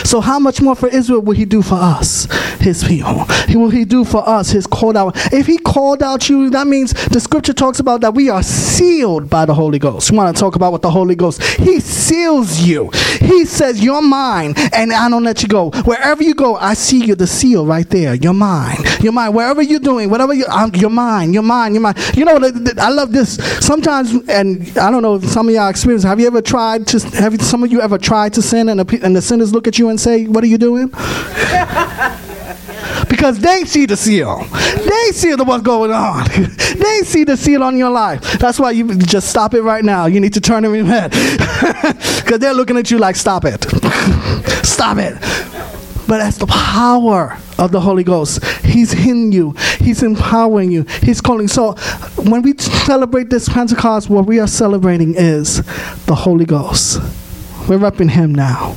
so 0.04 0.20
how 0.20 0.38
much 0.38 0.60
more 0.60 0.74
for 0.74 0.88
Israel 0.88 1.20
will 1.20 1.34
he 1.34 1.44
do 1.44 1.62
for 1.62 1.74
us, 1.74 2.26
his 2.60 2.84
people? 2.84 3.24
He 3.46 3.56
will 3.56 3.70
he 3.70 3.84
do 3.84 4.04
for 4.04 4.26
us, 4.28 4.50
his 4.50 4.66
called 4.66 4.96
out. 4.96 5.14
If 5.32 5.46
he 5.46 5.58
called 5.58 6.02
out 6.02 6.28
you, 6.28 6.50
that 6.50 6.66
means 6.66 6.92
the 7.08 7.20
scripture 7.20 7.52
talks 7.52 7.80
about 7.80 8.00
that 8.02 8.14
we 8.14 8.28
are 8.30 8.42
sealed 8.42 9.28
by 9.28 9.44
the 9.46 9.54
Holy 9.54 9.78
Ghost. 9.78 10.10
You 10.10 10.16
want 10.16 10.34
to 10.34 10.40
talk 10.40 10.56
about 10.56 10.72
what 10.72 10.82
the 10.82 10.90
Holy 10.90 11.14
Ghost? 11.14 11.42
He 11.42 11.80
seals 11.80 12.60
you. 12.60 12.90
He 13.20 13.44
says, 13.44 13.82
You're 13.82 14.02
mine, 14.02 14.54
and 14.72 14.92
I 14.92 15.08
don't 15.08 15.24
let 15.24 15.42
you 15.42 15.48
go. 15.48 15.70
Wherever 15.84 16.22
you 16.22 16.34
go, 16.34 16.56
I 16.56 16.74
see 16.74 17.04
you, 17.04 17.14
the 17.14 17.26
seal 17.26 17.66
right 17.66 17.88
there. 17.88 18.14
You're 18.14 18.34
mine. 18.34 18.78
You're 19.00 19.12
mine. 19.12 19.32
Wherever 19.32 19.62
you're 19.62 19.80
doing, 19.80 20.10
whatever 20.10 20.34
you 20.34 20.46
I'm, 20.48 20.74
you're 20.74 20.90
mine. 20.90 21.32
You're 21.32 21.42
mine. 21.42 21.74
You're 21.74 21.82
mine. 21.82 21.94
You 22.14 22.24
know, 22.24 22.38
I 22.78 22.90
love 22.90 23.12
this. 23.12 23.36
Sometimes, 23.64 24.12
and 24.28 24.76
I 24.78 24.90
don't 24.90 25.02
know, 25.02 25.20
some 25.20 25.48
of 25.48 25.54
y'all 25.54 25.68
experience, 25.68 26.04
have 26.04 26.20
you 26.20 26.26
ever 26.26 26.42
tried 26.42 26.86
to, 26.88 27.00
have 27.16 27.40
some 27.42 27.62
of 27.62 27.72
you 27.72 27.80
ever 27.80 27.98
tried 27.98 28.32
to 28.34 28.42
sin 28.42 28.68
and, 28.68 28.80
and 28.80 29.16
the 29.16 29.22
sin 29.22 29.40
is 29.40 29.47
look 29.52 29.66
at 29.66 29.78
you 29.78 29.88
and 29.88 30.00
say, 30.00 30.26
What 30.26 30.44
are 30.44 30.48
you 30.48 30.58
doing? 30.58 30.88
because 33.08 33.38
they 33.40 33.64
see 33.64 33.86
the 33.86 33.96
seal. 33.96 34.44
They 34.44 35.12
see 35.12 35.34
the 35.34 35.44
what's 35.44 35.62
going 35.62 35.92
on. 35.92 36.24
they 36.28 37.00
see 37.04 37.24
the 37.24 37.36
seal 37.36 37.62
on 37.62 37.76
your 37.76 37.90
life. 37.90 38.38
That's 38.38 38.58
why 38.60 38.70
you 38.72 38.96
just 38.96 39.28
stop 39.28 39.54
it 39.54 39.62
right 39.62 39.84
now. 39.84 40.06
You 40.06 40.20
need 40.20 40.34
to 40.34 40.40
turn 40.40 40.62
them 40.62 40.74
in 40.74 40.86
head. 40.86 41.10
Because 41.10 42.38
they're 42.40 42.54
looking 42.54 42.76
at 42.76 42.90
you 42.90 42.98
like, 42.98 43.16
stop 43.16 43.44
it. 43.44 43.64
stop 44.64 44.98
it. 44.98 45.14
But 46.08 46.18
that's 46.18 46.38
the 46.38 46.46
power 46.46 47.36
of 47.58 47.70
the 47.70 47.80
Holy 47.80 48.04
Ghost. 48.04 48.42
He's 48.64 48.94
in 48.94 49.30
you. 49.30 49.54
He's 49.78 50.02
empowering 50.02 50.70
you. 50.70 50.84
He's 51.02 51.20
calling. 51.20 51.48
So 51.48 51.72
when 52.16 52.40
we 52.42 52.56
celebrate 52.56 53.28
this 53.28 53.48
Pentecost, 53.48 54.08
what 54.08 54.24
we 54.26 54.40
are 54.40 54.46
celebrating 54.46 55.14
is 55.16 55.62
the 56.06 56.14
Holy 56.14 56.46
Ghost. 56.46 56.98
We're 57.68 57.78
repping 57.78 58.10
him 58.10 58.34
now. 58.34 58.76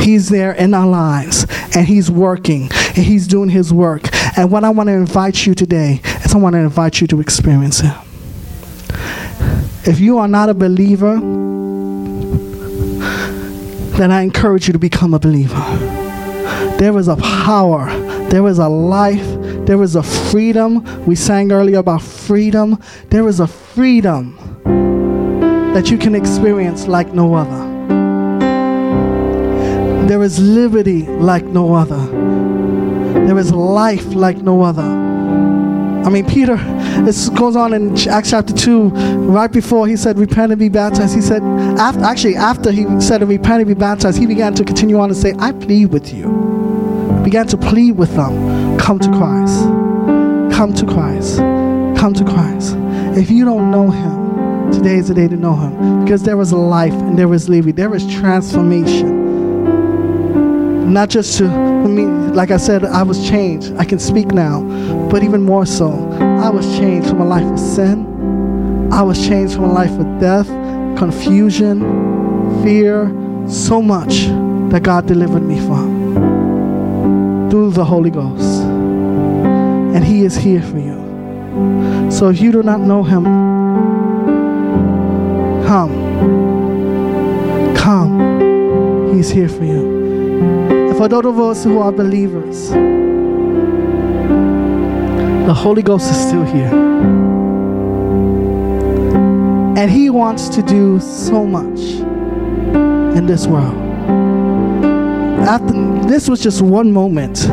He's 0.00 0.28
there 0.28 0.52
in 0.52 0.74
our 0.74 0.86
lives 0.86 1.46
and 1.74 1.86
He's 1.86 2.10
working 2.10 2.70
and 2.72 3.04
He's 3.04 3.26
doing 3.26 3.48
His 3.48 3.72
work. 3.72 4.02
And 4.36 4.50
what 4.50 4.64
I 4.64 4.70
want 4.70 4.88
to 4.88 4.94
invite 4.94 5.46
you 5.46 5.54
today 5.54 6.00
is 6.24 6.34
I 6.34 6.38
want 6.38 6.54
to 6.54 6.60
invite 6.60 7.00
you 7.00 7.06
to 7.08 7.20
experience 7.20 7.80
Him. 7.80 7.94
If 9.84 9.98
you 10.00 10.18
are 10.18 10.28
not 10.28 10.48
a 10.48 10.54
believer, 10.54 11.16
then 13.96 14.10
I 14.10 14.22
encourage 14.22 14.66
you 14.66 14.72
to 14.72 14.78
become 14.78 15.14
a 15.14 15.18
believer. 15.18 15.60
There 16.78 16.96
is 16.98 17.08
a 17.08 17.16
power, 17.16 17.86
there 18.28 18.46
is 18.48 18.58
a 18.58 18.68
life, 18.68 19.26
there 19.66 19.82
is 19.82 19.94
a 19.94 20.02
freedom. 20.02 20.82
We 21.06 21.14
sang 21.14 21.52
earlier 21.52 21.78
about 21.78 22.02
freedom. 22.02 22.82
There 23.10 23.28
is 23.28 23.38
a 23.38 23.46
freedom 23.46 24.36
that 25.72 25.90
you 25.90 25.98
can 25.98 26.14
experience 26.14 26.88
like 26.88 27.14
no 27.14 27.34
other. 27.34 27.61
There 30.12 30.22
is 30.22 30.38
liberty 30.38 31.06
like 31.06 31.42
no 31.42 31.72
other. 31.72 31.96
There 33.26 33.38
is 33.38 33.50
life 33.50 34.04
like 34.12 34.36
no 34.36 34.60
other. 34.60 34.82
I 34.82 36.10
mean, 36.10 36.28
Peter, 36.28 36.56
this 37.06 37.30
goes 37.30 37.56
on 37.56 37.72
in 37.72 37.96
Acts 38.10 38.28
chapter 38.28 38.52
2, 38.52 38.90
right 38.90 39.50
before 39.50 39.88
he 39.88 39.96
said, 39.96 40.18
Repent 40.18 40.52
and 40.52 40.58
be 40.58 40.68
baptized. 40.68 41.14
He 41.14 41.22
said, 41.22 41.42
after, 41.78 42.02
actually, 42.04 42.36
after 42.36 42.70
he 42.70 42.84
said, 43.00 43.26
Repent 43.26 43.62
and 43.62 43.66
be 43.66 43.72
baptized, 43.72 44.18
he 44.18 44.26
began 44.26 44.52
to 44.52 44.66
continue 44.66 44.98
on 45.00 45.08
and 45.08 45.16
say, 45.16 45.32
I 45.38 45.52
plead 45.52 45.86
with 45.86 46.12
you. 46.12 46.26
Began 47.24 47.46
to 47.46 47.56
plead 47.56 47.92
with 47.92 48.14
them, 48.14 48.76
Come 48.78 48.98
to 48.98 49.08
Christ. 49.12 49.62
Come 50.54 50.74
to 50.74 50.84
Christ. 50.84 51.38
Come 51.98 52.12
to 52.12 52.24
Christ. 52.26 52.76
If 53.16 53.30
you 53.30 53.46
don't 53.46 53.70
know 53.70 53.90
him, 53.90 54.72
today 54.72 54.96
is 54.96 55.08
the 55.08 55.14
day 55.14 55.28
to 55.28 55.36
know 55.36 55.56
him. 55.56 56.04
Because 56.04 56.22
there 56.22 56.38
is 56.38 56.52
life 56.52 56.92
and 56.92 57.18
there 57.18 57.32
is 57.32 57.48
liberty, 57.48 57.72
there 57.72 57.94
is 57.94 58.06
transformation 58.12 59.21
not 60.92 61.08
just 61.08 61.38
to 61.38 61.48
me, 61.88 62.04
like 62.32 62.50
I 62.50 62.56
said, 62.56 62.84
I 62.84 63.02
was 63.02 63.28
changed. 63.28 63.72
I 63.76 63.84
can 63.84 63.98
speak 63.98 64.28
now, 64.28 64.62
but 65.10 65.22
even 65.22 65.42
more 65.42 65.66
so, 65.66 66.10
I 66.20 66.50
was 66.50 66.66
changed 66.78 67.08
from 67.08 67.20
a 67.20 67.26
life 67.26 67.44
of 67.44 67.58
sin. 67.58 68.90
I 68.92 69.02
was 69.02 69.18
changed 69.26 69.54
from 69.54 69.64
a 69.64 69.72
life 69.72 69.92
of 69.98 70.20
death 70.20 70.48
confusion, 70.96 71.80
fear, 72.62 73.08
so 73.48 73.82
much 73.82 74.26
that 74.70 74.82
God 74.82 75.06
delivered 75.06 75.42
me 75.42 75.58
from 75.58 77.50
through 77.50 77.72
the 77.72 77.84
Holy 77.84 78.10
Ghost. 78.10 78.62
And 79.94 80.04
He 80.04 80.24
is 80.24 80.36
here 80.36 80.62
for 80.62 80.78
you. 80.78 82.10
So 82.10 82.28
if 82.28 82.40
you 82.40 82.52
do 82.52 82.62
not 82.62 82.80
know 82.80 83.02
Him, 83.02 83.24
come. 85.66 85.92
Come. 87.76 89.12
He's 89.14 89.30
here 89.30 89.48
for 89.48 89.64
you. 89.64 89.91
For 91.02 91.08
those 91.08 91.24
of 91.24 91.40
us 91.40 91.64
who 91.64 91.80
are 91.80 91.90
believers, 91.90 92.70
the 95.48 95.52
Holy 95.52 95.82
Ghost 95.82 96.08
is 96.08 96.16
still 96.16 96.44
here. 96.44 96.72
And 99.76 99.90
He 99.90 100.10
wants 100.10 100.48
to 100.50 100.62
do 100.62 101.00
so 101.00 101.44
much 101.44 101.80
in 103.16 103.26
this 103.26 103.48
world. 103.48 103.74
After 105.40 105.72
this 106.06 106.28
was 106.28 106.40
just 106.40 106.62
one 106.62 106.92
moment. 106.92 107.48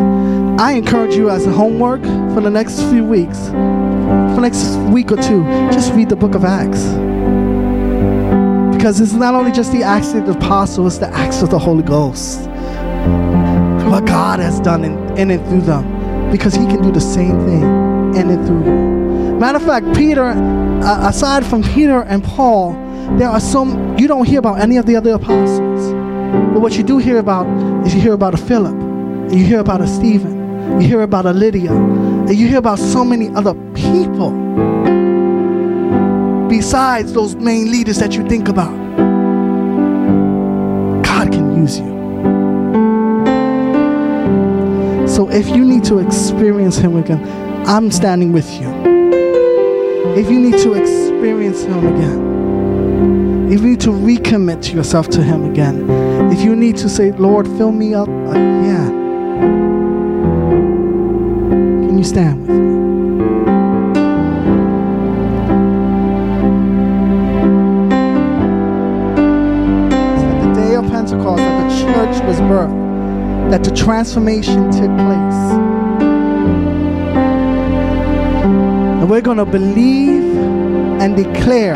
I 0.62 0.74
encourage 0.74 1.16
you 1.16 1.32
as 1.32 1.48
a 1.48 1.52
homework 1.52 2.04
for 2.36 2.42
the 2.42 2.52
next 2.52 2.84
few 2.92 3.04
weeks, 3.04 3.48
for 3.48 4.36
the 4.36 4.42
next 4.42 4.76
week 4.94 5.12
or 5.12 5.18
two, 5.18 5.44
just 5.72 5.92
read 5.96 6.10
the 6.10 6.16
book 6.16 6.36
of 6.36 6.46
Acts. 6.46 6.84
Because 8.78 9.02
it's 9.02 9.14
not 9.14 9.34
only 9.34 9.52
just 9.52 9.72
the 9.72 9.82
acts 9.82 10.14
of 10.14 10.28
the 10.28 10.34
apostles, 10.34 10.98
it's 10.98 11.00
the 11.00 11.12
acts 11.18 11.42
of 11.42 11.50
the 11.50 11.58
Holy 11.58 11.82
Ghost. 11.82 12.48
What 13.90 14.06
God 14.06 14.40
has 14.40 14.60
done 14.60 14.84
in, 14.86 15.18
in 15.18 15.32
and 15.32 15.46
through 15.48 15.62
them. 15.62 16.32
Because 16.32 16.54
He 16.54 16.66
can 16.66 16.82
do 16.82 16.92
the 16.92 17.02
same 17.02 17.40
thing 17.40 17.64
in 18.16 18.30
and 18.30 18.46
through 18.46 18.64
you. 18.66 19.40
Matter 19.40 19.58
of 19.58 19.66
fact, 19.66 19.96
Peter, 19.96 20.26
uh, 20.26 21.10
aside 21.10 21.46
from 21.46 21.64
Peter 21.64 22.04
and 22.04 22.24
Paul, 22.24 22.74
there 23.18 23.30
are 23.30 23.40
some, 23.40 23.98
you 23.98 24.08
don't 24.08 24.26
hear 24.26 24.40
about 24.40 24.60
any 24.60 24.78
of 24.78 24.86
the 24.86 24.96
other 24.96 25.14
apostles. 25.14 25.94
But 26.54 26.60
what 26.60 26.78
you 26.78 26.84
do 26.84 26.98
hear 27.00 27.18
about 27.18 27.48
is 27.88 27.96
you 27.96 28.02
hear 28.02 28.14
about 28.14 28.34
a 28.34 28.38
Philip, 28.38 28.74
and 28.74 29.34
you 29.34 29.46
hear 29.46 29.60
about 29.60 29.82
a 29.82 29.88
Stephen, 29.88 30.80
you 30.80 30.88
hear 30.88 31.02
about 31.02 31.26
a 31.26 31.34
Lydia, 31.34 31.72
and 31.72 32.36
you 32.36 32.48
hear 32.48 32.60
about 32.60 32.78
so 32.78 33.04
many 33.04 33.30
other 33.30 33.56
people 33.74 34.32
besides 36.48 37.14
those 37.14 37.36
main 37.36 37.72
leaders 37.72 37.98
that 37.98 38.14
you 38.16 38.28
think 38.28 38.48
about. 38.50 38.76
God 41.04 41.32
can 41.32 41.56
use 41.58 41.80
you. 41.80 41.89
So 45.10 45.30
if 45.30 45.50
you 45.50 45.66
need 45.66 45.84
to 45.86 46.00
experience 46.00 46.78
Him 46.78 46.96
again, 46.96 47.22
I'm 47.68 47.92
standing 47.92 48.32
with 48.32 48.50
you. 48.54 48.70
If 50.16 50.30
you 50.30 50.40
need 50.40 50.58
to 50.60 50.74
experience 50.74 51.64
Him 51.64 51.86
again, 51.88 53.52
if 53.52 53.62
you 53.62 53.68
need 53.68 53.82
to 53.82 53.90
recommit 53.90 54.74
yourself 54.74 55.10
to 55.10 55.24
Him 55.24 55.44
again, 55.50 55.90
if 56.32 56.42
you 56.42 56.56
need 56.56 56.78
to 56.78 56.88
say, 56.88 57.12
Lord, 57.12 57.48
fill 57.48 57.72
me 57.72 57.94
up 57.94 58.08
again, 58.08 58.92
can 61.88 61.98
you 61.98 62.04
stand 62.04 62.42
with 62.42 62.50
me? 62.50 62.69
That 73.50 73.64
the 73.64 73.72
transformation 73.76 74.72
took 74.72 74.92
place. 74.98 75.40
And 79.00 79.10
we're 79.10 79.22
going 79.22 79.38
to 79.38 79.46
believe 79.46 80.24
and 81.02 81.16
declare 81.16 81.74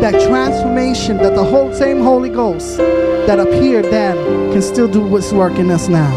that 0.00 0.12
transformation 0.28 1.16
that 1.16 1.34
the 1.34 1.42
whole 1.42 1.72
same 1.72 2.00
Holy 2.02 2.28
Ghost 2.28 2.76
that 2.76 3.40
appeared 3.40 3.86
then 3.86 4.16
can 4.52 4.62
still 4.62 4.86
do 4.86 5.00
what's 5.00 5.32
working 5.32 5.70
us 5.70 5.88
now. 5.88 6.10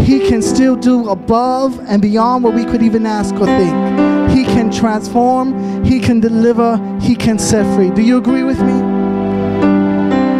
He 0.00 0.26
can 0.26 0.40
still 0.40 0.76
do 0.76 1.08
above 1.08 1.78
and 1.86 2.00
beyond 2.00 2.42
what 2.42 2.54
we 2.54 2.64
could 2.64 2.82
even 2.82 3.06
ask 3.06 3.34
or 3.34 3.46
think. 3.46 4.30
He 4.30 4.44
can 4.44 4.72
transform, 4.72 5.84
He 5.84 6.00
can 6.00 6.20
deliver, 6.20 6.78
He 7.00 7.14
can 7.14 7.38
set 7.38 7.66
free. 7.76 7.90
Do 7.90 8.02
you 8.02 8.16
agree 8.16 8.42
with 8.42 8.60
me? 8.60 8.95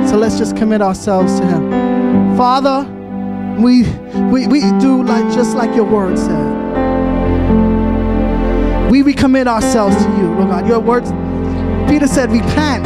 So 0.09 0.17
let's 0.17 0.39
just 0.39 0.57
commit 0.57 0.81
ourselves 0.83 1.39
to 1.41 1.47
Him. 1.47 2.37
Father, 2.37 2.89
we, 3.61 3.83
we, 4.31 4.47
we 4.47 4.61
do 4.79 5.03
like 5.03 5.25
just 5.35 5.57
like 5.57 5.75
your 5.75 5.85
word 5.85 6.19
said. 6.19 6.67
We 8.91 9.03
recommit 9.03 9.47
ourselves 9.47 9.97
to 9.97 10.11
you, 10.17 10.35
Lord 10.35 10.49
God. 10.51 10.69
Your 10.69 10.81
words, 10.81 11.11
Peter 11.91 12.07
said, 12.07 12.31
repent. 12.31 12.85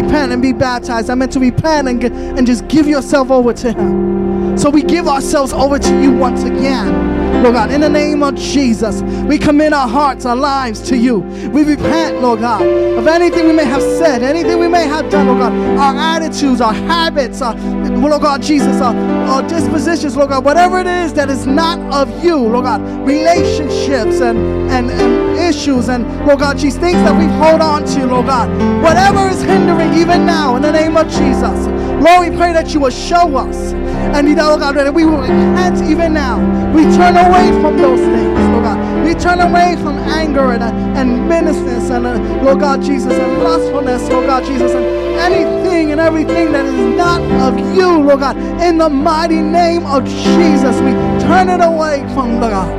Repent 0.00 0.32
and 0.32 0.40
be 0.40 0.52
baptized. 0.52 1.10
I 1.10 1.14
meant 1.14 1.32
to 1.32 1.40
repent 1.40 1.88
and, 1.88 2.02
and 2.02 2.46
just 2.46 2.66
give 2.68 2.86
yourself 2.86 3.30
over 3.30 3.52
to 3.52 3.72
Him. 3.72 4.56
So 4.56 4.70
we 4.70 4.82
give 4.82 5.06
ourselves 5.06 5.52
over 5.52 5.78
to 5.78 6.02
you 6.02 6.12
once 6.12 6.42
again. 6.42 7.07
Lord 7.42 7.54
God, 7.54 7.70
in 7.70 7.80
the 7.80 7.88
name 7.88 8.22
of 8.22 8.34
Jesus, 8.34 9.02
we 9.26 9.38
commit 9.38 9.72
our 9.72 9.88
hearts, 9.88 10.26
our 10.26 10.36
lives 10.36 10.80
to 10.88 10.96
you. 10.96 11.20
We 11.52 11.62
repent, 11.62 12.20
Lord 12.20 12.40
God, 12.40 12.62
of 12.62 13.06
anything 13.06 13.46
we 13.46 13.52
may 13.52 13.64
have 13.64 13.82
said, 13.82 14.22
anything 14.22 14.58
we 14.58 14.68
may 14.68 14.86
have 14.86 15.10
done, 15.10 15.28
Lord 15.28 15.38
God, 15.38 15.52
our 15.78 15.96
attitudes, 15.96 16.60
our 16.60 16.72
habits, 16.72 17.40
our, 17.40 17.54
Lord 17.54 18.22
God, 18.22 18.42
Jesus, 18.42 18.80
our, 18.80 18.94
our 19.28 19.42
dispositions, 19.48 20.16
Lord 20.16 20.30
God, 20.30 20.44
whatever 20.44 20.80
it 20.80 20.86
is 20.86 21.14
that 21.14 21.30
is 21.30 21.46
not 21.46 21.78
of 21.92 22.24
you, 22.24 22.36
Lord 22.36 22.64
God, 22.64 22.80
relationships 23.06 24.20
and, 24.20 24.38
and, 24.70 24.90
and 24.90 25.38
issues 25.38 25.88
and, 25.88 26.06
Lord 26.26 26.40
God, 26.40 26.58
Jesus, 26.58 26.80
things 26.80 26.98
that 26.98 27.16
we 27.16 27.26
hold 27.26 27.60
on 27.60 27.84
to, 27.84 28.06
Lord 28.06 28.26
God, 28.26 28.48
whatever 28.82 29.28
is 29.28 29.42
hindering 29.42 29.94
even 29.94 30.26
now, 30.26 30.56
in 30.56 30.62
the 30.62 30.72
name 30.72 30.96
of 30.96 31.08
Jesus, 31.08 31.66
Lord, 32.02 32.30
we 32.30 32.36
pray 32.36 32.52
that 32.52 32.74
you 32.74 32.80
will 32.80 32.90
show 32.90 33.36
us. 33.36 33.72
And 34.14 34.36
Lord 34.36 34.60
God, 34.60 34.94
we 34.94 35.04
repent 35.04 35.82
even 35.88 36.14
now. 36.14 36.38
We 36.74 36.82
turn 36.96 37.16
away 37.16 37.50
from 37.60 37.76
those 37.76 38.00
things, 38.00 38.38
Lord 38.50 38.64
God. 38.64 39.04
We 39.04 39.14
turn 39.14 39.40
away 39.40 39.76
from 39.76 39.98
anger 39.98 40.52
and, 40.52 40.62
and 40.62 41.28
ministers 41.28 41.90
and, 41.90 42.06
uh, 42.06 42.18
Lord 42.42 42.60
God 42.60 42.82
Jesus, 42.82 43.12
and 43.12 43.42
lustfulness, 43.42 44.08
Lord 44.08 44.26
God 44.26 44.44
Jesus, 44.44 44.72
and 44.72 44.84
anything 45.18 45.92
and 45.92 46.00
everything 46.00 46.52
that 46.52 46.64
is 46.64 46.96
not 46.96 47.20
of 47.40 47.58
you, 47.76 47.98
Lord 47.98 48.20
God. 48.20 48.36
In 48.60 48.78
the 48.78 48.88
mighty 48.88 49.40
name 49.40 49.86
of 49.86 50.04
Jesus, 50.04 50.76
we 50.80 50.92
turn 51.20 51.48
it 51.48 51.60
away 51.62 52.00
from, 52.14 52.40
Lord 52.40 52.52
God. 52.52 52.70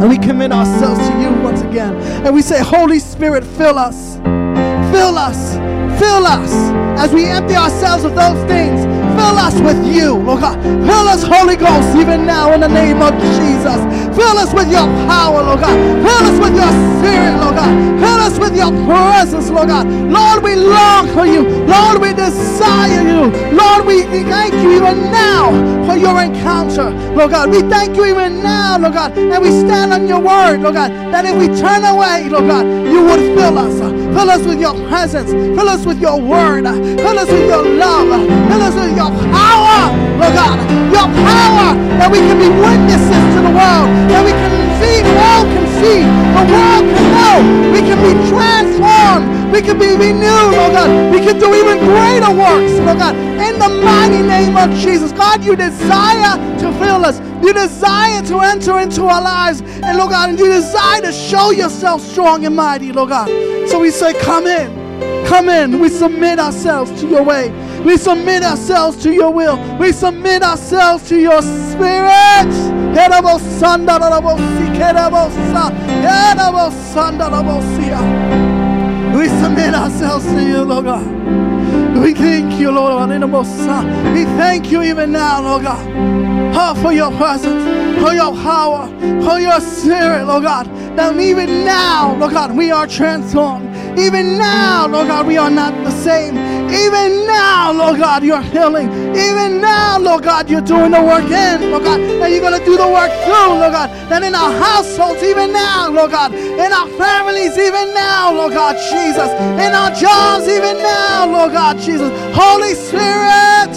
And 0.00 0.08
we 0.08 0.16
commit 0.16 0.52
ourselves 0.52 0.98
to 0.98 1.20
you 1.20 1.30
once 1.42 1.60
again. 1.60 1.94
And 2.24 2.34
we 2.34 2.40
say, 2.40 2.62
Holy 2.62 2.98
Spirit, 2.98 3.44
fill 3.44 3.78
us. 3.78 4.16
Fill 4.92 5.18
us. 5.18 5.54
Fill 6.00 6.26
us 6.26 6.52
as 6.98 7.12
we 7.12 7.26
empty 7.26 7.54
ourselves 7.54 8.04
of 8.04 8.14
those 8.14 8.42
things. 8.48 8.80
Fill 9.20 9.36
us 9.36 9.60
with 9.60 9.80
you, 9.94 10.16
Lord 10.16 10.40
God. 10.40 10.56
Fill 10.62 11.06
us, 11.12 11.22
Holy 11.22 11.56
Ghost, 11.56 11.94
even 11.96 12.24
now 12.26 12.52
in 12.54 12.60
the 12.60 12.68
name 12.68 13.02
of 13.02 13.12
Jesus. 13.36 13.80
Fill 14.16 14.36
us 14.38 14.52
with 14.54 14.70
your 14.72 14.86
power, 15.06 15.42
Lord 15.42 15.60
God. 15.60 15.76
Fill 16.04 16.24
us 16.30 16.38
with 16.40 16.54
your 16.56 16.72
spirit, 16.98 17.36
Lord 17.40 17.56
God. 17.56 17.72
Fill 18.00 18.20
us 18.26 18.38
with 18.38 18.56
your 18.56 18.72
presence, 18.88 19.50
Lord 19.50 19.68
God. 19.68 19.86
Lord, 19.86 20.42
we 20.42 20.56
long 20.56 21.06
for 21.08 21.26
you. 21.26 21.42
Lord, 21.66 22.00
we 22.00 22.14
desire 22.14 23.02
you. 23.04 23.28
Lord, 23.52 23.84
we 23.86 24.04
thank 24.24 24.54
you 24.54 24.72
even 24.72 24.96
now 25.12 25.52
for 25.86 25.96
your 25.96 26.20
encounter, 26.22 26.90
Lord 27.14 27.30
God. 27.32 27.50
We 27.50 27.60
thank 27.62 27.96
you 27.96 28.06
even 28.06 28.42
now, 28.42 28.78
Lord 28.78 28.94
God. 28.94 29.18
And 29.18 29.42
we 29.42 29.50
stand 29.50 29.92
on 29.92 30.08
your 30.08 30.20
word, 30.20 30.60
Lord 30.62 30.74
God, 30.74 30.90
that 31.12 31.24
if 31.26 31.36
we 31.36 31.46
turn 31.60 31.84
away, 31.84 32.28
Lord 32.28 32.46
God, 32.46 32.64
you 32.64 33.04
would 33.04 33.20
fill 33.36 33.58
us. 33.58 33.99
Fill 34.14 34.30
us 34.30 34.44
with 34.46 34.60
your 34.60 34.74
presence. 34.88 35.30
Fill 35.30 35.68
us 35.68 35.86
with 35.86 36.00
your 36.00 36.20
word. 36.20 36.64
Fill 36.64 37.18
us 37.18 37.30
with 37.30 37.48
your 37.48 37.64
love. 37.64 38.08
Fill 38.50 38.62
us 38.62 38.74
with 38.74 38.96
your 38.96 39.10
power, 39.32 39.92
Lord 40.18 40.34
God. 40.34 40.58
Your 40.92 41.08
power 41.26 41.74
that 41.98 42.08
we 42.10 42.18
can 42.18 42.38
be 42.38 42.48
witnesses 42.48 43.24
to 43.34 43.40
the 43.42 43.52
world. 43.54 43.88
That 44.10 44.24
we 44.24 44.32
can 44.32 44.60
world 45.14 45.46
can 45.52 45.59
see. 45.80 46.04
The 46.36 46.44
world 46.52 46.84
can 46.92 47.06
know. 47.16 47.36
We 47.72 47.80
can 47.80 47.98
be 48.04 48.12
transformed. 48.28 49.52
We 49.52 49.62
can 49.62 49.78
be 49.78 49.96
renewed, 49.96 50.54
oh 50.54 50.70
God. 50.70 51.12
We 51.12 51.20
can 51.20 51.38
do 51.38 51.54
even 51.54 51.78
greater 51.78 52.30
works, 52.30 52.74
oh 52.86 52.94
God. 52.96 53.16
In 53.16 53.58
the 53.58 53.68
mighty 53.82 54.22
name 54.22 54.56
of 54.56 54.70
Jesus. 54.78 55.12
God, 55.12 55.44
you 55.44 55.56
desire 55.56 56.36
to 56.60 56.72
fill 56.78 57.04
us. 57.04 57.18
You 57.42 57.52
desire 57.52 58.22
to 58.26 58.40
enter 58.40 58.78
into 58.78 59.04
our 59.04 59.22
lives. 59.22 59.60
And 59.60 59.98
Lord 59.98 60.10
God, 60.10 60.30
and 60.30 60.38
you 60.38 60.46
desire 60.46 61.00
to 61.02 61.12
show 61.12 61.50
yourself 61.50 62.02
strong 62.02 62.44
and 62.44 62.54
mighty, 62.54 62.92
Lord 62.92 63.08
God. 63.08 63.28
So 63.68 63.80
we 63.80 63.90
say, 63.90 64.12
come 64.20 64.46
in. 64.46 65.26
Come 65.26 65.48
in. 65.48 65.80
We 65.80 65.88
submit 65.88 66.38
ourselves 66.38 67.00
to 67.00 67.08
your 67.08 67.24
way. 67.24 67.50
We 67.84 67.96
submit 67.96 68.42
ourselves 68.42 69.02
to 69.04 69.12
your 69.12 69.32
will. 69.32 69.58
We 69.78 69.92
submit 69.92 70.42
ourselves 70.42 71.08
to 71.08 71.18
your 71.18 71.40
spirit. 71.42 72.79
We 79.16 79.28
submit 79.28 79.74
ourselves 79.74 80.24
to 80.26 80.42
you, 80.42 80.62
Lord 80.62 80.84
God. 80.86 81.06
We 81.98 82.14
thank 82.14 82.58
you, 82.58 82.70
Lord. 82.70 83.10
We 83.10 84.24
thank 84.24 84.72
you 84.72 84.82
even 84.82 85.12
now, 85.12 85.42
Lord 85.42 85.62
God. 85.62 85.86
Oh, 86.54 86.74
for 86.82 86.92
your 86.92 87.10
presence, 87.12 87.62
for 88.02 88.12
your 88.12 88.32
power, 88.42 88.88
for 89.22 89.38
your 89.38 89.60
spirit, 89.60 90.24
Lord 90.24 90.42
God. 90.44 90.66
that 90.96 91.16
even 91.18 91.64
now, 91.64 92.16
Lord 92.16 92.32
God, 92.32 92.56
we 92.56 92.70
are 92.70 92.86
transformed. 92.86 93.69
Even 93.98 94.38
now, 94.38 94.86
Lord 94.86 95.08
God, 95.08 95.26
we 95.26 95.36
are 95.36 95.50
not 95.50 95.72
the 95.84 95.90
same. 95.90 96.36
Even 96.70 97.26
now, 97.26 97.72
Lord 97.72 97.98
God, 97.98 98.22
you're 98.24 98.42
healing. 98.42 98.88
Even 99.16 99.60
now, 99.60 99.98
Lord 99.98 100.22
God, 100.22 100.48
you're 100.48 100.60
doing 100.60 100.92
the 100.92 101.02
work 101.02 101.24
in, 101.24 101.70
Lord 101.70 101.84
God, 101.84 102.00
and 102.00 102.32
you're 102.32 102.40
going 102.40 102.58
to 102.58 102.64
do 102.64 102.76
the 102.76 102.86
work 102.86 103.10
through, 103.24 103.58
Lord 103.58 103.72
God. 103.72 103.90
That 104.08 104.22
in 104.22 104.34
our 104.34 104.52
households, 104.52 105.22
even 105.22 105.52
now, 105.52 105.90
Lord 105.90 106.12
God, 106.12 106.32
in 106.34 106.72
our 106.72 106.88
families, 106.96 107.58
even 107.58 107.92
now, 107.94 108.32
Lord 108.32 108.52
God, 108.52 108.76
Jesus, 108.90 109.30
in 109.58 109.74
our 109.74 109.90
jobs, 109.94 110.46
even 110.48 110.78
now, 110.78 111.26
Lord 111.26 111.52
God, 111.52 111.78
Jesus. 111.78 112.10
Holy 112.34 112.74
Spirit, 112.74 113.74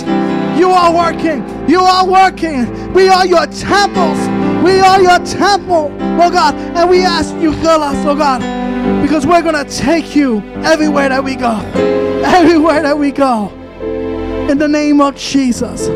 you 0.58 0.70
are 0.70 0.94
working. 0.94 1.42
You 1.68 1.82
are 1.82 2.06
working. 2.06 2.94
We 2.94 3.10
are 3.10 3.26
your 3.26 3.48
temples. 3.48 4.20
We 4.64 4.80
are 4.80 5.02
your 5.02 5.20
temple, 5.26 5.90
Lord 6.18 6.34
God, 6.34 6.56
and 6.56 6.90
we 6.90 7.04
ask 7.04 7.36
you 7.36 7.52
fill 7.54 7.84
us, 7.84 8.06
Lord 8.06 8.20
God, 8.20 8.42
because 9.04 9.28
we're 9.28 9.42
going 9.42 9.54
to 9.54 9.70
take 9.70 10.16
you 10.16 10.40
everywhere 10.64 11.10
that 11.10 11.22
we 11.22 11.36
go. 11.36 11.60
Everywhere 12.24 12.82
that 12.84 12.98
we 12.98 13.12
go. 13.12 13.50
In 14.50 14.58
the 14.58 14.68
name 14.68 15.02
of 15.02 15.18
Jesus. 15.18 15.88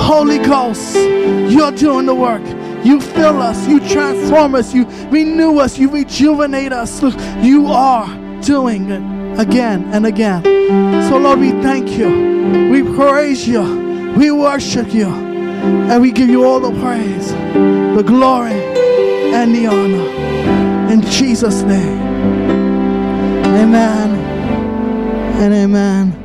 Holy 0.00 0.38
Ghost, 0.38 0.94
you're 0.94 1.72
doing 1.72 2.06
the 2.06 2.14
work. 2.14 2.42
You 2.86 3.00
fill 3.00 3.42
us, 3.42 3.66
you 3.66 3.80
transform 3.80 4.54
us, 4.54 4.72
you 4.72 4.84
renew 5.08 5.58
us, 5.58 5.78
you 5.78 5.90
rejuvenate 5.90 6.72
us. 6.72 7.02
Look, 7.02 7.14
you 7.42 7.66
are 7.66 8.06
doing 8.40 8.88
it 8.88 9.40
again 9.40 9.84
and 9.92 10.06
again. 10.06 10.44
So, 11.08 11.18
Lord, 11.18 11.40
we 11.40 11.50
thank 11.50 11.90
you. 11.98 12.70
We 12.70 12.82
praise 12.94 13.48
you. 13.48 14.14
We 14.16 14.30
worship 14.30 14.94
you. 14.94 15.06
And 15.06 16.00
we 16.00 16.12
give 16.12 16.28
you 16.28 16.44
all 16.44 16.60
the 16.60 16.78
praise, 16.80 17.32
the 17.32 18.04
glory, 18.06 18.52
and 18.52 19.52
the 19.52 19.66
honor. 19.66 20.92
In 20.92 21.02
Jesus' 21.02 21.62
name. 21.62 22.03
Amen. 23.54 24.10
And 25.40 25.54
amen. 25.54 26.23